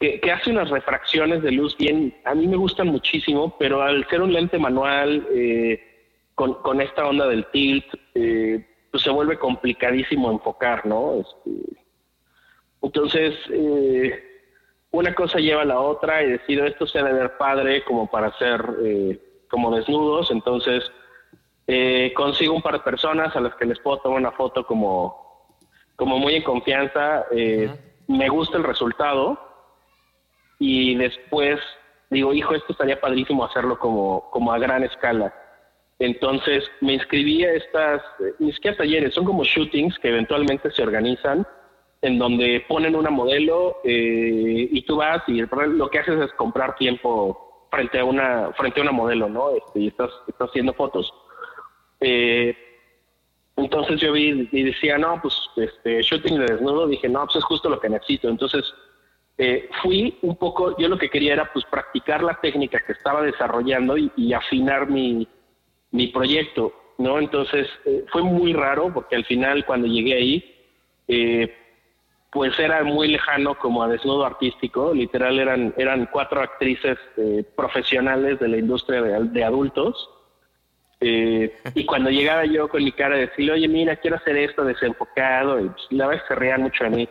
que, 0.00 0.32
hace 0.32 0.50
unas 0.50 0.70
refracciones 0.70 1.42
de 1.42 1.52
luz 1.52 1.76
bien, 1.76 2.14
a 2.24 2.34
mí 2.34 2.46
me 2.46 2.56
gustan 2.56 2.88
muchísimo, 2.88 3.54
pero 3.58 3.82
al 3.82 4.08
ser 4.08 4.22
un 4.22 4.32
lente 4.32 4.58
manual, 4.58 5.28
eh, 5.30 5.78
con, 6.34 6.54
con, 6.62 6.80
esta 6.80 7.06
onda 7.06 7.28
del 7.28 7.44
tilt, 7.52 7.84
eh, 8.14 8.66
pues 8.90 9.02
se 9.02 9.10
vuelve 9.10 9.38
complicadísimo 9.38 10.30
enfocar, 10.32 10.86
¿no? 10.86 11.20
Este, 11.20 11.82
entonces, 12.80 13.34
eh, 13.50 14.31
una 14.92 15.14
cosa 15.14 15.38
lleva 15.38 15.62
a 15.62 15.66
la 15.66 15.80
otra 15.80 16.22
y 16.22 16.30
decido 16.30 16.64
esto 16.64 16.86
se 16.86 16.98
debe 16.98 17.12
ver 17.12 17.36
padre 17.36 17.84
como 17.84 18.10
para 18.10 18.28
hacer 18.28 18.64
eh, 18.84 19.44
como 19.50 19.74
desnudos, 19.74 20.30
entonces 20.30 20.84
eh, 21.66 22.12
consigo 22.14 22.54
un 22.54 22.62
par 22.62 22.74
de 22.74 22.80
personas 22.80 23.34
a 23.34 23.40
las 23.40 23.54
que 23.56 23.66
les 23.66 23.78
puedo 23.80 23.98
tomar 23.98 24.18
una 24.18 24.32
foto 24.32 24.64
como, 24.64 25.58
como 25.96 26.18
muy 26.18 26.36
en 26.36 26.42
confianza, 26.42 27.26
me 28.08 28.28
gusta 28.28 28.58
el 28.58 28.64
resultado 28.64 29.38
y 30.58 30.94
después 30.94 31.60
digo, 32.12 32.32
hijo, 32.32 32.54
esto 32.54 32.72
estaría 32.72 33.00
padrísimo 33.00 33.44
hacerlo 33.44 33.78
como, 33.78 34.30
como 34.30 34.52
a 34.52 34.58
gran 34.58 34.84
escala. 34.84 35.34
Entonces 35.98 36.64
me 36.80 36.94
inscribí 36.94 37.44
a 37.44 37.52
estas, 37.52 38.02
ni 38.38 38.52
siquiera 38.52 38.76
talleres, 38.76 39.14
son 39.14 39.24
como 39.24 39.44
shootings 39.44 39.98
que 39.98 40.08
eventualmente 40.08 40.70
se 40.70 40.82
organizan 40.82 41.46
en 42.02 42.18
donde 42.18 42.64
ponen 42.68 42.96
una 42.96 43.10
modelo 43.10 43.78
eh, 43.84 44.68
y 44.70 44.82
tú 44.82 44.96
vas 44.96 45.22
y 45.28 45.40
lo 45.40 45.88
que 45.88 46.00
haces 46.00 46.20
es 46.20 46.32
comprar 46.32 46.74
tiempo 46.74 47.68
frente 47.70 48.00
a 48.00 48.04
una 48.04 48.52
frente 48.52 48.80
a 48.80 48.82
una 48.82 48.92
modelo, 48.92 49.28
¿no? 49.28 49.50
Este, 49.50 49.80
y 49.80 49.88
estás, 49.88 50.10
estás 50.26 50.50
haciendo 50.50 50.74
fotos. 50.74 51.12
Eh, 52.00 52.56
entonces 53.56 54.00
yo 54.00 54.12
vi 54.12 54.48
y 54.50 54.62
decía, 54.64 54.98
no, 54.98 55.20
pues 55.22 55.34
este 55.56 56.02
shooting 56.02 56.40
de 56.40 56.46
desnudo, 56.46 56.88
dije, 56.88 57.08
no, 57.08 57.24
pues 57.24 57.36
es 57.36 57.44
justo 57.44 57.70
lo 57.70 57.78
que 57.78 57.88
necesito. 57.88 58.28
Entonces 58.28 58.64
eh, 59.38 59.68
fui 59.80 60.18
un 60.22 60.36
poco, 60.36 60.76
yo 60.78 60.88
lo 60.88 60.98
que 60.98 61.08
quería 61.08 61.34
era 61.34 61.52
pues 61.52 61.64
practicar 61.66 62.24
la 62.24 62.40
técnica 62.40 62.82
que 62.84 62.92
estaba 62.92 63.22
desarrollando 63.22 63.96
y, 63.96 64.32
afinar 64.32 64.90
mi, 64.90 65.28
mi 65.92 66.08
proyecto, 66.08 66.72
¿no? 66.98 67.20
Entonces 67.20 67.68
fue 68.10 68.22
muy 68.24 68.54
raro 68.54 68.92
porque 68.92 69.14
al 69.14 69.24
final 69.24 69.64
cuando 69.64 69.86
llegué 69.86 70.14
ahí, 70.14 70.54
eh, 71.06 71.61
pues 72.32 72.58
era 72.58 72.82
muy 72.82 73.08
lejano 73.08 73.58
como 73.58 73.82
a 73.82 73.88
desnudo 73.88 74.24
artístico, 74.24 74.94
literal 74.94 75.38
eran, 75.38 75.74
eran 75.76 76.08
cuatro 76.10 76.40
actrices 76.40 76.96
eh, 77.18 77.44
profesionales 77.54 78.40
de 78.40 78.48
la 78.48 78.56
industria 78.56 79.02
de, 79.02 79.44
adultos. 79.44 80.08
Eh, 80.98 81.54
y 81.74 81.84
cuando 81.84 82.08
llegaba 82.08 82.46
yo 82.46 82.68
con 82.68 82.82
mi 82.82 82.92
cara 82.92 83.16
de 83.16 83.26
decirle, 83.26 83.52
oye, 83.52 83.68
mira, 83.68 83.96
quiero 83.96 84.16
hacer 84.16 84.38
esto 84.38 84.64
desenfocado, 84.64 85.60
y 85.60 85.68
pues, 85.68 85.82
la 85.90 86.06
verdad 86.06 86.24
se 86.26 86.34
reían 86.34 86.62
mucho 86.62 86.86
a 86.86 86.88
mí. 86.88 87.06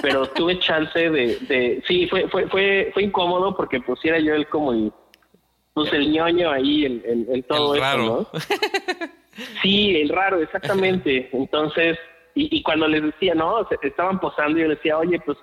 Pero 0.00 0.26
tuve 0.28 0.58
chance 0.58 0.98
de, 1.10 1.36
de 1.40 1.82
sí, 1.86 2.06
fue, 2.08 2.26
fue, 2.28 2.48
fue, 2.48 2.90
fue 2.94 3.02
incómodo 3.02 3.54
porque 3.54 3.78
pusiera 3.80 4.20
yo 4.20 4.34
el 4.34 4.46
como 4.48 4.72
el, 4.72 4.90
pues 5.74 5.92
el 5.92 6.10
ñoño 6.10 6.50
ahí 6.50 6.86
en, 6.86 7.02
en, 7.04 7.42
todo 7.42 7.74
eso, 7.74 7.98
¿no? 7.98 8.26
Sí, 9.62 9.96
el 9.96 10.08
raro, 10.08 10.40
exactamente. 10.40 11.28
Entonces, 11.32 11.98
y, 12.34 12.62
cuando 12.62 12.88
les 12.88 13.02
decía, 13.02 13.34
no, 13.34 13.66
estaban 13.82 14.18
posando 14.18 14.58
y 14.58 14.62
yo 14.62 14.68
les 14.68 14.78
decía, 14.78 14.98
oye, 14.98 15.20
pues, 15.20 15.36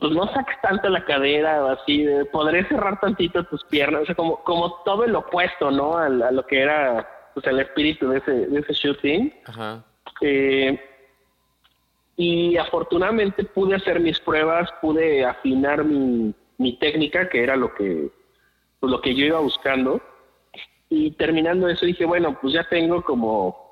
pues 0.00 0.12
no 0.12 0.26
saques 0.32 0.60
tanto 0.60 0.88
la 0.88 1.04
cadera 1.04 1.64
o 1.64 1.68
así, 1.68 2.04
podré 2.32 2.64
cerrar 2.64 2.98
tantito 2.98 3.44
tus 3.44 3.64
piernas, 3.64 4.02
o 4.02 4.06
sea, 4.06 4.14
como, 4.14 4.42
como 4.42 4.82
todo 4.84 5.04
el 5.04 5.14
opuesto, 5.14 5.70
¿no? 5.70 5.96
A, 5.96 6.08
lo 6.08 6.44
que 6.46 6.60
era 6.60 7.08
pues, 7.32 7.46
el 7.46 7.60
espíritu 7.60 8.08
de 8.08 8.18
ese, 8.18 8.32
de 8.32 8.60
ese 8.60 8.72
shooting. 8.72 9.32
Ajá. 9.46 9.84
Eh, 10.20 10.80
y 12.16 12.56
afortunadamente 12.56 13.44
pude 13.44 13.76
hacer 13.76 14.00
mis 14.00 14.18
pruebas, 14.20 14.70
pude 14.80 15.24
afinar 15.24 15.84
mi, 15.84 16.34
mi 16.58 16.76
técnica, 16.78 17.28
que 17.28 17.42
era 17.42 17.56
lo 17.56 17.74
que, 17.74 18.10
pues, 18.80 18.90
lo 18.90 19.00
que 19.00 19.14
yo 19.14 19.26
iba 19.26 19.38
buscando. 19.40 20.00
Y 20.88 21.12
terminando 21.12 21.68
eso 21.68 21.86
dije, 21.86 22.04
bueno, 22.04 22.38
pues 22.40 22.54
ya 22.54 22.68
tengo 22.68 23.02
como 23.02 23.63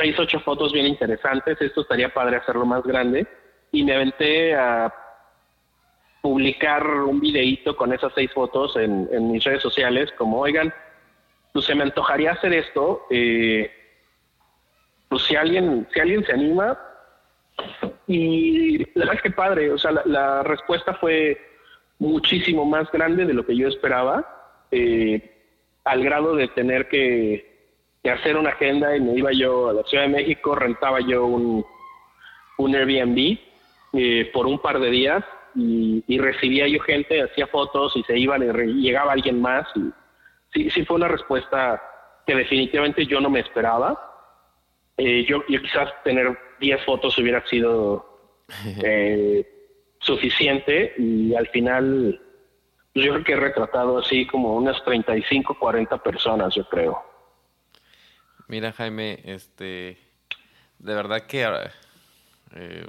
seis, 0.00 0.18
ocho 0.18 0.40
fotos 0.40 0.72
bien 0.72 0.86
interesantes, 0.86 1.60
esto 1.60 1.82
estaría 1.82 2.12
padre 2.12 2.36
hacerlo 2.36 2.64
más 2.64 2.82
grande, 2.82 3.26
y 3.70 3.84
me 3.84 3.94
aventé 3.94 4.54
a 4.54 4.92
publicar 6.22 6.86
un 6.86 7.20
videíto 7.20 7.76
con 7.76 7.92
esas 7.92 8.12
seis 8.14 8.32
fotos 8.32 8.76
en, 8.76 9.30
mis 9.30 9.44
redes 9.44 9.62
sociales, 9.62 10.10
como, 10.16 10.40
oigan, 10.40 10.72
pues 11.52 11.66
se 11.66 11.74
me 11.74 11.82
antojaría 11.82 12.32
hacer 12.32 12.54
esto, 12.54 13.06
eh, 13.10 13.70
pues 15.08 15.22
si 15.24 15.36
alguien, 15.36 15.86
si 15.92 16.00
alguien 16.00 16.24
se 16.24 16.32
anima, 16.32 16.78
y 18.06 18.78
la 18.78 19.04
verdad 19.04 19.16
es 19.16 19.22
que 19.22 19.30
padre, 19.30 19.70
o 19.70 19.78
sea, 19.78 19.92
la, 20.06 20.42
respuesta 20.42 20.94
fue 20.94 21.38
muchísimo 21.98 22.64
más 22.64 22.90
grande 22.90 23.26
de 23.26 23.34
lo 23.34 23.44
que 23.44 23.56
yo 23.56 23.68
esperaba, 23.68 24.64
eh, 24.70 25.36
al 25.84 26.02
grado 26.02 26.36
de 26.36 26.48
tener 26.48 26.88
que 26.88 27.49
que 28.02 28.10
hacer 28.10 28.36
una 28.36 28.50
agenda 28.50 28.96
y 28.96 29.00
me 29.00 29.14
iba 29.14 29.30
yo 29.32 29.68
a 29.68 29.72
la 29.72 29.82
Ciudad 29.84 30.04
de 30.04 30.10
México, 30.10 30.54
rentaba 30.54 31.00
yo 31.00 31.26
un, 31.26 31.64
un 32.58 32.74
Airbnb 32.74 33.38
eh, 33.92 34.30
por 34.32 34.46
un 34.46 34.58
par 34.58 34.78
de 34.78 34.90
días 34.90 35.24
y, 35.54 36.18
recibía 36.18 36.68
yo 36.68 36.80
gente, 36.80 37.22
hacía 37.22 37.46
fotos 37.48 37.92
y 37.96 38.02
se 38.04 38.16
iban 38.18 38.42
y 38.42 38.82
llegaba 38.82 39.12
alguien 39.12 39.40
más. 39.40 39.66
Y, 39.74 39.90
sí, 40.52 40.70
sí 40.70 40.84
fue 40.84 40.96
una 40.96 41.08
respuesta 41.08 41.82
que 42.26 42.34
definitivamente 42.34 43.04
yo 43.06 43.20
no 43.20 43.30
me 43.30 43.40
esperaba. 43.40 43.98
Eh, 44.96 45.24
yo, 45.28 45.42
yo 45.48 45.60
quizás 45.60 45.90
tener 46.04 46.38
10 46.60 46.84
fotos 46.84 47.18
hubiera 47.18 47.44
sido 47.48 48.38
eh, 48.84 49.46
suficiente 49.98 50.94
y 50.98 51.34
al 51.34 51.48
final 51.48 52.20
pues 52.92 53.06
yo 53.06 53.12
creo 53.12 53.24
que 53.24 53.32
he 53.32 53.36
retratado 53.36 53.98
así 53.98 54.26
como 54.26 54.56
unas 54.56 54.82
35, 54.84 55.56
40 55.58 55.98
personas, 55.98 56.54
yo 56.54 56.64
creo. 56.68 57.09
Mira, 58.50 58.72
Jaime, 58.72 59.20
este, 59.26 59.96
de 60.80 60.94
verdad 60.96 61.28
que 61.28 61.46
eh, 62.56 62.84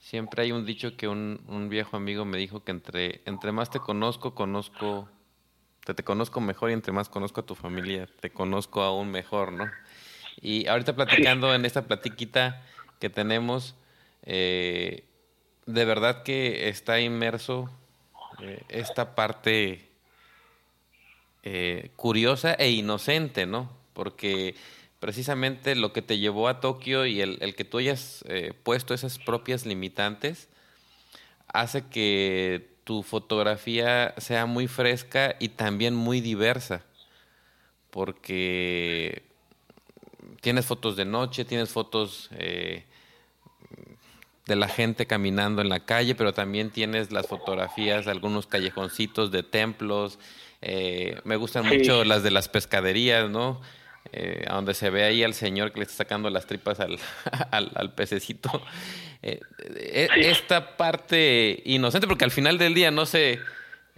siempre 0.00 0.42
hay 0.42 0.50
un 0.50 0.66
dicho 0.66 0.96
que 0.96 1.06
un, 1.06 1.68
viejo 1.70 1.96
amigo 1.96 2.24
me 2.24 2.36
dijo 2.36 2.64
que 2.64 2.72
entre, 2.72 3.20
entre 3.26 3.52
más 3.52 3.70
te 3.70 3.78
conozco, 3.78 4.34
conozco, 4.34 5.08
te, 5.84 5.94
te 5.94 6.02
conozco 6.02 6.40
mejor 6.40 6.70
y 6.70 6.72
entre 6.72 6.92
más 6.92 7.08
conozco 7.08 7.42
a 7.42 7.46
tu 7.46 7.54
familia, 7.54 8.08
te 8.18 8.30
conozco 8.30 8.82
aún 8.82 9.12
mejor, 9.12 9.52
¿no? 9.52 9.70
Y 10.40 10.66
ahorita 10.66 10.96
platicando 10.96 11.54
en 11.54 11.64
esta 11.64 11.82
platiquita 11.82 12.66
que 12.98 13.10
tenemos, 13.10 13.76
eh, 14.24 15.04
de 15.66 15.84
verdad 15.84 16.24
que 16.24 16.68
está 16.68 16.98
inmerso 16.98 17.70
eh, 18.40 18.64
esta 18.68 19.14
parte 19.14 19.84
curiosa 21.94 22.54
e 22.54 22.72
inocente, 22.72 23.46
¿no? 23.46 23.77
Porque 23.98 24.54
precisamente 25.00 25.74
lo 25.74 25.92
que 25.92 26.02
te 26.02 26.18
llevó 26.18 26.46
a 26.46 26.60
Tokio 26.60 27.04
y 27.04 27.20
el, 27.20 27.52
que 27.56 27.64
tú 27.64 27.78
hayas 27.78 28.24
eh, 28.28 28.52
puesto 28.62 28.94
esas 28.94 29.18
propias 29.18 29.66
limitantes 29.66 30.48
hace 31.48 31.88
que 31.88 32.76
tu 32.84 33.02
fotografía 33.02 34.14
sea 34.18 34.46
muy 34.46 34.68
fresca 34.68 35.34
y 35.40 35.48
también 35.48 35.96
muy 35.96 36.20
diversa, 36.20 36.84
porque 37.90 39.24
tienes 40.42 40.64
fotos 40.64 40.94
de 40.94 41.04
noche, 41.04 41.44
tienes 41.44 41.70
fotos 41.70 42.28
eh, 42.38 42.84
de 44.46 44.54
la 44.54 44.68
gente 44.68 45.08
caminando 45.08 45.60
en 45.60 45.70
la 45.70 45.80
calle, 45.80 46.14
pero 46.14 46.32
también 46.32 46.70
tienes 46.70 47.10
las 47.10 47.26
fotografías 47.26 48.04
de 48.04 48.12
algunos 48.12 48.46
callejoncitos 48.46 49.32
de 49.32 49.42
templos. 49.42 50.20
Eh, 50.60 51.20
me 51.24 51.36
gustan 51.36 51.66
mucho 51.66 52.04
las 52.04 52.22
de 52.22 52.30
las 52.30 52.48
pescaderías, 52.48 53.30
¿no? 53.30 53.60
Eh, 54.12 54.44
a 54.48 54.54
donde 54.54 54.74
se 54.74 54.90
ve 54.90 55.04
ahí 55.04 55.22
al 55.22 55.34
señor 55.34 55.72
que 55.72 55.80
le 55.80 55.84
está 55.84 55.96
sacando 55.96 56.30
las 56.30 56.46
tripas 56.46 56.80
al, 56.80 56.98
al, 57.50 57.92
pececito. 57.94 58.62
Eh, 59.22 59.40
eh, 59.58 60.08
esta 60.16 60.76
parte 60.76 61.62
inocente, 61.64 62.06
porque 62.06 62.24
al 62.24 62.30
final 62.30 62.58
del 62.58 62.74
día, 62.74 62.90
no 62.90 63.04
sé, 63.06 63.40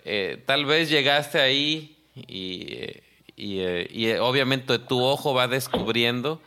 eh, 0.04 0.42
tal 0.46 0.64
vez 0.64 0.88
llegaste 0.90 1.40
ahí 1.40 1.96
y, 2.26 2.90
y, 3.36 4.12
obviamente 4.14 4.78
tu 4.78 5.02
ojo 5.02 5.34
va 5.34 5.46
descubriendo 5.46 6.40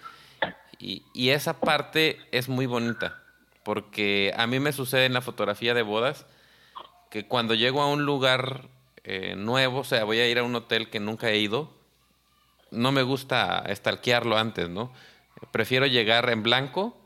y, 0.80 1.04
y, 1.14 1.30
esa 1.30 1.60
parte 1.60 2.20
es 2.32 2.50
muy 2.50 2.66
bonita, 2.66 3.22
porque 3.64 4.34
a 4.36 4.48
mí 4.48 4.60
me 4.60 4.74
sucede 4.74 5.06
en 5.06 5.14
la 5.14 5.22
fotografía 5.22 5.74
de 5.74 5.84
bodas 5.84 6.26
que 7.10 7.28
cuando 7.28 7.54
llego 7.54 7.82
a 7.82 7.88
un 7.88 8.06
lugar 8.06 8.68
nuevo, 9.36 9.80
o 9.80 9.84
sea, 9.84 10.04
voy 10.04 10.20
a 10.20 10.28
ir 10.28 10.40
a 10.40 10.44
un 10.44 10.56
hotel 10.56 10.90
que 10.90 11.00
nunca 11.00 11.30
he 11.30 11.38
ido, 11.38 11.70
no 12.74 12.92
me 12.92 13.04
gusta 13.04 13.64
estalquearlo 13.68 14.38
antes, 14.38 14.70
¿no? 14.70 14.92
Prefiero 15.52 15.86
llegar 15.86 16.30
en 16.30 16.44
blanco 16.44 16.98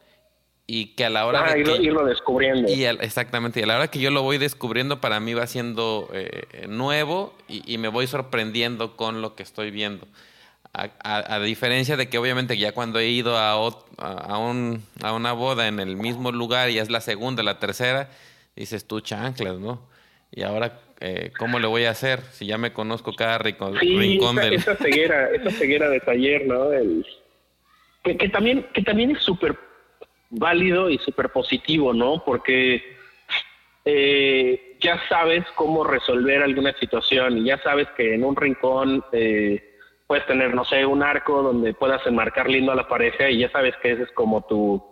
y 0.66 0.88
que 0.96 1.06
a 1.06 1.10
la 1.10 1.26
hora 1.26 1.46
ah, 1.46 1.54
de 1.54 1.60
irlo, 1.62 2.06
descubriendo. 2.06 2.70
Y 2.70 2.84
exactamente, 2.84 3.62
y 3.62 3.64
a 3.64 3.68
la 3.68 3.78
hora 3.78 3.88
que 3.88 4.00
yo 4.00 4.12
lo 4.12 4.22
voy 4.22 4.38
descubriendo, 4.38 5.00
para 5.00 5.20
mí 5.20 5.34
va 5.34 5.48
siendo 5.48 6.10
eh, 6.14 6.68
nuevo 6.68 7.34
y, 7.48 7.78
me 7.78 7.88
voy 7.88 8.06
sorprendiendo 8.06 8.98
con 8.98 9.22
lo 9.22 9.36
que 9.36 9.44
estoy 9.44 9.72
viendo. 9.72 10.08
A, 10.74 11.40
diferencia 11.40 11.98
de 11.98 12.08
que 12.08 12.20
obviamente 12.20 12.56
ya 12.56 12.72
cuando 12.72 13.00
he 13.00 13.08
ido 13.08 13.36
a, 13.36 13.54
a, 13.54 14.38
un, 14.38 14.84
a 15.02 15.14
una 15.14 15.34
boda 15.34 15.68
en 15.68 15.80
el 15.80 15.96
mismo 15.96 16.32
lugar 16.32 16.70
y 16.70 16.78
es 16.78 16.92
la 16.92 17.02
segunda, 17.02 17.42
la 17.42 17.58
tercera, 17.58 18.10
dices 18.56 18.86
tú 18.86 19.00
chanclas, 19.00 19.58
¿no? 19.58 19.82
Y 20.32 20.44
ahora, 20.44 20.80
eh, 21.00 21.32
¿cómo 21.38 21.60
le 21.60 21.68
voy 21.68 21.86
a 21.86 21.92
hacer 21.92 22.22
si 22.32 22.48
ya 22.48 22.58
me 22.58 22.74
conozco 22.74 23.14
cada 23.14 23.38
rincón, 23.38 23.78
esa, 23.80 24.42
del... 24.42 24.54
esa 24.54 24.76
ceguera, 24.76 25.30
esa 25.34 25.52
ceguera 25.52 25.90
de 25.90 26.00
taller, 26.00 26.48
¿no? 26.48 26.72
El, 26.72 27.06
que, 28.04 28.18
que 28.18 28.30
también, 28.30 28.66
que 28.74 28.82
también 28.82 29.12
es 29.12 29.24
súper 29.24 29.58
válido 30.30 30.90
y 30.90 30.98
súper 31.00 31.30
positivo, 31.30 31.94
¿no? 31.94 32.24
Porque 32.26 32.98
eh, 33.86 34.76
ya 34.80 35.00
sabes 35.08 35.46
cómo 35.56 35.84
resolver 35.84 36.42
alguna 36.42 36.74
situación 36.74 37.38
y 37.38 37.46
ya 37.46 37.58
sabes 37.60 37.88
que 37.96 38.16
en 38.16 38.24
un 38.24 38.36
rincón 38.36 39.04
eh, 39.12 39.76
puedes 40.08 40.26
tener, 40.26 40.54
no 40.54 40.66
sé, 40.66 40.86
un 40.86 41.04
arco 41.04 41.42
donde 41.42 41.74
puedas 41.74 42.06
enmarcar 42.06 42.50
lindo 42.50 42.72
a 42.72 42.76
la 42.76 42.88
pareja 42.88 43.30
y 43.30 43.40
ya 43.40 43.52
sabes 43.52 43.76
que 43.82 43.92
ese 43.92 44.04
es 44.04 44.12
como 44.12 44.42
tu 44.46 44.84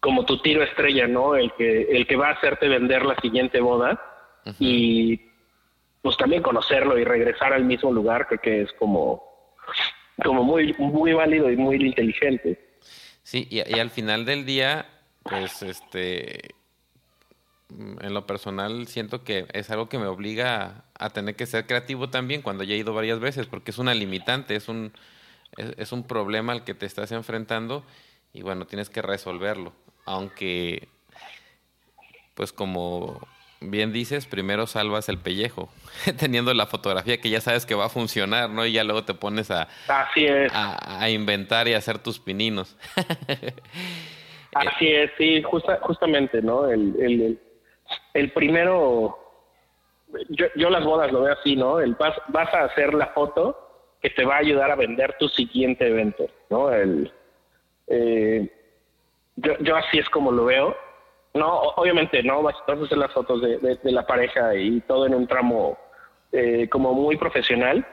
como 0.00 0.24
tu 0.24 0.38
tiro 0.38 0.62
estrella, 0.62 1.08
¿no? 1.08 1.34
El 1.34 1.52
que 1.52 1.82
el 1.82 2.06
que 2.06 2.16
va 2.16 2.28
a 2.28 2.32
hacerte 2.32 2.68
vender 2.68 3.04
la 3.04 3.16
siguiente 3.16 3.60
boda 3.60 4.00
y 4.58 5.20
pues 6.02 6.16
también 6.16 6.42
conocerlo 6.42 6.98
y 6.98 7.04
regresar 7.04 7.52
al 7.52 7.64
mismo 7.64 7.92
lugar 7.92 8.26
creo 8.26 8.40
que 8.40 8.62
es 8.62 8.72
como 8.74 9.22
como 10.24 10.42
muy 10.42 10.74
muy 10.78 11.12
válido 11.12 11.50
y 11.50 11.56
muy 11.56 11.76
inteligente. 11.76 12.78
Sí, 13.22 13.46
y, 13.50 13.58
y 13.58 13.78
al 13.78 13.90
final 13.90 14.24
del 14.24 14.46
día 14.46 14.86
pues 15.22 15.62
este 15.62 16.54
en 17.70 18.14
lo 18.14 18.26
personal 18.26 18.86
siento 18.86 19.24
que 19.24 19.46
es 19.52 19.70
algo 19.70 19.88
que 19.88 19.98
me 19.98 20.06
obliga 20.06 20.84
a, 20.98 21.10
tener 21.10 21.36
que 21.36 21.46
ser 21.46 21.66
creativo 21.66 22.08
también 22.08 22.42
cuando 22.42 22.64
ya 22.64 22.74
he 22.74 22.78
ido 22.78 22.94
varias 22.94 23.20
veces, 23.20 23.46
porque 23.46 23.70
es 23.70 23.78
una 23.78 23.94
limitante, 23.94 24.56
es 24.56 24.68
un, 24.68 24.92
es, 25.56 25.92
un 25.92 26.04
problema 26.04 26.52
al 26.52 26.64
que 26.64 26.74
te 26.74 26.86
estás 26.86 27.12
enfrentando 27.12 27.84
y 28.32 28.42
bueno, 28.42 28.66
tienes 28.66 28.88
que 28.88 29.02
resolverlo. 29.02 29.72
Aunque, 30.06 30.88
pues 32.34 32.52
como 32.52 33.20
bien 33.60 33.92
dices, 33.92 34.26
primero 34.26 34.66
salvas 34.66 35.08
el 35.08 35.18
pellejo, 35.18 35.68
teniendo 36.18 36.52
la 36.54 36.66
fotografía 36.66 37.20
que 37.20 37.30
ya 37.30 37.40
sabes 37.40 37.66
que 37.66 37.74
va 37.74 37.86
a 37.86 37.90
funcionar, 37.90 38.50
¿no? 38.50 38.66
Y 38.66 38.72
ya 38.72 38.84
luego 38.84 39.04
te 39.04 39.14
pones 39.14 39.50
a, 39.50 39.68
a, 39.88 41.10
inventar 41.10 41.68
y 41.68 41.74
a 41.74 41.78
hacer 41.78 41.98
tus 41.98 42.18
pininos. 42.18 42.76
Así 44.54 44.88
es, 44.88 45.10
sí, 45.18 45.42
justamente, 45.42 46.40
¿no? 46.40 46.66
el, 46.66 47.38
el 48.14 48.30
primero, 48.32 49.18
yo, 50.28 50.46
yo 50.56 50.70
las 50.70 50.84
bodas 50.84 51.12
lo 51.12 51.22
veo 51.22 51.32
así, 51.32 51.56
¿no? 51.56 51.80
El 51.80 51.94
vas, 51.94 52.14
vas 52.28 52.52
a 52.54 52.64
hacer 52.64 52.94
la 52.94 53.08
foto 53.08 53.56
que 54.00 54.10
te 54.10 54.24
va 54.24 54.36
a 54.36 54.38
ayudar 54.38 54.70
a 54.70 54.76
vender 54.76 55.16
tu 55.18 55.28
siguiente 55.28 55.86
evento, 55.86 56.26
¿no? 56.50 56.72
El, 56.72 57.12
eh, 57.88 58.50
yo, 59.36 59.56
yo 59.58 59.76
así 59.76 59.98
es 59.98 60.08
como 60.10 60.32
lo 60.32 60.46
veo. 60.46 60.76
No, 61.34 61.60
obviamente, 61.76 62.22
¿no? 62.22 62.42
Vas, 62.42 62.56
a 62.66 62.72
hacer 62.72 62.98
las 62.98 63.12
fotos 63.12 63.42
de, 63.42 63.58
de, 63.58 63.92
la 63.92 64.06
pareja 64.06 64.54
y 64.56 64.80
todo 64.80 65.06
en 65.06 65.14
un 65.14 65.26
tramo 65.26 65.78
eh, 66.32 66.68
como 66.70 66.94
muy 66.94 67.16
profesional, 67.16 67.86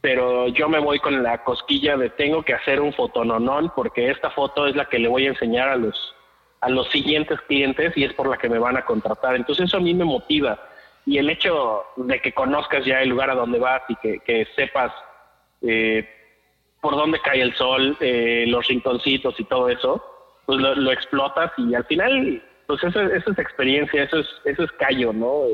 pero 0.00 0.48
yo 0.48 0.68
me 0.68 0.78
voy 0.78 0.98
con 0.98 1.22
la 1.22 1.42
cosquilla 1.44 1.96
de 1.96 2.10
tengo 2.10 2.42
que 2.42 2.54
hacer 2.54 2.80
un 2.80 2.92
fotononón 2.92 3.72
porque 3.74 4.10
esta 4.10 4.30
foto 4.30 4.66
es 4.66 4.76
la 4.76 4.84
que 4.86 4.98
le 4.98 5.08
voy 5.08 5.26
a 5.26 5.30
enseñar 5.30 5.68
a 5.68 5.76
los 5.76 6.14
a 6.60 6.70
los 6.70 6.88
siguientes 6.88 7.38
clientes 7.42 7.92
y 7.94 8.04
es 8.04 8.14
por 8.14 8.26
la 8.26 8.38
que 8.38 8.48
me 8.48 8.58
van 8.58 8.76
a 8.76 8.86
contratar. 8.86 9.36
Entonces 9.36 9.66
eso 9.66 9.76
a 9.76 9.80
mí 9.80 9.92
me 9.92 10.04
motiva. 10.04 10.58
Y 11.04 11.18
el 11.18 11.28
hecho 11.28 11.84
de 11.96 12.20
que 12.20 12.32
conozcas 12.32 12.86
ya 12.86 13.02
el 13.02 13.10
lugar 13.10 13.28
a 13.28 13.34
donde 13.34 13.58
vas 13.58 13.82
y 13.88 13.96
que, 13.96 14.48
sepas 14.56 14.90
eh, 15.60 16.08
por 16.80 16.96
dónde 16.96 17.20
cae 17.20 17.42
el 17.42 17.54
sol, 17.54 17.96
eh, 18.00 18.44
los 18.48 18.66
rinconcitos 18.66 19.38
y 19.38 19.44
todo 19.44 19.68
eso, 19.68 20.02
pues 20.46 20.58
lo, 20.58 20.90
explotas 20.90 21.52
y 21.58 21.74
al 21.74 21.84
final, 21.84 22.42
pues 22.66 22.82
eso, 22.82 23.00
eso, 23.00 23.30
es 23.30 23.38
experiencia, 23.38 24.04
eso 24.04 24.18
es, 24.18 24.26
eso 24.44 24.64
es 24.64 24.72
callo, 24.72 25.12
¿no? 25.12 25.44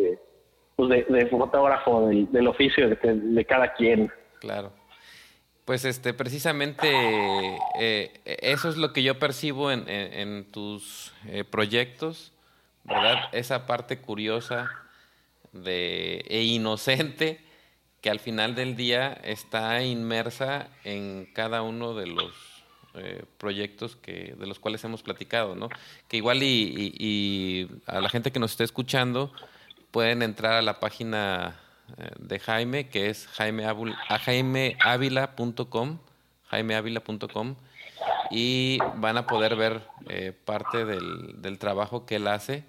pues 0.76 1.06
de, 1.08 1.26
fotógrafo, 1.26 2.08
del, 2.08 2.46
oficio 2.46 2.88
de, 2.88 3.44
cada 3.44 3.74
quien. 3.74 4.11
Claro. 4.40 4.72
Pues 5.64 5.84
este, 5.84 6.14
precisamente 6.14 6.88
eh, 7.78 8.12
eso 8.24 8.68
es 8.68 8.76
lo 8.76 8.92
que 8.92 9.02
yo 9.02 9.18
percibo 9.18 9.70
en, 9.70 10.50
tus 10.50 11.12
eh, 11.28 11.44
proyectos, 11.44 12.32
¿verdad? 12.84 13.28
Esa 13.32 13.66
parte 13.66 13.98
curiosa 13.98 14.70
de, 15.52 16.24
e 16.28 16.42
inocente 16.44 17.40
que 18.00 18.11
al 18.11 18.20
final 18.20 18.54
del 18.54 18.76
día 18.76 19.12
está 19.22 19.82
inmersa 19.82 20.68
en 20.84 21.26
cada 21.34 21.62
uno 21.62 21.94
de 21.94 22.06
los 22.06 22.49
eh, 22.95 23.24
proyectos 23.38 23.97
que, 23.97 24.34
de 24.38 24.47
los 24.47 24.59
cuales 24.59 24.82
hemos 24.84 25.03
platicado, 25.03 25.55
¿no? 25.55 25.68
Que 26.09 26.16
igual 26.16 26.43
y, 26.43 26.95
y 26.99 27.68
a 27.86 28.01
la 28.01 28.09
gente 28.09 28.32
que 28.32 28.41
nos 28.41 28.53
está 28.53 28.64
escuchando 28.64 29.30
pueden 29.91 30.22
entrar 30.22 30.55
a 30.55 30.62
la 30.62 30.80
página 30.80 31.61
de 32.18 32.38
Jaime, 32.38 32.88
que 32.88 33.11
es 33.11 33.26
jaimeavila.com, 33.28 35.99
jaimeavila.com, 36.49 37.57
y 38.30 38.78
van 38.97 39.16
a 39.16 39.26
poder 39.26 39.57
ver 39.57 39.80
eh, 40.09 40.32
parte 40.45 40.84
del, 40.84 41.43
del, 41.43 41.59
trabajo 41.59 42.07
que 42.07 42.16
él 42.16 42.28
hace. 42.28 42.64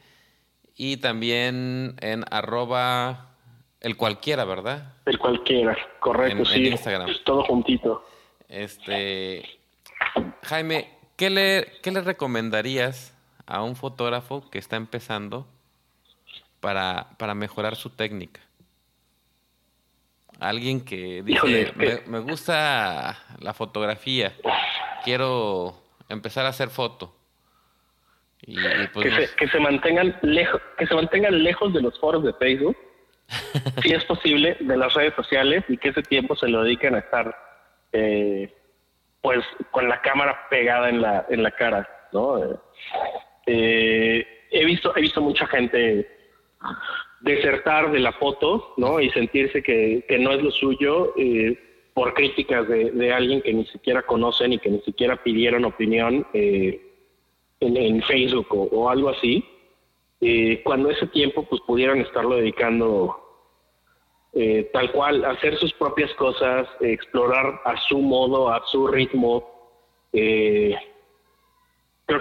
Y 0.76 0.98
también 0.98 1.96
en 2.02 2.26
arroba 2.32 3.28
el 3.82 3.98
cualquiera, 3.98 4.46
¿verdad? 4.46 4.94
El 5.06 5.20
cualquiera, 5.20 5.78
correcto, 6.00 6.46
sí. 6.46 6.68
En 6.68 6.74
Instagram. 6.74 7.10
todo 7.24 7.44
juntito. 7.44 8.06
Este, 8.50 9.44
Jaime, 10.44 10.90
¿qué 11.16 11.30
le, 11.30 11.72
¿qué 11.82 11.92
le 11.92 12.02
recomendarías 12.02 13.18
a 13.46 13.64
un 13.64 13.76
fotógrafo 13.76 14.50
que 14.50 14.60
está 14.60 14.76
empezando 14.76 15.48
para, 16.60 17.10
para 17.18 17.36
mejorar 17.36 17.76
su 17.76 17.90
técnica? 17.90 18.42
Alguien 20.40 20.84
que 20.84 21.22
dice, 21.24 21.72
me, 22.08 22.20
gusta 22.20 23.16
la 23.40 23.54
fotografía, 23.54 24.34
quiero 25.04 25.80
empezar 26.10 26.48
a 26.48 26.50
hacer 26.50 26.70
foto. 26.70 27.16
Y, 28.42 28.56
pues 28.92 29.32
que, 29.36 29.48
se, 29.48 29.60
mantengan 29.60 30.18
lejos, 30.24 30.60
que 30.80 30.88
se 30.88 30.96
mantengan 30.96 31.44
lejos 31.44 31.72
de 31.74 31.82
los 31.82 32.00
foros 32.00 32.24
de 32.24 32.34
Facebook, 32.34 32.76
si 33.84 33.94
es 33.94 34.04
posible, 34.06 34.58
de 34.60 34.78
las 34.78 34.92
redes 34.96 35.14
sociales 35.14 35.64
y 35.68 35.78
que 35.78 35.90
ese 35.90 36.02
tiempo 36.02 36.36
se 36.36 36.48
lo 36.48 36.64
dediquen 36.64 36.96
a 36.96 37.00
estar, 37.00 37.36
eh, 37.92 38.52
pues, 39.22 39.46
con 39.72 39.88
la 39.88 40.02
cámara 40.02 40.48
pegada 40.50 40.90
en 40.90 41.02
la 41.02 41.26
en 41.30 41.44
la 41.44 41.52
cara, 41.52 41.88
¿no? 42.12 42.60
Eh, 43.46 44.28
he 44.52 44.66
visto 44.66 44.96
he 44.96 45.02
visto 45.02 45.22
mucha 45.22 45.48
gente 45.48 46.08
desertar 47.22 47.92
de 47.92 48.00
la 48.00 48.12
foto, 48.14 48.74
¿no? 48.78 49.00
Y 49.00 49.10
sentirse 49.12 49.62
que, 49.62 50.04
no 50.20 50.32
es 50.32 50.42
lo 50.42 50.52
suyo 50.52 51.14
eh, 51.18 51.58
por 51.94 52.14
críticas 52.14 52.68
de, 52.68 53.14
alguien 53.14 53.42
que 53.42 53.54
ni 53.54 53.66
siquiera 53.66 54.02
conocen 54.04 54.54
y 54.54 54.60
que 54.60 54.70
ni 54.70 54.82
siquiera 54.82 55.22
pidieron 55.24 55.66
opinión 55.66 56.26
eh, 56.34 56.82
en, 57.60 58.02
Facebook 58.04 58.48
o, 58.52 58.90
algo 58.90 59.10
así. 59.10 59.46
Eh, 60.20 60.62
cuando 60.64 60.90
ese 60.90 61.08
tiempo 61.08 61.44
pues 61.44 61.62
pudieran 61.62 62.00
estarlo 62.00 62.36
dedicando 62.36 63.21
tal 64.72 64.92
cual, 64.92 65.26
hacer 65.26 65.58
sus 65.58 65.74
propias 65.74 66.14
cosas, 66.14 66.68
explorar 66.80 67.62
a 67.66 67.76
su 67.88 68.00
modo, 68.00 68.50
a 68.50 68.66
su 68.68 68.88
ritmo. 68.88 69.48
creo 70.12 70.78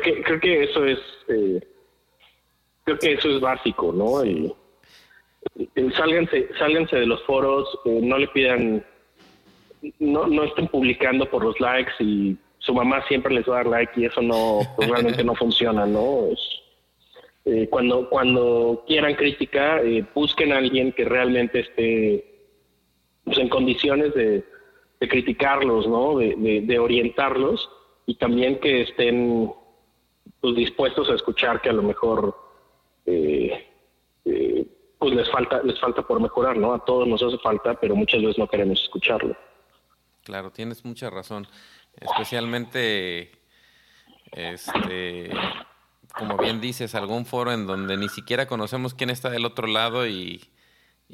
que 0.01 0.23
creo 0.23 0.41
que 0.41 0.65
eso 0.65 0.85
es 0.87 0.99
creo 2.85 2.99
que 2.99 3.13
eso 3.13 3.31
es 3.31 3.41
básico, 3.41 3.93
¿no? 3.93 4.23
Eh, 4.25 5.91
sálganse, 5.97 6.49
sálganse 6.59 6.97
de 6.97 7.07
los 7.07 7.23
foros, 7.25 7.67
eh, 7.85 8.01
no 8.03 8.19
le 8.19 8.29
pidan, 8.29 8.85
no, 9.99 10.27
no 10.27 10.45
estén 10.45 10.69
publicando 10.69 11.29
por 11.29 11.45
los 11.45 11.59
likes 11.61 11.93
y 12.01 12.37
su 12.59 12.75
mamá 12.75 13.03
siempre 13.09 13.35
les 13.35 13.49
va 13.49 13.55
a 13.55 13.57
dar 13.57 13.67
like 13.67 14.01
y 14.01 14.05
eso 14.05 14.21
no, 14.21 14.61
pues, 14.77 14.89
realmente 14.89 15.25
no 15.25 15.35
funciona, 15.37 15.87
¿no? 15.87 16.29
Eh, 17.53 17.69
cuando, 17.69 18.09
cuando 18.09 18.85
quieran 18.87 19.17
crítica, 19.17 19.81
busquen 20.15 20.53
a 20.53 20.59
alguien 20.59 20.93
que 20.93 21.05
realmente 21.05 21.59
esté 21.59 22.25
pues, 23.25 23.39
en 23.39 23.49
condiciones 23.49 24.15
de, 24.15 24.45
criticarlos, 25.01 25.89
¿no? 25.89 26.19
De, 26.19 26.79
orientarlos 26.79 27.69
y 28.07 28.15
también 28.15 28.61
que 28.61 28.83
estén 28.83 29.53
pues, 30.41 30.55
dispuestos 30.55 31.11
a 31.11 31.15
escuchar 31.15 31.61
que 31.61 31.71
a 31.71 31.73
lo 31.73 31.83
mejor 31.83 32.37
eh, 33.07 33.67
pues 34.97 35.13
les 35.13 35.29
falta, 35.29 35.61
les 35.65 35.81
falta 35.81 36.03
por 36.03 36.21
mejorar, 36.21 36.57
¿no? 36.57 36.73
A 36.73 36.85
todos 36.85 37.09
nos 37.09 37.21
hace 37.21 37.39
falta, 37.39 37.75
pero 37.75 37.97
muchas 37.97 38.21
veces 38.21 38.39
no 38.39 38.47
queremos 38.47 38.81
escucharlo. 38.81 39.37
Claro, 40.23 40.53
tienes 40.53 40.85
mucha 40.85 41.11
razón. 41.11 41.49
Especialmente, 42.01 43.33
este, 44.31 45.31
como 46.13 46.37
bien 46.37 46.61
dices, 46.61 46.95
algún 46.95 47.27
foro 47.27 47.53
en 47.53 47.67
donde 47.67 47.97
ni 47.97 48.09
siquiera 48.09 48.47
conocemos 48.47 48.95
quién 48.95 49.11
está 49.11 49.31
del 49.31 49.45
otro 49.45 49.67
lado 49.67 50.07
y, 50.07 50.49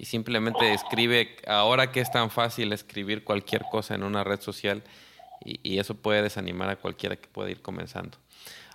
simplemente 0.02 0.74
escribe, 0.74 1.36
ahora 1.46 1.90
que 1.90 2.00
es 2.00 2.10
tan 2.10 2.30
fácil 2.30 2.72
escribir 2.72 3.24
cualquier 3.24 3.62
cosa 3.70 3.94
en 3.94 4.02
una 4.02 4.24
red 4.24 4.40
social 4.40 4.82
y, 5.44 5.78
eso 5.78 5.94
puede 5.94 6.22
desanimar 6.22 6.68
a 6.70 6.76
cualquiera 6.76 7.16
que 7.16 7.28
pueda 7.28 7.50
ir 7.50 7.62
comenzando. 7.62 8.18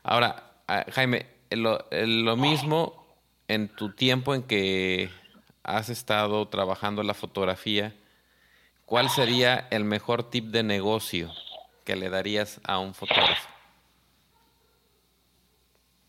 Ahora, 0.03 0.53
Jaime, 0.91 1.27
lo, 1.51 1.85
lo 1.91 2.37
mismo 2.37 3.05
en 3.47 3.67
tu 3.67 3.93
tiempo 3.93 4.33
en 4.33 4.43
que 4.43 5.09
has 5.63 5.89
estado 5.89 6.47
trabajando 6.47 7.03
la 7.03 7.13
fotografía, 7.13 7.93
¿cuál 8.85 9.09
sería 9.09 9.67
el 9.69 9.83
mejor 9.83 10.29
tip 10.29 10.45
de 10.45 10.63
negocio 10.63 11.31
que 11.83 11.95
le 11.95 12.09
darías 12.09 12.61
a 12.63 12.79
un 12.79 12.93
fotógrafo? 12.93 13.60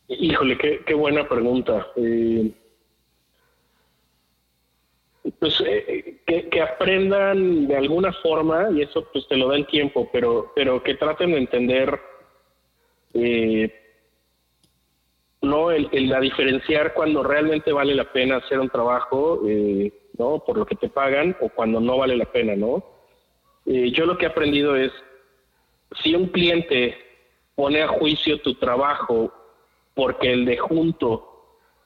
Híjole, 0.09 0.59
qué, 0.59 0.95
buena 0.95 1.29
pregunta. 1.29 1.87
Eh, 1.97 2.51
pues 5.39 5.63
eh, 5.65 6.21
que, 6.27 6.61
aprendan 6.61 7.69
de 7.69 7.77
alguna 7.77 8.13
forma, 8.13 8.69
y 8.73 8.83
eso 8.83 9.07
pues 9.13 9.27
te 9.29 9.37
lo 9.37 9.49
da 9.49 9.57
el 9.57 9.67
tiempo, 9.67 10.09
pero, 10.13 10.53
pero 10.55 10.83
que 10.83 10.95
traten 10.95 11.33
de 11.33 11.39
entender 11.39 12.01
eh, 13.15 13.73
no 15.43 15.71
el, 15.71 15.89
el, 15.93 16.21
diferenciar 16.21 16.95
cuando 16.95 17.23
realmente 17.23 17.73
vale 17.73 17.95
la 17.95 18.13
pena 18.13 18.37
hacer 18.37 18.59
un 18.59 18.69
trabajo, 18.69 19.43
eh, 19.47 19.93
¿no? 20.19 20.43
Por 20.45 20.59
lo 20.59 20.67
que 20.67 20.77
te 20.77 20.89
pagan 20.89 21.37
o 21.41 21.49
cuando 21.49 21.81
no 21.81 21.99
vale 21.99 22.17
la 22.17 22.27
pena, 22.27 22.55
¿no? 22.57 22.91
yo 23.65 24.07
lo 24.07 24.19
que 24.19 24.25
he 24.25 24.29
aprendido 24.29 24.75
es, 24.75 24.91
si 26.03 26.17
un 26.17 26.27
cliente 26.27 26.97
pone 27.55 27.81
a 27.81 27.87
juicio 27.87 28.41
tu 28.41 28.55
trabajo 28.55 29.33
porque 29.95 30.33
el 30.33 30.45
de 30.45 30.59
junto 30.59 31.33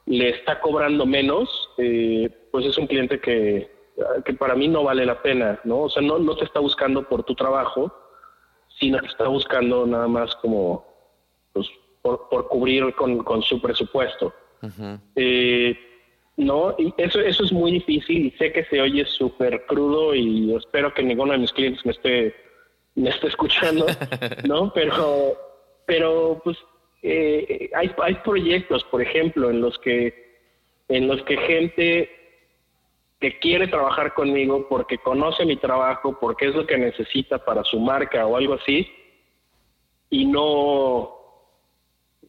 le 0.06 0.30
está 0.30 0.60
cobrando 0.60 1.04
menos, 1.04 1.70
eh, 1.78 2.30
pues 2.52 2.64
es 2.66 2.78
un 2.78 2.86
cliente 2.86 3.20
que, 3.20 3.68
que, 4.24 4.34
para 4.34 4.54
mí 4.54 4.68
no 4.68 4.84
vale 4.84 5.04
la 5.04 5.20
pena, 5.20 5.60
¿no? 5.64 5.82
O 5.82 5.90
sea, 5.90 6.02
no, 6.02 6.18
no 6.18 6.36
te 6.36 6.44
está 6.44 6.60
buscando 6.60 7.08
por 7.08 7.24
tu 7.24 7.34
trabajo, 7.34 7.92
sino 8.78 8.98
que 9.00 9.06
está 9.06 9.26
buscando 9.26 9.86
nada 9.86 10.06
más 10.06 10.34
como, 10.36 10.86
pues, 11.52 11.66
por, 12.02 12.28
por 12.28 12.48
cubrir 12.48 12.94
con, 12.94 13.18
con, 13.24 13.42
su 13.42 13.60
presupuesto. 13.60 14.32
eh, 15.16 15.76
no, 16.36 16.74
y 16.78 16.92
eso, 16.98 17.20
eso 17.20 17.44
es 17.44 17.52
muy 17.52 17.72
difícil 17.72 18.26
y 18.26 18.30
sé 18.32 18.52
que 18.52 18.64
se 18.66 18.80
oye 18.80 19.06
súper 19.06 19.64
crudo 19.66 20.14
y 20.14 20.54
espero 20.54 20.92
que 20.92 21.02
ninguno 21.02 21.32
de 21.32 21.38
mis 21.38 21.52
clientes 21.52 21.84
me 21.86 21.92
esté, 21.92 22.34
me 22.94 23.08
esté 23.08 23.28
escuchando, 23.28 23.86
¿no? 24.44 24.70
Pero, 24.74 25.34
pero 25.86 26.40
pues 26.44 26.58
eh, 27.08 27.70
hay, 27.74 27.92
hay 28.02 28.14
proyectos, 28.16 28.82
por 28.84 29.00
ejemplo, 29.00 29.50
en 29.50 29.60
los 29.60 29.78
que 29.78 30.26
en 30.88 31.06
los 31.08 31.22
que 31.22 31.36
gente 31.36 32.10
que 33.20 33.38
quiere 33.38 33.66
trabajar 33.68 34.14
conmigo 34.14 34.66
porque 34.68 34.98
conoce 34.98 35.44
mi 35.44 35.56
trabajo, 35.56 36.18
porque 36.20 36.46
es 36.48 36.54
lo 36.54 36.66
que 36.66 36.76
necesita 36.76 37.44
para 37.44 37.64
su 37.64 37.80
marca 37.80 38.26
o 38.26 38.36
algo 38.36 38.54
así, 38.54 38.86
y 40.10 40.26
no, 40.26 41.16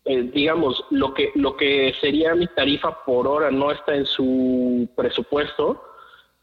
eh, 0.05 0.29
digamos, 0.33 0.85
lo 0.91 1.13
que, 1.13 1.31
lo 1.35 1.57
que 1.57 1.93
sería 1.99 2.35
mi 2.35 2.47
tarifa 2.47 3.03
por 3.03 3.27
hora 3.27 3.51
no 3.51 3.71
está 3.71 3.95
en 3.95 4.05
su 4.05 4.87
presupuesto, 4.95 5.83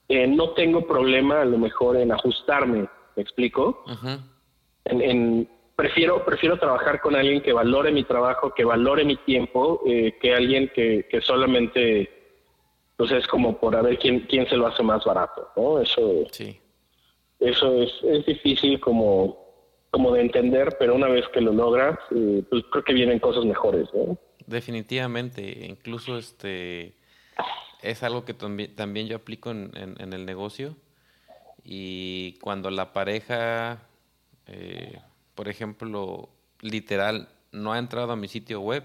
eh, 0.08 0.26
no 0.26 0.50
tengo 0.50 0.86
problema 0.86 1.40
a 1.40 1.46
lo 1.46 1.58
mejor 1.58 1.96
en 1.96 2.12
ajustarme, 2.12 2.86
¿me 3.16 3.22
explico? 3.22 3.84
en, 4.84 5.48
prefiero, 5.76 6.24
prefiero 6.24 6.58
trabajar 6.58 7.00
con 7.00 7.16
alguien 7.16 7.42
que 7.42 7.52
valore 7.52 7.92
mi 7.92 8.04
trabajo, 8.04 8.52
que 8.54 8.64
valore 8.64 9.04
mi 9.04 9.16
tiempo, 9.16 9.82
eh, 9.86 10.16
que 10.20 10.34
alguien 10.34 10.70
que, 10.74 11.06
que 11.10 11.20
solamente 11.20 12.10
pues 12.96 13.10
es 13.10 13.26
como 13.26 13.58
por 13.58 13.74
a 13.74 13.82
ver 13.82 13.98
quién, 13.98 14.20
quién 14.20 14.48
se 14.48 14.56
lo 14.56 14.66
hace 14.66 14.82
más 14.82 15.04
barato, 15.04 15.50
¿no? 15.56 15.80
Eso, 15.80 16.24
sí. 16.30 16.60
eso 17.40 17.82
es, 17.82 17.90
es 18.04 18.24
difícil 18.24 18.78
como, 18.80 19.44
como 19.90 20.12
de 20.12 20.20
entender, 20.20 20.76
pero 20.78 20.94
una 20.94 21.08
vez 21.08 21.26
que 21.32 21.40
lo 21.40 21.52
logras, 21.52 21.98
eh, 22.14 22.44
pues 22.48 22.64
creo 22.70 22.84
que 22.84 22.94
vienen 22.94 23.18
cosas 23.18 23.44
mejores, 23.44 23.88
¿no? 23.92 24.16
Definitivamente, 24.46 25.66
incluso 25.66 26.18
este 26.18 26.94
es 27.82 28.02
algo 28.02 28.24
que 28.24 28.34
también, 28.34 28.74
también 28.76 29.08
yo 29.08 29.16
aplico 29.16 29.50
en, 29.50 29.70
en, 29.74 30.12
el 30.12 30.24
negocio 30.24 30.76
y 31.64 32.38
cuando 32.40 32.70
la 32.70 32.92
pareja 32.92 33.82
eh, 34.46 34.98
por 35.34 35.48
ejemplo, 35.48 36.28
literal, 36.60 37.28
no 37.52 37.72
ha 37.72 37.78
entrado 37.78 38.12
a 38.12 38.16
mi 38.16 38.28
sitio 38.28 38.60
web 38.60 38.84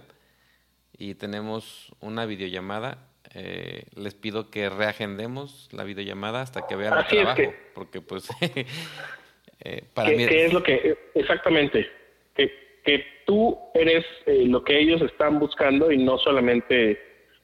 y 0.97 1.15
tenemos 1.15 1.93
una 2.01 2.25
videollamada, 2.25 2.97
eh, 3.33 3.83
les 3.95 4.15
pido 4.15 4.49
que 4.49 4.69
reagendemos 4.69 5.69
la 5.71 5.83
videollamada 5.83 6.41
hasta 6.41 6.67
que 6.67 6.75
vean 6.75 6.97
el 6.97 7.05
trabajo, 7.07 7.53
porque 7.73 8.01
pues 8.01 8.29
eh, 9.61 9.83
para 9.93 10.09
mí... 10.09 10.25
¿Qué 10.27 10.45
es 10.45 10.53
lo 10.53 10.63
que, 10.63 10.97
exactamente, 11.15 11.87
que, 12.35 12.51
que 12.83 13.05
tú 13.25 13.57
eres 13.73 14.05
eh, 14.25 14.45
lo 14.45 14.63
que 14.63 14.79
ellos 14.79 15.01
están 15.01 15.39
buscando 15.39 15.91
y 15.91 15.97
no 15.97 16.17
solamente 16.17 16.99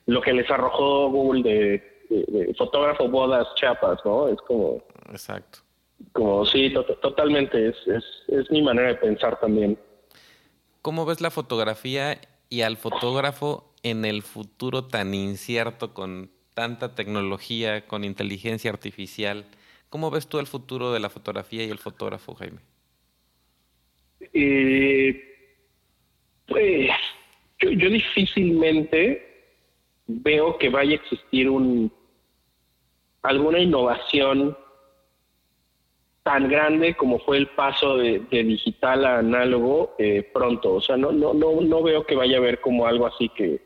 lo 0.07 0.21
que 0.21 0.33
les 0.33 0.49
arrojó 0.49 1.09
Google 1.09 1.43
de, 1.43 1.95
de 2.09 2.53
fotógrafo 2.55 3.07
bodas 3.07 3.47
chapas, 3.55 3.99
¿no? 4.05 4.27
Es 4.27 4.37
como... 4.41 4.83
Exacto. 5.09 5.64
Como 6.11 6.45
sí, 6.45 6.73
totalmente, 7.01 7.69
es, 7.69 7.75
es, 7.87 8.03
es 8.27 8.51
mi 8.51 8.61
manera 8.61 8.89
de 8.89 8.95
pensar 8.95 9.39
también. 9.39 9.77
¿Cómo 10.81 11.05
ves 11.05 11.19
la 11.19 11.31
fotografía 11.31 12.19
y 12.49 12.61
al 12.61 12.77
fotógrafo 12.77 13.73
en 13.83 14.05
el 14.05 14.21
futuro 14.21 14.85
tan 14.85 15.13
incierto 15.13 15.93
con 15.93 16.29
tanta 16.53 16.95
tecnología, 16.95 17.87
con 17.87 18.03
inteligencia 18.03 18.71
artificial? 18.71 19.45
¿Cómo 19.89 20.11
ves 20.11 20.27
tú 20.27 20.39
el 20.39 20.47
futuro 20.47 20.91
de 20.91 20.99
la 20.99 21.09
fotografía 21.09 21.63
y 21.63 21.69
el 21.69 21.79
fotógrafo, 21.79 22.35
Jaime? 22.35 22.59
Eh, 24.33 25.21
pues 26.47 26.89
yo, 27.59 27.71
yo, 27.71 27.89
difícilmente 27.89 29.53
veo 30.07 30.57
que 30.57 30.69
vaya 30.69 30.91
a 30.91 30.95
existir 30.95 31.49
un 31.49 31.91
alguna 33.23 33.59
innovación 33.59 34.57
tan 36.25 36.49
grande 36.49 36.95
como 36.95 37.19
fue 37.19 37.37
el 37.37 37.47
paso 37.49 37.97
de, 37.97 38.19
digital 38.31 39.05
a 39.05 39.19
análogo 39.19 39.93
eh, 39.99 40.27
pronto. 40.33 40.73
O 40.73 40.81
sea, 40.81 40.97
no, 40.97 41.11
no, 41.11 41.35
no, 41.35 41.61
no 41.61 41.83
veo 41.83 42.03
que 42.03 42.15
vaya 42.15 42.37
a 42.37 42.39
haber 42.39 42.61
como 42.61 42.87
algo 42.87 43.05
así 43.05 43.29
que, 43.29 43.61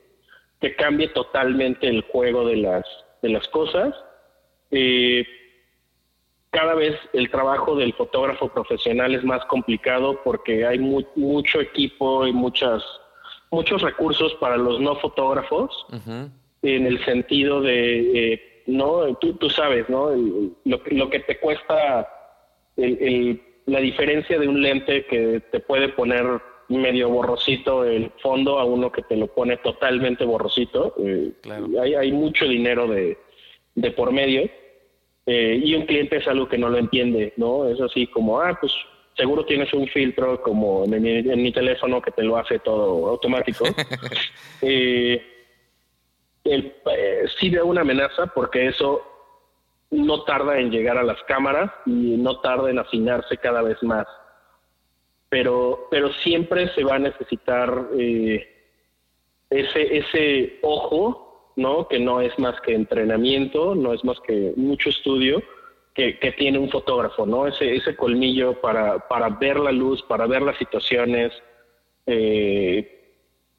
que 0.60 0.76
cambie 0.76 1.08
totalmente 1.08 1.88
el 1.88 2.02
juego 2.02 2.46
de 2.46 2.58
las, 2.58 2.86
de 3.22 3.30
las 3.30 3.48
cosas. 3.48 3.96
Eh, 4.72 5.26
cada 6.50 6.76
vez 6.76 7.00
el 7.14 7.32
trabajo 7.32 7.78
del 7.78 7.94
fotógrafo 7.94 8.50
profesional 8.50 9.16
es 9.16 9.24
más 9.24 9.46
complicado 9.46 10.20
porque 10.22 10.66
hay 10.66 10.80
mucho 10.80 11.62
equipo 11.62 12.28
y 12.28 12.34
muchas 12.34 12.84
muchos 13.52 13.82
recursos 13.82 14.34
para 14.36 14.58
los 14.58 14.82
no 14.82 14.96
fotógrafos 14.98 15.88
en 16.62 16.86
el 16.86 17.04
sentido 17.06 17.62
de 17.62 18.34
eh, 18.34 18.64
no 18.68 19.16
tú, 19.16 19.34
tú 19.36 19.50
sabes 19.50 19.88
no 19.90 20.10
lo, 20.66 20.82
lo 20.86 21.10
que 21.10 21.20
te 21.22 21.40
cuesta 21.40 22.08
el, 22.84 23.42
la 23.66 23.80
diferencia 23.80 24.40
de 24.40 24.48
un 24.48 24.62
lente 24.62 25.06
que 25.06 25.42
te 25.52 25.60
puede 25.60 25.90
poner 25.90 26.42
medio 26.70 27.10
borrosito 27.10 27.84
el 27.84 28.12
fondo 28.22 28.60
a 28.60 28.66
uno 28.66 28.92
que 28.92 29.02
te 29.02 29.16
lo 29.16 29.28
pone 29.28 29.58
totalmente 29.58 30.24
borrosito. 30.26 30.96
Eh, 31.00 31.32
hay, 31.82 31.96
hay, 31.96 32.12
mucho 32.12 32.46
dinero 32.46 32.88
de, 32.88 33.18
de 33.76 33.92
por 33.92 34.12
medio 34.12 34.50
eh, 35.26 35.62
y 35.64 35.76
un 35.76 35.86
cliente 35.86 36.18
es 36.18 36.28
algo 36.28 36.48
que 36.48 36.58
no 36.58 36.70
lo 36.70 36.78
entiende, 36.78 37.34
¿no? 37.38 37.68
Es 37.68 37.80
así 37.82 38.08
como, 38.08 38.40
ah, 38.40 38.58
pues 38.60 38.74
seguro 39.16 39.46
tienes 39.46 39.72
un 39.74 39.88
filtro 39.88 40.42
como 40.42 40.86
en 40.86 41.02
mi, 41.02 41.18
en 41.18 41.44
mi 41.44 41.52
teléfono 41.52 42.02
que 42.02 42.12
te 42.12 42.24
lo 42.24 42.38
hace 42.38 42.60
todo 42.60 43.08
automático. 43.08 43.66
eh, 44.62 45.22
el, 46.44 46.74
eh, 46.98 47.26
sí 47.40 47.50
veo 47.50 47.66
una 47.66 47.82
amenaza 47.82 48.28
porque 48.28 48.68
eso 48.68 49.04
no 49.92 50.24
tarda 50.24 50.60
en 50.60 50.72
llegar 50.72 50.98
a 50.98 51.04
las 51.04 51.22
cámaras 51.24 51.72
y 51.86 52.18
no 52.18 52.40
tarda 52.42 52.70
en 52.70 52.80
afinarse 52.80 53.38
cada 53.38 53.62
vez 53.62 53.82
más. 53.82 54.08
Pero, 55.30 55.88
pero 55.92 56.12
siempre 56.24 56.70
se 56.74 56.84
va 56.84 56.96
a 56.96 57.00
necesitar 57.00 57.90
eh, 57.98 58.48
ese, 59.50 59.98
ese 59.98 60.60
ojo, 60.62 61.54
¿no? 61.56 61.88
Que 61.88 62.00
no 62.00 62.22
es 62.22 62.38
más 62.40 62.60
que 62.62 62.74
entrenamiento, 62.74 63.76
no 63.76 63.94
es 63.94 64.04
más 64.04 64.20
que 64.22 64.54
mucho 64.56 64.90
estudio 64.90 65.42
que, 65.94 66.18
que 66.20 66.32
tiene 66.34 66.60
un 66.60 66.70
fotógrafo, 66.70 67.26
¿no? 67.26 67.48
Ese, 67.48 67.76
ese 67.76 67.96
colmillo 67.96 68.60
para, 68.62 69.08
para 69.08 69.30
ver 69.30 69.60
la 69.60 69.72
luz, 69.72 70.02
para 70.04 70.28
ver 70.28 70.42
las 70.42 70.58
situaciones. 70.58 71.32
Eh, 72.06 73.14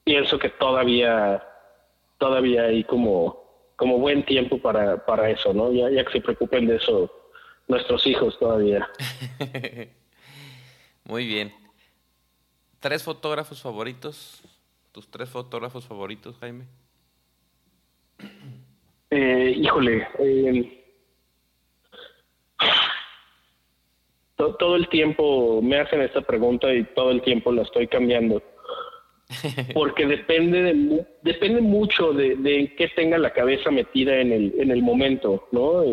pienso 0.04 0.38
que 0.38 0.48
todavía, 0.50 1.42
todavía 2.18 2.64
hay 2.64 2.84
como 2.84 3.39
como 3.80 3.98
buen 3.98 4.22
tiempo 4.26 4.58
para, 4.58 5.06
para 5.06 5.30
eso, 5.30 5.54
¿no? 5.54 5.72
Ya, 5.72 5.88
ya 5.88 6.04
que 6.04 6.12
se 6.12 6.20
preocupen 6.20 6.66
de 6.66 6.76
eso 6.76 7.10
nuestros 7.66 8.06
hijos 8.06 8.38
todavía. 8.38 8.86
Muy 11.04 11.26
bien. 11.26 11.50
¿Tres 12.78 13.02
fotógrafos 13.02 13.62
favoritos? 13.62 14.42
¿Tus 14.92 15.10
tres 15.10 15.30
fotógrafos 15.30 15.86
favoritos, 15.86 16.36
Jaime? 16.38 16.66
Eh, 19.12 19.54
híjole, 19.56 20.06
eh, 20.20 20.84
todo, 24.36 24.54
todo 24.54 24.76
el 24.76 24.88
tiempo 24.88 25.60
me 25.60 25.80
hacen 25.80 26.00
esta 26.00 26.20
pregunta 26.20 26.72
y 26.72 26.84
todo 26.94 27.10
el 27.10 27.20
tiempo 27.20 27.50
la 27.50 27.62
estoy 27.62 27.88
cambiando. 27.88 28.40
Porque 29.74 30.06
depende 30.06 30.62
de, 30.62 31.06
depende 31.22 31.60
mucho 31.60 32.12
de, 32.12 32.36
de 32.36 32.74
qué 32.76 32.88
tenga 32.88 33.18
la 33.18 33.32
cabeza 33.32 33.70
metida 33.70 34.16
en 34.16 34.32
el, 34.32 34.54
en 34.58 34.70
el 34.70 34.82
momento, 34.82 35.48
¿no? 35.52 35.84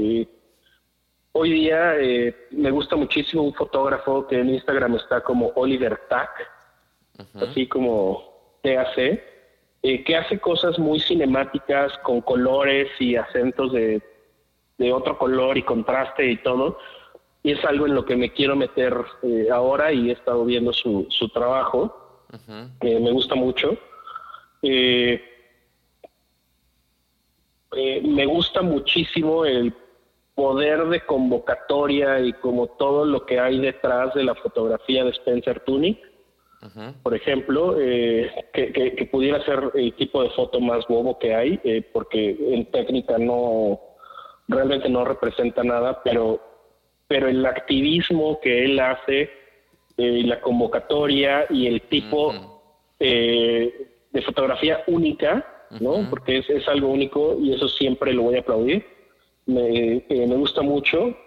hoy 1.38 1.52
día 1.52 1.96
eh, 2.00 2.36
me 2.52 2.72
gusta 2.72 2.96
muchísimo 2.96 3.44
un 3.44 3.54
fotógrafo 3.54 4.26
que 4.26 4.40
en 4.40 4.50
Instagram 4.50 4.96
está 4.96 5.22
como 5.22 5.52
Oliver 5.56 6.00
Tack, 6.10 6.32
así 7.36 7.68
como 7.68 8.58
TAC, 8.64 8.98
eh, 8.98 10.04
que 10.04 10.16
hace 10.16 10.40
cosas 10.40 10.80
muy 10.80 11.00
cinemáticas 11.00 11.96
con 12.00 12.22
colores 12.22 12.90
y 13.00 13.16
acentos 13.16 13.72
de, 13.72 14.02
de 14.80 14.94
otro 14.94 15.18
color 15.18 15.58
y 15.58 15.64
contraste 15.64 16.26
y 16.26 16.38
todo. 16.38 16.80
Y 17.44 17.52
es 17.52 17.64
algo 17.66 17.86
en 17.86 17.94
lo 17.94 18.04
que 18.04 18.16
me 18.16 18.34
quiero 18.34 18.56
meter 18.56 18.96
eh, 19.22 19.48
ahora 19.52 19.94
y 19.94 20.10
he 20.10 20.14
estado 20.14 20.44
viendo 20.44 20.74
su, 20.74 21.06
su 21.10 21.30
trabajo 21.30 22.07
que 22.82 23.00
me 23.00 23.12
gusta 23.12 23.36
mucho. 23.36 23.78
Eh, 24.62 25.22
eh, 27.76 28.02
me 28.02 28.26
gusta 28.26 28.62
muchísimo 28.62 29.46
el 29.46 29.74
poder 30.36 30.86
de 30.88 31.02
convocatoria 31.02 32.20
y 32.20 32.34
como 32.34 32.68
todo 32.68 33.06
lo 33.06 33.26
que 33.26 33.40
hay 33.40 33.60
detrás 33.60 34.14
de 34.14 34.24
la 34.24 34.36
fotografía 34.36 35.04
de 35.04 35.12
Spencer 35.12 35.62
Tunick. 35.62 36.00
Por 37.02 37.16
ejemplo, 37.16 37.80
eh, 37.80 38.30
que, 38.52 39.10
pudiera 39.12 39.44
ser 39.46 39.72
el 39.76 39.94
tipo 39.94 40.24
de 40.24 40.32
foto 40.32 40.60
más 40.60 40.86
bobo 40.88 41.18
que 41.18 41.34
hay, 41.34 41.58
porque 41.94 42.36
en 42.40 42.66
técnica 42.72 43.18
no 43.18 43.80
realmente 44.50 44.90
no 44.90 45.06
representa 45.06 45.64
nada, 45.64 46.02
pero 46.04 46.42
pero 47.08 47.30
el 47.30 47.46
activismo 47.46 48.40
que 48.42 48.66
él 48.66 48.80
hace 48.80 49.30
eh, 49.98 50.22
la 50.24 50.40
convocatoria 50.42 51.48
y 51.50 51.66
el 51.66 51.82
tipo 51.82 52.62
eh, 53.00 53.88
de 54.12 54.22
fotografía 54.22 54.84
única, 54.86 55.66
¿no? 55.80 56.08
Porque 56.08 56.38
es, 56.38 56.50
es, 56.52 56.68
algo 56.68 56.90
único 56.90 57.36
y 57.40 57.54
eso 57.54 57.68
siempre 57.68 58.14
lo 58.14 58.22
voy 58.24 58.36
a 58.36 58.42
aplaudir. 58.42 58.86
Me, 59.48 59.98
eh, 60.08 60.28
me 60.28 60.36
gusta 60.36 60.62
mucho. 60.62 61.18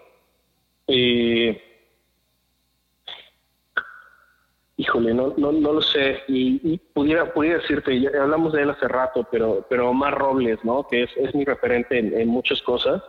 híjole, 4.77 5.13
no, 5.13 5.33
no, 5.35 5.51
no 5.51 5.73
lo 5.73 5.81
sé. 5.81 6.23
Y, 6.29 6.77
pudiera, 6.93 7.33
pudiera 7.33 7.59
decirte, 7.59 7.99
ya 7.99 8.09
hablamos 8.21 8.53
de 8.53 8.61
él 8.63 8.69
hace 8.69 8.87
rato, 8.87 9.27
pero, 9.29 9.65
pero 9.69 9.89
Omar 9.89 10.17
Robles, 10.17 10.63
¿no? 10.63 10.87
Que 10.87 11.03
es, 11.03 11.09
es 11.17 11.35
mi 11.35 11.43
referente 11.43 11.99
en, 11.99 12.17
en 12.17 12.29
muchas 12.29 12.61
cosas. 12.61 13.03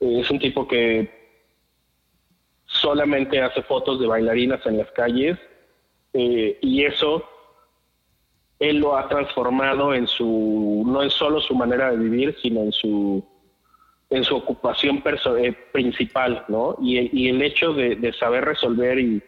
es 0.00 0.30
un 0.30 0.38
tipo 0.38 0.66
que 0.66 1.23
solamente 2.84 3.40
hace 3.40 3.62
fotos 3.62 3.98
de 3.98 4.06
bailarinas 4.06 4.64
en 4.66 4.76
las 4.76 4.90
calles 4.90 5.38
eh, 6.12 6.58
y 6.60 6.84
eso 6.84 7.24
él 8.58 8.76
lo 8.76 8.96
ha 8.96 9.08
transformado 9.08 9.94
en 9.94 10.06
su 10.06 10.84
no 10.86 11.02
en 11.02 11.08
solo 11.08 11.40
su 11.40 11.54
manera 11.54 11.90
de 11.90 11.96
vivir 11.96 12.36
sino 12.42 12.60
en 12.60 12.72
su 12.72 13.24
en 14.10 14.22
su 14.22 14.36
ocupación 14.36 15.02
eh, 15.06 15.52
principal 15.72 16.44
no 16.48 16.76
y, 16.80 17.28
el 17.28 17.40
hecho 17.40 17.72
de, 17.72 18.12
saber 18.12 18.44
resolver 18.44 18.98
y, 18.98 19.22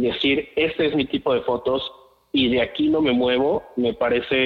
decir 0.00 0.50
este 0.54 0.86
es 0.86 0.94
mi 0.94 1.06
tipo 1.06 1.34
de 1.34 1.40
fotos 1.40 1.90
y 2.32 2.48
de 2.48 2.62
aquí 2.62 2.88
no 2.88 3.00
me 3.00 3.12
muevo 3.12 3.64
me 3.76 3.92
parece 3.92 4.36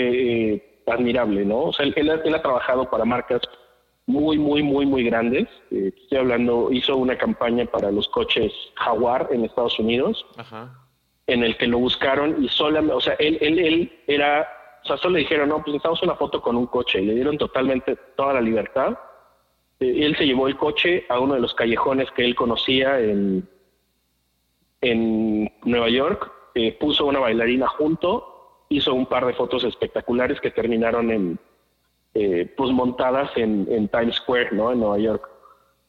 eh, 0.54 0.80
admirable 0.86 1.44
no 1.44 1.64
o 1.64 1.72
sea 1.72 1.84
él, 1.84 1.94
él 1.96 2.34
ha 2.34 2.42
trabajado 2.42 2.88
para 2.88 3.04
marcas 3.04 3.42
muy, 4.07 4.38
muy, 4.38 4.62
muy, 4.62 4.86
muy 4.86 5.04
grandes. 5.04 5.48
Eh, 5.70 5.92
estoy 5.96 6.18
hablando, 6.18 6.70
hizo 6.70 6.96
una 6.96 7.18
campaña 7.18 7.66
para 7.66 7.90
los 7.90 8.09
coches 8.09 8.52
Jaguar 8.76 9.28
en 9.32 9.44
Estados 9.44 9.78
Unidos, 9.78 10.24
en 11.26 11.42
el 11.42 11.57
que 11.57 11.66
lo 11.66 11.78
buscaron 11.78 12.42
y 12.42 12.48
solamente, 12.48 12.94
o 12.94 13.00
sea, 13.00 13.14
él, 13.14 13.36
él, 13.40 13.59
él 13.59 13.92
era, 14.07 14.48
o 14.84 14.86
sea, 14.86 14.96
solo 14.96 15.14
le 15.14 15.20
dijeron, 15.20 15.48
no, 15.48 15.57
pues 15.57 15.68
necesitamos 15.68 16.02
una 16.02 16.14
foto 16.14 16.40
con 16.40 16.57
un 16.57 16.66
coche, 16.66 17.02
y 17.02 17.07
le 17.07 17.14
dieron 17.14 17.36
totalmente 17.36 17.96
toda 18.16 18.34
la 18.34 18.40
libertad. 18.40 18.96
Eh, 19.80 20.04
él 20.04 20.16
se 20.16 20.24
llevó 20.24 20.46
el 20.46 20.57
coche 20.57 21.04
a 21.09 21.18
uno 21.18 21.34
de 21.34 21.40
los 21.40 21.54
callejones 21.54 22.11
que 22.12 22.24
él 22.24 22.36
conocía 22.36 23.00
en, 23.00 23.48
en 24.80 25.52
Nueva 25.64 25.88
York, 25.88 26.32
eh, 26.54 26.72
puso 26.78 27.07
una 27.07 27.18
bailarina 27.18 27.66
junto, 27.66 28.64
hizo 28.68 28.94
un 28.94 29.07
par 29.07 29.26
de 29.26 29.34
fotos 29.34 29.64
espectaculares 29.64 30.40
que 30.40 30.50
terminaron 30.52 31.11
en 31.11 31.38
eh, 32.18 32.50
pues 32.56 32.70
montadas 32.70 33.30
en, 33.36 33.88
Times 33.88 34.14
Square, 34.16 34.52
¿no? 34.52 34.72
En 34.72 34.80
Nueva 34.80 34.98
York. 34.98 35.28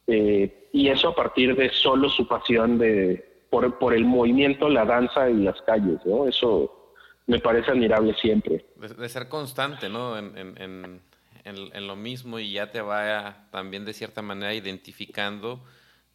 Eh, 0.07 0.67
y 0.73 0.89
eso 0.89 1.07
a 1.07 1.15
partir 1.15 1.55
de 1.55 1.69
solo 1.69 2.09
su 2.09 2.27
pasión 2.27 2.77
de 2.77 3.45
por, 3.49 3.79
por 3.79 3.93
el 3.93 4.03
movimiento, 4.03 4.67
la 4.67 4.83
danza 4.83 5.29
y 5.29 5.35
las 5.35 5.61
calles, 5.61 5.99
¿no? 6.03 6.27
Eso 6.27 6.93
me 7.27 7.39
parece 7.39 7.71
admirable 7.71 8.13
siempre. 8.15 8.65
De, 8.75 9.07
ser 9.07 9.29
constante, 9.29 9.87
¿no? 9.87 10.17
En, 10.17 10.35
en, 10.35 11.01
en, 11.45 11.87
lo 11.87 11.95
mismo 11.95 12.39
y 12.39 12.51
ya 12.51 12.71
te 12.71 12.81
va 12.81 13.47
también 13.51 13.85
de 13.85 13.93
cierta 13.93 14.21
manera 14.21 14.53
identificando 14.53 15.61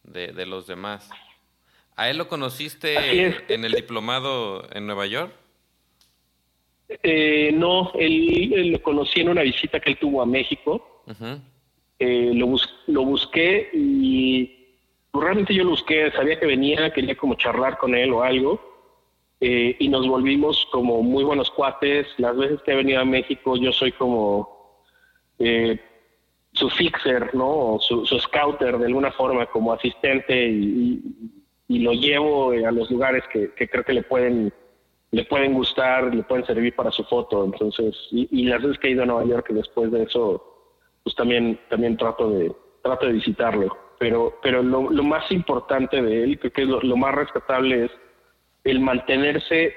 de, 0.03 0.31
de 0.31 0.45
los 0.45 0.67
demás. 0.67 1.09
¿A 1.95 2.11
él 2.11 2.19
lo 2.19 2.27
conociste 2.27 3.33
en 3.51 3.65
el 3.65 3.71
diplomado 3.71 4.67
en 4.73 4.85
Nueva 4.85 5.07
York? 5.07 5.33
Eh, 7.01 7.51
no, 7.53 7.91
él, 7.95 8.71
lo 8.71 8.81
conocí 8.81 9.21
en 9.21 9.29
una 9.29 9.41
visita 9.41 9.79
que 9.79 9.91
él 9.91 9.97
tuvo 9.97 10.21
a 10.21 10.25
México. 10.25 11.03
Eh, 11.99 12.31
lo, 12.33 12.55
lo 12.87 13.05
busqué 13.05 13.69
y 13.73 14.45
pues, 15.11 15.23
realmente 15.23 15.53
yo 15.53 15.63
lo 15.63 15.71
busqué, 15.71 16.11
sabía 16.11 16.39
que 16.39 16.45
venía, 16.45 16.91
quería 16.91 17.15
como 17.15 17.35
charlar 17.35 17.77
con 17.77 17.95
él 17.95 18.11
o 18.11 18.23
algo. 18.23 18.61
Eh, 19.39 19.75
y 19.79 19.89
nos 19.89 20.07
volvimos 20.07 20.67
como 20.71 21.01
muy 21.03 21.23
buenos 21.23 21.49
cuates. 21.51 22.07
Las 22.17 22.37
veces 22.37 22.61
que 22.63 22.71
he 22.71 22.75
venido 22.75 23.01
a 23.01 23.05
México 23.05 23.57
yo 23.57 23.71
soy 23.71 23.91
como 23.91 24.51
su 26.53 26.69
fixer, 26.69 27.33
¿no? 27.35 27.77
su, 27.81 28.05
scouter 28.05 28.77
de 28.77 28.85
alguna 28.85 29.11
forma, 29.11 29.45
como 29.47 29.73
asistente 29.73 30.47
y, 30.47 31.01
lo 31.67 31.91
llevo 31.91 32.51
a 32.51 32.71
los 32.71 32.91
lugares 32.91 33.23
que 33.31 33.67
creo 33.67 33.83
que 33.83 33.93
le 33.93 34.03
pueden 34.03 34.53
le 35.13 35.25
pueden 35.25 35.53
gustar, 35.53 36.13
le 36.13 36.23
pueden 36.23 36.43
servir 36.43 36.75
para 36.75 36.89
su 36.89 37.03
foto. 37.03 37.45
Entonces, 37.45 37.95
y, 38.09 38.45
las 38.45 38.63
veces 38.63 38.79
que 38.79 38.87
he 38.87 38.91
ido 38.91 39.03
a 39.03 39.05
Nueva 39.05 39.25
York 39.25 39.47
después 39.51 39.91
de 39.91 40.03
eso, 40.03 40.43
pues 41.03 41.15
también, 41.15 41.59
también 41.69 41.97
trato 41.97 42.31
de, 42.31 42.51
trato 42.81 43.05
de 43.05 43.13
visitarlo. 43.13 43.77
Pero, 43.99 44.39
pero 44.41 44.63
lo, 44.63 44.81
más 45.03 45.31
importante 45.31 46.01
de 46.01 46.23
él, 46.23 46.39
creo 46.39 46.51
que 46.51 46.65
lo, 46.65 46.81
lo, 46.81 46.97
más 46.97 47.13
rescatable 47.13 47.85
es 47.85 47.91
el 48.63 48.79
mantenerse 48.79 49.75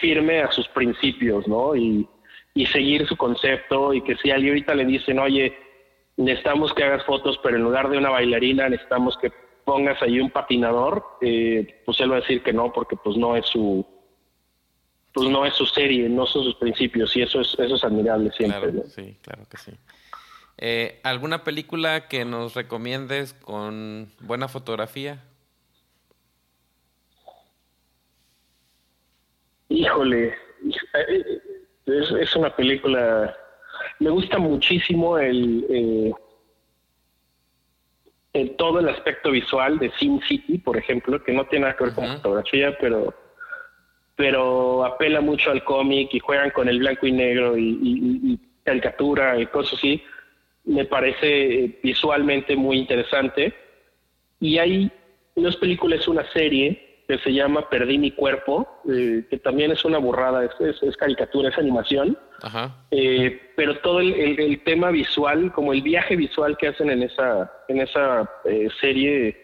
firme 0.00 0.40
a 0.40 0.50
sus 0.50 0.66
principios, 0.68 1.46
¿no? 1.46 1.76
Y, 1.76 2.08
y 2.54 2.64
seguir 2.64 3.06
su 3.06 3.16
concepto 3.18 3.92
y 3.92 4.00
que 4.00 4.16
si 4.16 4.30
alguien 4.30 4.52
ahorita 4.52 4.74
le 4.74 4.86
dicen, 4.86 5.18
oye, 5.18 5.54
necesitamos 6.16 6.72
que 6.72 6.84
hagas 6.84 7.04
fotos, 7.04 7.38
pero 7.42 7.56
en 7.56 7.62
lugar 7.62 7.90
de 7.90 7.98
una 7.98 8.08
bailarina 8.08 8.70
necesitamos 8.70 9.18
que 9.18 9.30
pongas 9.66 10.00
ahí 10.02 10.18
un 10.18 10.30
patinador, 10.30 11.04
eh, 11.20 11.82
pues 11.84 12.00
él 12.00 12.10
va 12.10 12.16
a 12.16 12.20
decir 12.20 12.42
que 12.42 12.54
no, 12.54 12.72
porque 12.72 12.96
pues 12.96 13.18
no 13.18 13.36
es 13.36 13.44
su, 13.46 13.86
pues 15.12 15.28
no 15.28 15.44
es 15.44 15.54
su 15.54 15.66
serie, 15.66 16.08
no 16.08 16.26
son 16.26 16.44
sus 16.44 16.54
principios 16.56 17.14
y 17.16 17.22
eso 17.22 17.40
es, 17.40 17.54
eso 17.58 17.74
es 17.76 17.84
admirable 17.84 18.30
siempre. 18.32 18.72
Sí, 18.86 19.18
claro 19.22 19.44
que 19.48 19.58
sí. 19.58 19.72
Eh, 20.58 21.00
¿Alguna 21.02 21.44
película 21.44 22.08
que 22.08 22.24
nos 22.24 22.54
recomiendes 22.54 23.34
con 23.34 24.10
buena 24.20 24.48
fotografía? 24.48 25.22
Híjole, 29.68 30.34
es, 31.86 32.36
una 32.36 32.54
película, 32.54 33.36
me 33.98 34.10
gusta 34.10 34.38
muchísimo 34.38 35.18
el, 35.18 36.14
eh, 38.34 38.54
todo 38.56 38.80
el 38.80 38.88
aspecto 38.88 39.30
visual 39.30 39.78
de 39.78 39.90
Sin 39.98 40.20
City, 40.22 40.58
por 40.58 40.76
ejemplo, 40.76 41.22
que 41.24 41.32
no 41.32 41.46
tiene 41.46 41.64
nada 41.64 41.76
que 41.76 41.84
ver 41.84 41.94
con 41.94 42.06
fotografía, 42.06 42.76
pero 42.78 43.14
pero 44.16 44.84
apela 44.84 45.20
mucho 45.20 45.50
al 45.50 45.64
cómic 45.64 46.10
y 46.12 46.18
juegan 46.20 46.50
con 46.50 46.68
el 46.68 46.78
blanco 46.78 47.06
y 47.06 47.12
negro 47.12 47.56
y, 47.56 48.38
caricatura 48.64 49.40
y 49.40 49.46
cosas 49.46 49.74
así, 49.74 50.00
me 50.64 50.84
parece 50.84 51.80
visualmente 51.82 52.54
muy 52.54 52.78
interesante. 52.78 53.52
Y 54.38 54.58
hay, 54.58 54.92
no 55.34 55.48
es 55.48 55.56
película, 55.56 55.96
es 55.96 56.06
una 56.06 56.24
serie 56.32 57.02
que 57.08 57.18
se 57.18 57.32
llama 57.32 57.68
Perdí 57.68 57.98
mi 57.98 58.12
cuerpo, 58.12 58.68
eh, 58.88 59.24
que 59.28 59.38
también 59.38 59.72
es 59.72 59.84
una 59.84 59.98
burrada, 59.98 60.44
es, 60.44 60.96
caricatura, 60.96 61.48
es 61.48 61.58
animación. 61.58 62.16
Eh, 62.90 63.40
pero 63.56 63.78
todo 63.78 64.00
el, 64.00 64.62
tema 64.64 64.90
visual, 64.90 65.52
como 65.52 65.72
el 65.72 65.82
viaje 65.82 66.16
visual 66.16 66.56
que 66.56 66.68
hacen 66.68 66.90
en 66.90 67.02
esa, 67.02 67.52
en 67.68 67.80
esa 67.80 68.30
eh, 68.44 68.68
serie, 68.80 69.41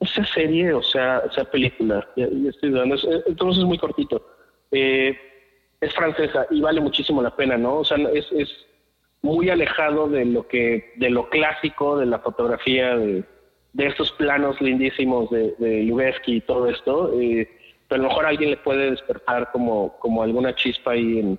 esa 0.00 0.24
serie, 0.26 0.72
o 0.72 0.82
sea, 0.82 1.22
esa 1.30 1.44
película, 1.44 2.06
estoy 2.16 2.70
dando, 2.70 2.96
entonces 3.26 3.62
es 3.62 3.64
muy 3.66 3.78
cortito. 3.78 4.26
Eh, 4.70 5.16
es 5.80 5.94
francesa 5.94 6.46
y 6.50 6.60
vale 6.60 6.80
muchísimo 6.80 7.22
la 7.22 7.34
pena, 7.34 7.56
¿no? 7.56 7.76
O 7.78 7.84
sea, 7.84 7.96
es, 8.12 8.26
es 8.32 8.48
muy 9.22 9.50
alejado 9.50 10.08
de 10.08 10.24
lo 10.24 10.46
que, 10.46 10.92
de 10.96 11.10
lo 11.10 11.28
clásico, 11.28 11.98
de 11.98 12.06
la 12.06 12.18
fotografía, 12.18 12.96
de, 12.96 13.24
de 13.72 13.86
estos 13.86 14.12
planos 14.12 14.60
lindísimos 14.60 15.30
de, 15.30 15.54
de 15.58 16.16
y 16.26 16.40
todo 16.42 16.68
esto. 16.68 17.12
Eh, 17.20 17.48
pero 17.88 18.00
a 18.00 18.02
lo 18.02 18.08
mejor 18.08 18.26
alguien 18.26 18.50
le 18.50 18.56
puede 18.56 18.90
despertar 18.90 19.50
como, 19.52 19.96
como 19.98 20.22
alguna 20.22 20.54
chispa 20.54 20.92
ahí 20.92 21.20
en, 21.20 21.38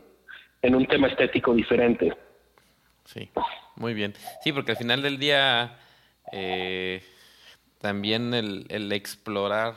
en 0.61 0.75
un 0.75 0.85
tema 0.85 1.07
estético 1.07 1.53
diferente. 1.53 2.13
Sí, 3.03 3.29
muy 3.75 3.93
bien. 3.93 4.13
Sí, 4.43 4.51
porque 4.51 4.71
al 4.71 4.77
final 4.77 5.01
del 5.01 5.17
día 5.17 5.77
eh, 6.31 7.01
también 7.79 8.33
el, 8.33 8.65
el 8.69 8.91
explorar 8.91 9.75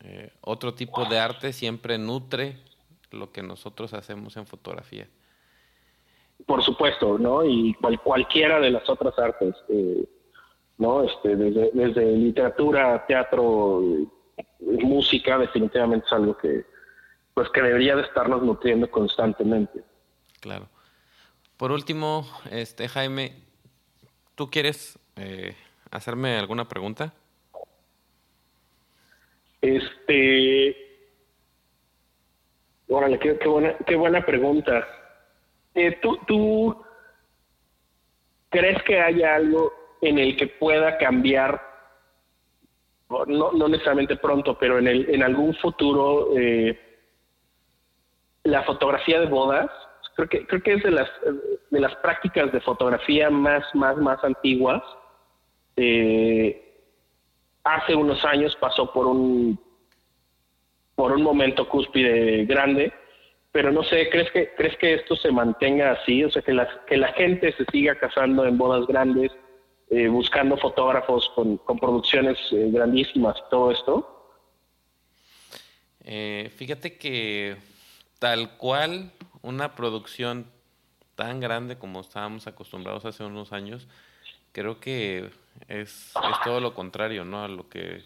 eh, 0.00 0.30
otro 0.40 0.74
tipo 0.74 1.04
de 1.06 1.18
arte 1.18 1.52
siempre 1.52 1.98
nutre 1.98 2.58
lo 3.10 3.32
que 3.32 3.42
nosotros 3.42 3.92
hacemos 3.94 4.36
en 4.36 4.46
fotografía. 4.46 5.08
Por 6.46 6.62
supuesto, 6.62 7.18
¿no? 7.18 7.44
Y 7.44 7.74
cual, 7.74 8.00
cualquiera 8.00 8.60
de 8.60 8.70
las 8.70 8.88
otras 8.88 9.18
artes, 9.18 9.54
eh, 9.68 10.04
¿no? 10.78 11.02
Este, 11.02 11.34
desde, 11.34 11.70
desde 11.72 12.12
literatura, 12.12 13.04
teatro, 13.06 13.82
música, 14.60 15.38
definitivamente 15.38 16.06
es 16.06 16.12
algo 16.12 16.36
que, 16.36 16.64
pues 17.34 17.48
que 17.50 17.62
debería 17.62 17.96
de 17.96 18.02
estarnos 18.02 18.42
nutriendo 18.42 18.90
constantemente. 18.90 19.82
Claro. 20.40 20.68
Por 21.56 21.72
último, 21.72 22.28
este 22.50 22.86
Jaime, 22.86 23.42
¿tú 24.34 24.50
quieres 24.50 24.98
eh, 25.16 25.56
hacerme 25.90 26.38
alguna 26.38 26.66
pregunta? 26.66 27.12
Este, 29.60 30.76
órale, 32.88 33.18
qué, 33.18 33.32
buena, 33.46 33.74
qué 33.86 33.96
buena 33.96 34.24
pregunta. 34.24 34.86
Eh, 35.74 35.98
¿tú, 36.00 36.18
¿Tú 36.26 36.84
crees 38.48 38.82
que 38.84 39.00
haya 39.00 39.34
algo 39.34 39.72
en 40.00 40.18
el 40.18 40.36
que 40.36 40.46
pueda 40.46 40.98
cambiar, 40.98 41.60
no, 43.08 43.52
no 43.52 43.68
necesariamente 43.68 44.16
pronto, 44.16 44.56
pero 44.58 44.78
en, 44.78 44.88
el, 44.88 45.10
en 45.10 45.22
algún 45.22 45.54
futuro, 45.56 46.36
eh, 46.36 46.78
la 48.44 48.62
fotografía 48.62 49.20
de 49.20 49.26
bodas? 49.26 49.70
Creo 50.14 50.28
que, 50.28 50.46
creo 50.46 50.62
que 50.62 50.74
es 50.74 50.82
de 50.82 50.90
las, 50.92 51.10
de 51.70 51.80
las 51.80 51.94
prácticas 51.96 52.50
de 52.52 52.60
fotografía 52.60 53.28
más, 53.28 53.62
más, 53.74 53.96
más 53.98 54.22
antiguas. 54.24 54.82
Eh, 55.76 56.82
hace 57.64 57.94
unos 57.94 58.24
años 58.24 58.56
pasó 58.60 58.92
por 58.92 59.06
un 59.06 59.58
por 60.94 61.12
un 61.12 61.22
momento 61.22 61.68
cúspide 61.68 62.46
grande, 62.46 62.90
pero 63.52 63.70
no 63.70 63.82
sé, 63.84 64.08
¿crees 64.08 64.30
que 64.30 64.54
crees 64.56 64.76
que 64.78 64.94
esto 64.94 65.14
se 65.16 65.30
mantenga 65.30 65.92
así? 65.92 66.24
O 66.24 66.30
sea, 66.30 66.40
que 66.40 66.54
la, 66.54 66.84
que 66.86 66.96
la 66.96 67.12
gente 67.12 67.52
se 67.52 67.66
siga 67.66 67.98
casando 67.98 68.46
en 68.46 68.56
bodas 68.56 68.86
grandes, 68.86 69.30
eh, 69.90 70.08
buscando 70.08 70.56
fotógrafos 70.56 71.30
con, 71.34 71.58
con 71.58 71.78
producciones 71.78 72.38
eh, 72.52 72.70
grandísimas 72.70 73.36
todo 73.50 73.70
esto. 73.70 74.12
Fíjate 76.56 76.96
que 76.98 77.56
tal 78.20 78.56
cual 78.56 79.10
una 79.42 79.74
producción 79.74 80.46
tan 81.16 81.40
grande 81.40 81.78
como 81.78 82.00
estábamos 82.00 82.46
acostumbrados 82.46 83.04
hace 83.04 83.24
unos 83.24 83.52
años, 83.52 83.88
creo 84.56 84.80
que 84.80 85.30
es, 85.68 86.14
es 86.16 86.16
todo 86.42 86.60
lo 86.60 86.72
contrario, 86.72 87.26
¿no? 87.26 87.44
A 87.44 87.48
lo 87.48 87.68
que 87.68 88.02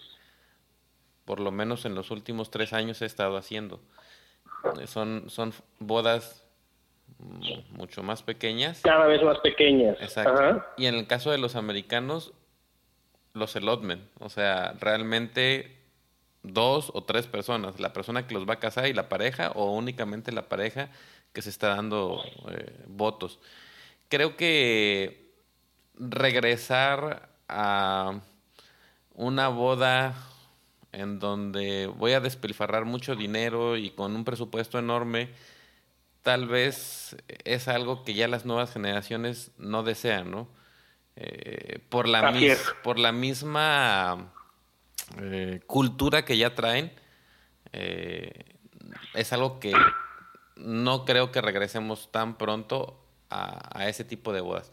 por 1.24 1.38
lo 1.38 1.52
menos 1.52 1.84
en 1.84 1.94
los 1.94 2.10
últimos 2.10 2.50
tres 2.50 2.72
años 2.72 3.00
he 3.02 3.06
estado 3.06 3.36
haciendo. 3.36 3.80
Eh, 4.80 4.88
son, 4.88 5.30
son 5.30 5.52
bodas 5.78 6.44
mucho 7.70 8.02
más 8.02 8.24
pequeñas. 8.24 8.80
Cada 8.82 9.06
vez 9.06 9.22
más 9.22 9.38
pequeñas. 9.38 9.96
Exacto. 10.00 10.64
Y 10.76 10.86
en 10.86 10.96
el 10.96 11.06
caso 11.06 11.30
de 11.30 11.38
los 11.38 11.54
americanos, 11.54 12.32
los 13.32 13.54
elotmen. 13.54 14.08
O 14.18 14.28
sea, 14.28 14.74
realmente 14.80 15.78
dos 16.42 16.90
o 16.94 17.04
tres 17.04 17.28
personas. 17.28 17.78
La 17.78 17.92
persona 17.92 18.26
que 18.26 18.34
los 18.34 18.48
va 18.48 18.54
a 18.54 18.58
casar 18.58 18.88
y 18.88 18.92
la 18.92 19.08
pareja, 19.08 19.52
o 19.52 19.70
únicamente 19.70 20.32
la 20.32 20.48
pareja 20.48 20.90
que 21.32 21.42
se 21.42 21.50
está 21.50 21.68
dando 21.68 22.24
eh, 22.50 22.74
votos. 22.88 23.38
Creo 24.08 24.36
que 24.36 25.29
regresar 26.00 27.28
a 27.48 28.20
una 29.14 29.48
boda 29.48 30.14
en 30.92 31.18
donde 31.18 31.86
voy 31.86 32.12
a 32.12 32.20
despilfarrar 32.20 32.84
mucho 32.84 33.14
dinero 33.14 33.76
y 33.76 33.90
con 33.90 34.16
un 34.16 34.24
presupuesto 34.24 34.78
enorme, 34.78 35.28
tal 36.22 36.48
vez 36.48 37.16
es 37.44 37.68
algo 37.68 38.02
que 38.04 38.14
ya 38.14 38.28
las 38.28 38.44
nuevas 38.44 38.72
generaciones 38.72 39.52
no 39.58 39.82
desean, 39.82 40.30
¿no? 40.30 40.48
Eh, 41.16 41.80
por, 41.88 42.08
la 42.08 42.32
por 42.82 42.98
la 42.98 43.12
misma 43.12 44.32
eh, 45.20 45.60
cultura 45.66 46.24
que 46.24 46.38
ya 46.38 46.54
traen, 46.54 46.92
eh, 47.72 48.44
es 49.14 49.32
algo 49.32 49.60
que 49.60 49.72
no 50.56 51.04
creo 51.04 51.30
que 51.30 51.40
regresemos 51.40 52.10
tan 52.10 52.38
pronto 52.38 53.04
a, 53.28 53.86
ese 53.86 54.04
tipo 54.04 54.32
de 54.32 54.40
bodas. 54.40 54.72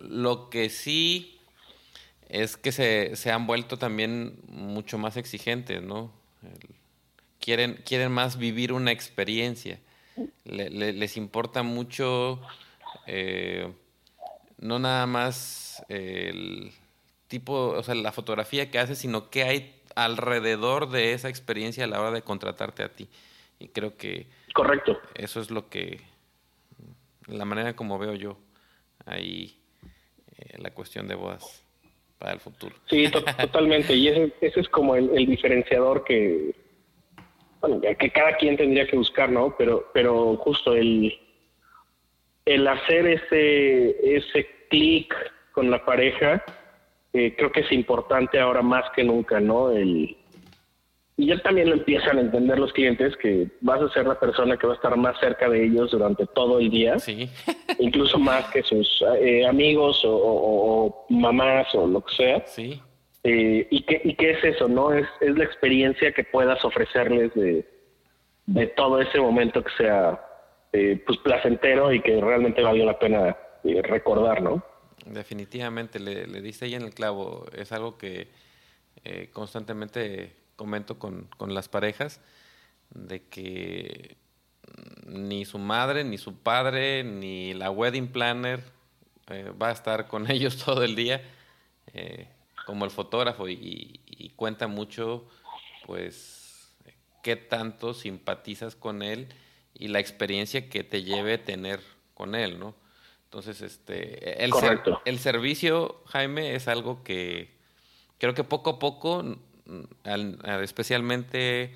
Lo 0.00 0.50
que 0.50 0.70
sí 0.70 1.40
es 2.28 2.56
que 2.56 2.72
se, 2.72 3.16
se 3.16 3.30
han 3.30 3.46
vuelto 3.46 3.78
también 3.78 4.38
mucho 4.48 4.98
más 4.98 5.16
exigentes, 5.16 5.82
¿no? 5.82 6.12
quieren, 7.40 7.80
quieren 7.84 8.12
más 8.12 8.36
vivir 8.38 8.72
una 8.72 8.92
experiencia. 8.92 9.78
les 10.44 11.16
importa 11.16 11.62
mucho 11.62 12.40
eh, 13.06 13.72
no 14.58 14.78
nada 14.78 15.06
más 15.06 15.82
el 15.88 16.72
tipo, 17.28 17.68
o 17.68 17.82
sea, 17.82 17.94
la 17.94 18.12
fotografía 18.12 18.70
que 18.70 18.78
haces, 18.78 18.98
sino 18.98 19.30
qué 19.30 19.44
hay 19.44 19.74
alrededor 19.94 20.90
de 20.90 21.12
esa 21.12 21.28
experiencia 21.28 21.84
a 21.84 21.86
la 21.86 22.00
hora 22.00 22.10
de 22.10 22.22
contratarte 22.22 22.82
a 22.82 22.90
ti. 22.90 23.08
Y 23.58 23.68
creo 23.68 23.96
que 23.96 24.26
correcto. 24.52 24.98
Eso 25.14 25.40
es 25.40 25.50
lo 25.50 25.68
que 25.68 26.00
la 27.26 27.44
manera 27.44 27.74
como 27.76 27.98
veo 27.98 28.14
yo 28.14 28.38
ahí 29.08 29.56
eh, 30.36 30.58
la 30.58 30.70
cuestión 30.70 31.08
de 31.08 31.14
bodas 31.14 31.64
para 32.18 32.32
el 32.32 32.40
futuro. 32.40 32.74
Sí, 32.88 33.10
totalmente. 33.40 33.94
Y 33.94 34.08
ese, 34.08 34.32
ese 34.40 34.60
es 34.60 34.68
como 34.68 34.96
el, 34.96 35.26
diferenciador 35.26 36.04
que, 36.04 36.54
bueno, 37.60 37.80
que 37.80 38.10
cada 38.10 38.36
quien 38.36 38.56
tendría 38.56 38.86
que 38.86 38.96
buscar, 38.96 39.30
¿no? 39.30 39.54
Pero, 39.56 39.90
pero 39.92 40.36
justo 40.36 40.74
el, 40.74 41.18
el 42.44 42.68
hacer 42.68 43.06
ese, 43.06 44.16
ese 44.16 44.48
clic 44.70 45.14
con 45.52 45.70
la 45.70 45.84
pareja, 45.84 46.44
eh, 47.12 47.34
creo 47.36 47.50
que 47.50 47.60
es 47.60 47.72
importante 47.72 48.38
ahora 48.38 48.62
más 48.62 48.84
que 48.94 49.04
nunca, 49.04 49.40
¿no? 49.40 49.70
El, 49.70 50.16
y 51.18 51.26
ya 51.26 51.38
también 51.42 51.68
lo 51.68 51.74
empiezan 51.74 52.16
a 52.16 52.20
entender 52.20 52.60
los 52.60 52.72
clientes 52.72 53.16
que 53.16 53.48
vas 53.60 53.82
a 53.82 53.92
ser 53.92 54.06
la 54.06 54.20
persona 54.20 54.56
que 54.56 54.68
va 54.68 54.74
a 54.74 54.76
estar 54.76 54.96
más 54.96 55.18
cerca 55.18 55.48
de 55.48 55.64
ellos 55.64 55.90
durante 55.90 56.24
todo 56.26 56.60
el 56.60 56.70
día, 56.70 56.96
sí. 57.00 57.28
incluso 57.80 58.20
más 58.20 58.48
que 58.50 58.62
sus 58.62 59.04
eh, 59.20 59.44
amigos 59.44 60.00
o, 60.04 61.06
mamás 61.08 61.74
o 61.74 61.88
lo 61.88 62.04
que 62.04 62.14
sea. 62.14 62.46
Sí. 62.46 62.80
Eh, 63.24 63.66
y, 63.68 63.82
qué, 63.82 64.00
¿Y 64.04 64.14
qué 64.14 64.30
es 64.30 64.44
eso? 64.44 64.68
no 64.68 64.92
es, 64.92 65.08
es 65.20 65.36
la 65.36 65.42
experiencia 65.42 66.12
que 66.12 66.22
puedas 66.22 66.64
ofrecerles 66.64 67.34
de, 67.34 67.68
de 68.46 68.66
todo 68.68 69.00
ese 69.00 69.18
momento 69.18 69.64
que 69.64 69.72
sea 69.76 70.24
eh, 70.72 71.02
pues 71.04 71.18
placentero 71.18 71.92
y 71.92 72.00
que 72.00 72.20
realmente 72.20 72.62
valió 72.62 72.86
la 72.86 72.96
pena 72.96 73.36
recordar, 73.64 74.40
¿no? 74.40 74.62
Definitivamente, 75.04 75.98
le, 75.98 76.28
le 76.28 76.40
diste 76.40 76.66
ahí 76.66 76.76
en 76.76 76.82
el 76.82 76.94
clavo. 76.94 77.46
Es 77.56 77.72
algo 77.72 77.98
que 77.98 78.28
constantemente 79.32 80.38
comento 80.58 80.98
con, 80.98 81.30
con 81.36 81.54
las 81.54 81.68
parejas, 81.68 82.20
de 82.90 83.22
que 83.28 84.16
ni 85.06 85.44
su 85.44 85.58
madre, 85.58 86.04
ni 86.04 86.18
su 86.18 86.36
padre, 86.36 87.04
ni 87.04 87.54
la 87.54 87.70
wedding 87.70 88.08
planner 88.08 88.62
eh, 89.28 89.50
va 89.50 89.68
a 89.68 89.72
estar 89.72 90.08
con 90.08 90.30
ellos 90.30 90.58
todo 90.58 90.82
el 90.82 90.96
día, 90.96 91.22
eh, 91.94 92.28
como 92.66 92.84
el 92.84 92.90
fotógrafo, 92.90 93.48
y, 93.48 94.32
cuenta 94.36 94.68
mucho, 94.68 95.26
pues, 95.86 96.72
qué 97.22 97.36
tanto 97.36 97.94
simpatizas 97.94 98.76
con 98.76 99.02
él 99.02 99.28
y 99.74 99.88
la 99.88 100.00
experiencia 100.00 100.68
que 100.68 100.84
te 100.84 101.02
lleve 101.02 101.38
tener 101.38 101.80
con 102.14 102.34
él, 102.34 102.58
¿no? 102.58 102.74
Entonces, 103.24 103.62
este, 103.62 104.44
el, 104.44 104.52
el 105.04 105.18
servicio, 105.18 106.02
Jaime, 106.06 106.54
es 106.54 106.68
algo 106.68 107.02
que 107.02 107.58
creo 108.18 108.34
que 108.34 108.44
poco 108.44 108.70
a 108.70 108.78
poco 108.78 109.38
especialmente 110.62 111.74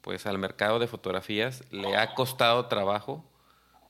pues 0.00 0.26
al 0.26 0.38
mercado 0.38 0.78
de 0.78 0.86
fotografías 0.86 1.64
le 1.70 1.96
ha 1.96 2.14
costado 2.14 2.66
trabajo 2.66 3.24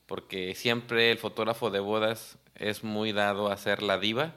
porque 0.05 0.55
siempre 0.55 1.11
el 1.11 1.17
fotógrafo 1.17 1.69
de 1.71 1.79
bodas 1.79 2.37
es 2.55 2.83
muy 2.83 3.11
dado 3.11 3.51
a 3.51 3.57
ser 3.57 3.81
la 3.81 3.97
diva 3.97 4.33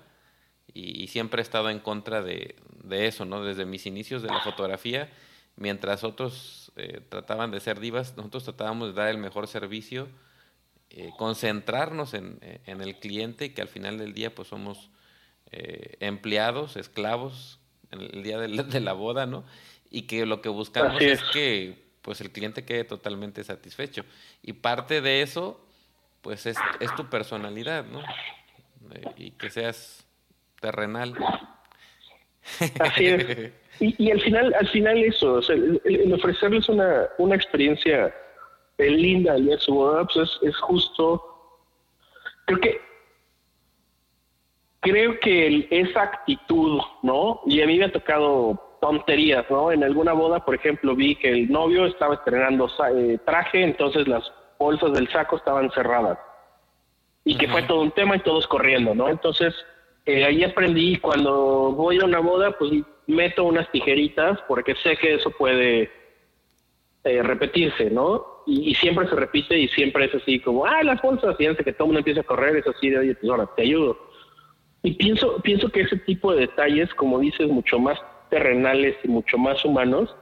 y, 0.75 1.09
siempre 1.09 1.41
he 1.41 1.43
estado 1.43 1.71
en 1.71 1.81
contra 1.81 2.23
de, 2.23 2.55
eso, 2.91 3.25
¿no? 3.25 3.43
Desde 3.43 3.65
mis 3.65 3.87
inicios 3.87 4.23
de 4.23 4.29
la 4.29 4.41
fotografía, 4.41 5.11
mientras 5.57 6.05
otros 6.05 6.73
eh, 6.77 7.01
trataban 7.09 7.51
de 7.51 7.61
ser 7.61 7.81
divas, 7.81 8.17
nosotros 8.17 8.45
tratábamos 8.45 8.89
de 8.89 8.95
dar 8.95 9.09
el 9.09 9.19
mejor 9.19 9.49
servicio, 9.49 10.09
eh, 10.91 11.11
concentrarnos 11.17 12.15
en, 12.15 12.39
en, 12.67 12.81
el 12.81 12.99
cliente, 12.99 13.55
que 13.55 13.63
al 13.63 13.69
final 13.69 13.99
del 13.99 14.13
día 14.13 14.35
pues 14.35 14.49
somos 14.49 14.91
eh, 15.51 15.97
empleados, 16.01 16.77
esclavos, 16.77 17.59
el 17.91 18.23
día 18.23 18.39
de 18.39 18.81
la, 18.81 18.93
boda, 18.93 19.27
¿no? 19.27 19.45
y 19.91 20.03
que 20.03 20.27
lo 20.27 20.41
que 20.41 20.49
buscamos 20.49 21.01
es. 21.01 21.23
que 21.33 21.89
pues 22.03 22.21
el 22.21 22.31
cliente 22.31 22.65
quede 22.65 22.85
totalmente 22.85 23.45
satisfecho. 23.45 24.05
Y 24.43 24.55
parte 24.55 25.03
de 25.03 25.21
eso, 25.21 25.61
pues 26.23 26.47
es, 26.47 26.57
es 26.81 26.95
tu 26.95 27.11
personalidad, 27.11 27.85
¿no? 27.85 28.03
Y 29.17 29.33
que 29.33 29.51
seas 29.51 30.07
terrenal. 30.61 31.15
Así 32.81 33.07
es. 33.07 33.53
Y, 33.81 34.11
al 34.11 34.21
final, 34.21 34.55
al 34.55 34.69
final 34.69 34.99
eso, 35.05 35.35
o 35.35 35.43
sea, 35.43 35.55
el, 35.55 36.13
ofrecerles 36.13 36.69
una, 36.69 37.07
una 37.19 37.37
experiencia 37.37 38.13
eh, 38.79 38.91
linda 38.91 39.35
al 39.35 39.45
día 39.45 39.55
de 39.55 39.61
su 39.61 39.75
boda, 39.75 40.05
pues 40.13 40.31
es, 40.43 40.57
justo, 40.57 41.23
creo 42.47 42.59
que 42.59 42.81
creo 44.91 45.19
que 45.21 45.67
esa 45.71 46.03
actitud, 46.03 46.81
¿no? 47.03 47.41
Y 47.47 47.63
a 47.63 47.67
mí 47.67 47.79
me 47.79 47.87
ha 47.87 47.93
tocado 47.93 48.77
tonterías, 48.81 49.45
¿no? 49.51 49.73
En 49.73 49.83
alguna 49.85 50.13
boda, 50.13 50.45
por 50.45 50.55
ejemplo, 50.55 50.95
vi 50.95 51.17
que 51.17 51.31
el 51.31 51.51
novio 51.51 51.87
estaba 51.87 52.15
estrenando 52.15 52.71
eh, 52.95 53.19
traje, 53.25 53.63
entonces 53.63 54.07
las 54.07 54.23
bolsas 54.59 54.93
del 54.93 55.09
saco 55.09 55.37
estaban 55.37 55.71
cerradas. 55.71 56.19
Y 57.25 57.37
que 57.37 57.49
fue 57.49 57.63
todo 57.63 57.81
un 57.81 57.91
tema 57.91 58.17
y 58.17 58.21
todos 58.21 58.47
corriendo, 58.47 58.95
¿no? 58.95 59.09
Entonces, 59.09 59.55
eh, 60.07 60.25
ahí 60.25 60.45
aprendí 60.45 60.97
cuando 60.99 61.73
voy 61.73 61.99
a 62.01 62.05
una 62.05 62.21
boda, 62.21 62.53
pues 62.53 62.73
meto 63.07 63.45
unas 63.45 63.71
tijeritas 63.71 64.39
porque 64.47 64.75
sé 64.77 64.97
que 64.97 65.15
eso 65.15 65.31
puede 65.31 65.91
eh, 67.05 67.23
repetirse, 67.23 67.91
¿no? 67.91 68.43
Y, 68.47 68.75
siempre 68.75 69.07
se 69.09 69.15
repite 69.15 69.59
y 69.59 69.69
siempre 69.69 70.07
es 70.07 70.15
así 70.15 70.41
como, 70.41 70.65
ah, 70.65 70.83
las 70.83 71.03
bolsas, 71.03 71.37
y 71.39 71.47
antes 71.47 71.65
que 71.65 71.73
todo 71.73 71.85
el 71.85 71.89
mundo 71.89 71.99
empieza 71.99 72.23
a 72.23 72.25
correr, 72.25 72.57
es 72.57 72.67
así 72.67 72.89
de, 72.89 72.99
oye, 72.99 73.15
pues 73.15 73.31
ahora 73.31 73.49
te 73.55 73.63
ayudo. 73.63 74.08
Y 74.83 74.95
pienso, 74.95 75.41
pienso 75.43 75.69
que 75.71 75.83
ese 75.83 75.97
tipo 75.99 76.33
de 76.33 76.41
detalles, 76.43 76.93
como 76.95 77.19
dices, 77.19 77.49
mucho 77.49 77.79
más 77.79 77.99
terrenales 78.31 78.97
y 79.03 79.09
mucho 79.09 79.39
más 79.39 79.65
humanos, 79.65 80.15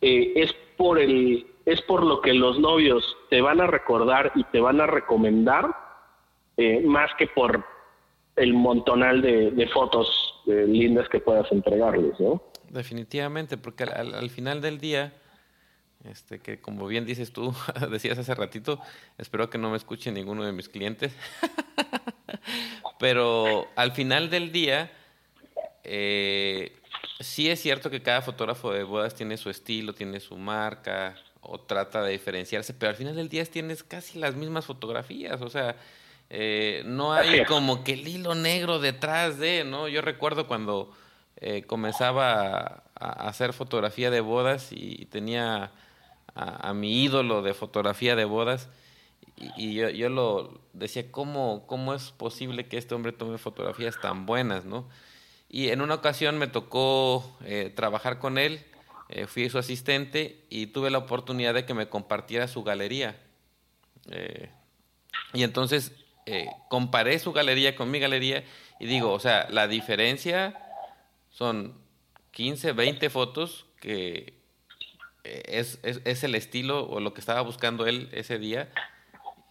eh, 0.00 0.32
es 0.36 0.54
por 0.76 0.98
el 0.98 1.46
es 1.66 1.80
por 1.82 2.04
lo 2.04 2.20
que 2.20 2.34
los 2.34 2.58
novios 2.58 3.16
te 3.30 3.40
van 3.40 3.60
a 3.60 3.66
recordar 3.66 4.32
y 4.34 4.44
te 4.44 4.60
van 4.60 4.80
a 4.80 4.86
recomendar 4.86 5.66
eh, 6.56 6.82
más 6.84 7.10
que 7.18 7.26
por 7.26 7.64
el 8.36 8.52
montonal 8.52 9.22
de, 9.22 9.68
fotos 9.72 10.08
eh, 10.46 10.66
lindas 10.68 11.08
que 11.08 11.20
puedas 11.20 11.50
entregarles, 11.52 12.18
¿no? 12.20 12.42
Definitivamente, 12.68 13.56
porque 13.56 13.84
al, 13.84 14.28
final 14.30 14.60
del 14.60 14.78
día, 14.78 15.14
este, 16.04 16.38
que 16.38 16.60
como 16.60 16.86
bien 16.86 17.06
dices 17.06 17.32
tú, 17.32 17.54
decías 17.90 18.18
hace 18.18 18.34
ratito, 18.34 18.80
espero 19.18 19.48
que 19.50 19.58
no 19.58 19.70
me 19.70 19.76
escuche 19.76 20.12
ninguno 20.12 20.44
de 20.44 20.52
mis 20.52 20.68
clientes, 20.68 21.12
pero 22.98 23.68
al 23.76 23.92
final 23.92 24.30
del 24.30 24.52
día, 24.52 24.92
eh, 25.82 26.76
sí 27.20 27.48
es 27.48 27.60
cierto 27.60 27.90
que 27.90 28.02
cada 28.02 28.22
fotógrafo 28.22 28.72
de 28.72 28.84
bodas 28.84 29.14
tiene 29.14 29.36
su 29.36 29.50
estilo, 29.50 29.94
tiene 29.94 30.20
su 30.20 30.36
marca 30.36 31.16
o 31.40 31.60
trata 31.60 32.02
de 32.02 32.12
diferenciarse, 32.12 32.74
pero 32.74 32.90
al 32.90 32.96
final 32.96 33.16
del 33.16 33.28
día 33.28 33.44
tienes 33.44 33.82
casi 33.82 34.18
las 34.18 34.34
mismas 34.34 34.66
fotografías, 34.66 35.40
o 35.40 35.48
sea, 35.48 35.76
eh, 36.30 36.82
no 36.86 37.12
hay 37.12 37.44
como 37.44 37.84
que 37.84 37.92
el 37.92 38.08
hilo 38.08 38.34
negro 38.34 38.78
detrás 38.78 39.38
de, 39.38 39.64
¿no? 39.64 39.88
Yo 39.88 40.00
recuerdo 40.00 40.46
cuando 40.46 40.90
eh, 41.36 41.64
comenzaba 41.64 42.84
a, 42.94 43.28
hacer 43.28 43.52
fotografía 43.52 44.10
de 44.10 44.20
bodas 44.20 44.68
y 44.72 45.06
tenía 45.06 45.70
a, 46.34 46.72
mi 46.74 47.04
ídolo 47.04 47.42
de 47.42 47.54
fotografía 47.54 48.16
de 48.16 48.24
bodas 48.24 48.68
y, 49.56 49.74
yo, 49.74 49.88
yo, 49.90 50.08
lo 50.08 50.60
decía, 50.72 51.10
¿cómo, 51.10 51.64
¿cómo 51.66 51.94
es 51.94 52.10
posible 52.10 52.66
que 52.66 52.76
este 52.76 52.94
hombre 52.94 53.12
tome 53.12 53.38
fotografías 53.38 54.00
tan 54.00 54.26
buenas, 54.26 54.64
¿no? 54.64 54.88
Y 55.48 55.68
en 55.70 55.80
una 55.80 55.94
ocasión 55.94 56.38
me 56.38 56.46
tocó 56.46 57.38
eh, 57.44 57.72
trabajar 57.74 58.18
con 58.18 58.38
él, 58.38 58.64
fui 59.28 59.48
su 59.48 59.58
asistente 59.58 60.44
y 60.50 60.68
tuve 60.68 60.90
la 60.90 60.98
oportunidad 60.98 61.54
de 61.54 61.64
que 61.64 61.74
me 61.74 61.88
compartiera 61.88 62.48
su 62.48 62.64
galería. 62.64 63.20
y 65.32 65.42
entonces 65.42 65.92
eh, 66.26 66.48
comparé 66.70 67.18
su 67.18 67.32
galería 67.32 67.76
con 67.76 67.90
mi 67.90 67.98
galería 67.98 68.44
y 68.80 68.86
digo, 68.86 69.12
o 69.12 69.20
sea, 69.20 69.46
la 69.50 69.68
diferencia 69.68 70.58
son 71.30 71.74
15, 72.30 72.72
20 72.72 73.10
fotos 73.10 73.66
que 73.78 74.32
eh, 75.24 75.42
es, 75.46 75.80
es, 75.82 76.24
el 76.24 76.34
estilo 76.34 76.86
o 76.86 77.00
lo 77.00 77.14
que 77.14 77.20
estaba 77.20 77.40
buscando 77.40 77.86
él 77.86 78.08
ese 78.12 78.38
día, 78.38 78.70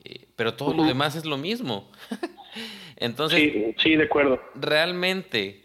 eh, 0.04 0.28
pero 0.36 0.54
todo 0.54 0.74
lo 0.74 0.84
demás 0.84 1.16
es 1.16 1.26
lo 1.26 1.38
mismo. 1.38 1.92
Entonces, 2.96 3.76
sí, 3.80 3.96
de 3.96 4.04
acuerdo. 4.04 4.40
Realmente 4.56 5.62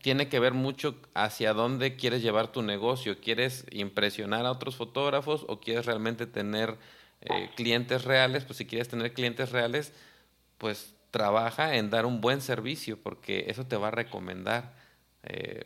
tiene 0.00 0.28
que 0.28 0.40
ver 0.40 0.54
mucho 0.54 0.96
hacia 1.14 1.52
dónde 1.52 1.96
quieres 1.96 2.22
llevar 2.22 2.50
tu 2.50 2.62
negocio. 2.62 3.18
¿Quieres 3.20 3.66
impresionar 3.70 4.46
a 4.46 4.52
otros 4.52 4.76
fotógrafos 4.76 5.44
o 5.48 5.60
quieres 5.60 5.86
realmente 5.86 6.26
tener 6.26 6.78
eh, 7.20 7.50
clientes 7.56 8.04
reales, 8.04 8.44
pues 8.44 8.58
si 8.58 8.66
quieres 8.66 8.88
tener 8.88 9.12
clientes 9.12 9.50
reales, 9.50 9.92
pues 10.56 10.94
trabaja 11.10 11.74
en 11.74 11.90
dar 11.90 12.06
un 12.06 12.20
buen 12.20 12.40
servicio 12.40 12.96
porque 12.96 13.46
eso 13.48 13.66
te 13.66 13.76
va 13.76 13.88
a 13.88 13.90
recomendar 13.90 14.74
eh, 15.24 15.64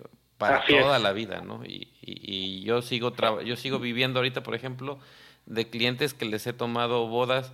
para 0.49 0.64
toda 0.66 0.99
la 0.99 1.12
vida, 1.12 1.40
¿no? 1.40 1.64
Y, 1.64 1.88
y, 2.01 2.62
yo 2.64 2.82
sigo 2.82 3.12
yo 3.45 3.57
sigo 3.57 3.78
viviendo 3.78 4.18
ahorita, 4.18 4.43
por 4.43 4.55
ejemplo, 4.55 4.99
de 5.47 5.68
clientes 5.68 6.14
que 6.14 6.24
les 6.24 6.47
he 6.47 6.53
tomado 6.53 7.07
bodas 7.07 7.53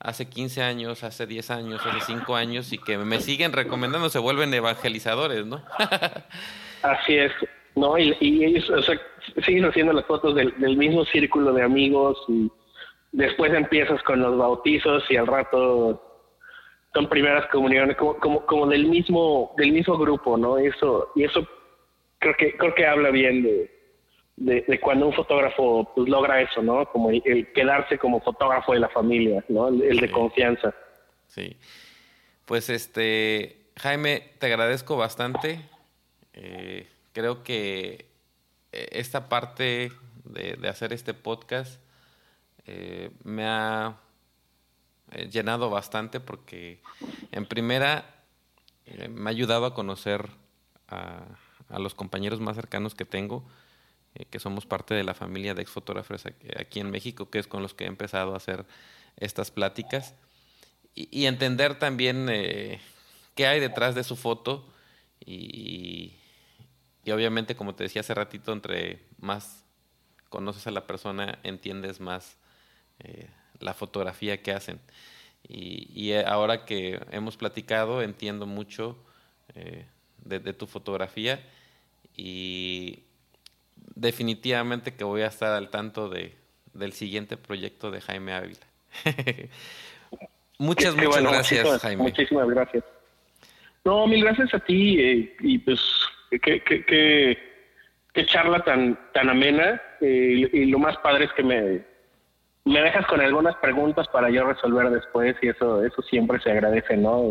hace 0.00 0.28
15 0.28 0.62
años, 0.62 1.04
hace 1.04 1.26
10 1.26 1.50
años, 1.50 1.80
hace 1.84 2.00
5 2.12 2.36
años 2.36 2.72
y 2.72 2.78
que 2.78 2.98
me 2.98 3.20
siguen 3.20 3.52
recomendando, 3.52 4.08
se 4.08 4.18
vuelven 4.18 4.54
evangelizadores, 4.54 5.44
¿no? 5.46 5.62
Así 6.82 7.16
es, 7.16 7.32
¿no? 7.74 7.98
Y, 7.98 8.16
ellos 8.20 8.70
siguen 9.44 9.64
haciendo 9.64 9.92
las 9.92 10.06
fotos 10.06 10.34
del, 10.34 10.54
del 10.58 10.76
mismo 10.76 11.04
círculo 11.06 11.52
de 11.52 11.62
amigos 11.62 12.18
y 12.28 12.50
después 13.12 13.52
empiezas 13.52 14.02
con 14.02 14.20
los 14.20 14.36
bautizos 14.36 15.02
y 15.10 15.16
al 15.16 15.26
rato 15.26 16.04
son 16.94 17.08
primeras 17.08 17.46
comuniones 17.50 17.96
como, 17.96 18.16
como, 18.16 18.46
como 18.46 18.66
del 18.66 18.86
mismo 18.86 19.54
del 19.56 19.72
mismo 19.72 19.98
grupo 19.98 20.36
no 20.36 20.58
eso 20.58 21.12
y 21.14 21.24
eso 21.24 21.46
creo 22.18 22.34
que 22.36 22.56
creo 22.56 22.74
que 22.74 22.86
habla 22.86 23.10
bien 23.10 23.42
de, 23.42 23.70
de, 24.36 24.80
cuando 24.80 25.06
un 25.06 25.14
fotógrafo 25.14 25.92
pues 25.94 26.08
logra 26.08 26.40
eso 26.40 26.62
no 26.62 26.86
como 26.90 27.10
el, 27.10 27.52
quedarse 27.52 27.98
como 27.98 28.20
fotógrafo 28.20 28.72
de 28.72 28.80
la 28.80 28.88
familia 28.88 29.44
no 29.48 29.68
el, 29.68 30.00
de 30.00 30.10
confianza. 30.10 30.74
Sí. 31.26 31.56
Pues 32.44 32.70
este 32.70 33.56
Jaime 33.76 34.22
te 34.38 34.46
agradezco 34.46 34.96
bastante. 34.96 35.60
Eh, 36.32 36.86
creo 37.12 37.42
que 37.42 38.06
eh, 38.72 38.88
esta 38.92 39.28
parte 39.28 39.92
de, 40.24 40.54
de 40.56 40.68
hacer 40.68 40.92
este 40.92 41.14
podcast 41.14 41.80
eh, 42.66 43.10
me 43.24 43.46
ha 43.46 43.96
llenado 45.30 45.70
bastante 45.70 46.20
porque 46.20 46.82
en 47.32 47.46
primera 47.46 48.04
eh, 48.84 49.08
me 49.08 49.30
ha 49.30 49.32
ayudado 49.32 49.64
a 49.64 49.74
conocer 49.74 50.28
a, 50.88 51.24
los 51.70 51.94
compañeros 51.94 52.40
más 52.40 52.56
cercanos 52.56 52.94
que 52.94 53.04
tengo, 53.04 53.44
que 54.30 54.40
somos 54.40 54.66
parte 54.66 54.94
de 54.94 55.04
la 55.04 55.14
familia 55.14 55.54
de 55.54 55.62
exfotógrafos 55.62 56.24
aquí 56.58 56.80
en 56.80 56.90
México, 56.90 57.30
que 57.30 57.38
es 57.38 57.46
con 57.46 57.62
los 57.62 57.74
que 57.74 57.84
he 57.84 57.86
empezado 57.86 58.34
a 58.34 58.38
hacer 58.38 58.64
estas 59.16 59.50
pláticas, 59.50 60.14
y, 60.94 61.26
entender 61.26 61.78
también 61.78 62.26
qué 63.34 63.46
hay 63.46 63.60
detrás 63.60 63.94
de 63.94 64.02
su 64.02 64.16
foto 64.16 64.66
y, 65.24 66.14
obviamente, 67.12 67.56
como 67.56 67.74
te 67.74 67.84
decía 67.84 68.00
hace 68.00 68.14
ratito, 68.14 68.52
entre 68.52 69.00
más 69.18 69.64
conoces 70.28 70.66
a 70.66 70.70
la 70.70 70.86
persona, 70.86 71.38
entiendes 71.42 72.00
más 72.00 72.36
eh, 73.00 73.28
la 73.60 73.74
fotografía 73.74 74.42
que 74.42 74.52
hacen. 74.52 74.80
Y, 75.46 76.12
eh, 76.12 76.24
ahora 76.26 76.64
que 76.64 77.00
hemos 77.10 77.36
platicado, 77.36 78.02
entiendo 78.02 78.46
mucho 78.46 78.96
eh, 79.54 79.86
de, 80.18 80.52
tu 80.52 80.66
fotografía 80.66 81.46
y 82.18 83.04
definitivamente 83.94 84.94
que 84.94 85.04
voy 85.04 85.22
a 85.22 85.28
estar 85.28 85.52
al 85.52 85.70
tanto 85.70 86.08
de, 86.08 86.34
del 86.74 86.92
siguiente 86.92 87.36
proyecto 87.36 87.92
de 87.92 88.00
Jaime 88.00 88.34
Ávila. 88.34 88.66
muchas, 90.58 90.96
muchas 90.96 91.22
gracias, 91.22 91.80
Jaime. 91.80 92.02
Muchísimas 92.02 92.48
gracias. 92.48 92.84
No, 93.84 94.06
mil 94.08 94.24
gracias 94.24 94.52
a 94.52 94.58
ti 94.58 95.32
y 95.40 95.58
pues 95.58 95.80
qué, 96.42 96.60
qué, 96.60 98.26
charla 98.26 98.64
tan, 98.64 98.98
tan 99.14 99.30
amena 99.30 99.80
y 100.00 100.64
lo 100.66 100.80
más 100.80 100.96
padre 100.98 101.26
es 101.26 101.32
que 101.32 101.44
me 101.44 101.86
me 102.64 102.82
dejas 102.82 103.06
con 103.06 103.20
algunas 103.20 103.56
preguntas 103.56 104.06
para 104.08 104.28
yo 104.28 104.44
resolver 104.44 104.90
después 104.90 105.36
y 105.40 105.48
eso 105.48 105.84
eso 105.84 106.02
siempre 106.02 106.40
se 106.40 106.50
agradece, 106.50 106.96
¿no? 106.96 107.30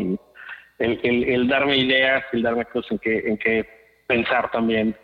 el, 0.80 1.00
el, 1.04 1.48
darme 1.48 1.78
ideas, 1.78 2.24
el 2.32 2.42
darme 2.42 2.66
cosas 2.66 2.94
en 2.94 3.00
que, 3.00 3.18
en 3.20 3.38
que 3.38 3.77
pensar 4.08 4.50
también. 4.52 4.98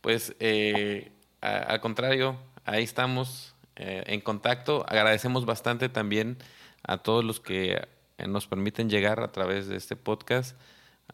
Pues 0.00 0.36
eh, 0.38 1.10
al 1.40 1.80
contrario, 1.80 2.36
ahí 2.64 2.84
estamos 2.84 3.54
eh, 3.76 4.04
en 4.06 4.20
contacto. 4.20 4.84
Agradecemos 4.88 5.44
bastante 5.44 5.88
también 5.88 6.38
a 6.82 6.98
todos 6.98 7.24
los 7.24 7.40
que 7.40 7.88
nos 8.26 8.46
permiten 8.46 8.90
llegar 8.90 9.20
a 9.20 9.32
través 9.32 9.68
de 9.68 9.76
este 9.76 9.96
podcast 9.96 10.56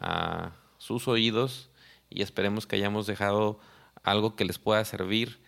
a 0.00 0.52
sus 0.78 1.08
oídos 1.08 1.70
y 2.10 2.22
esperemos 2.22 2.66
que 2.66 2.76
hayamos 2.76 3.06
dejado 3.06 3.60
algo 4.02 4.36
que 4.36 4.44
les 4.44 4.58
pueda 4.58 4.84
servir 4.84 5.40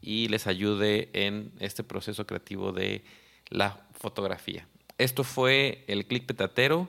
y 0.00 0.28
les 0.28 0.46
ayude 0.46 1.10
en 1.12 1.52
este 1.60 1.84
proceso 1.84 2.26
creativo 2.26 2.72
de 2.72 3.04
la 3.48 3.86
fotografía. 3.92 4.66
Esto 4.98 5.24
fue 5.24 5.84
el 5.88 6.06
Click 6.06 6.26
Petatero. 6.26 6.88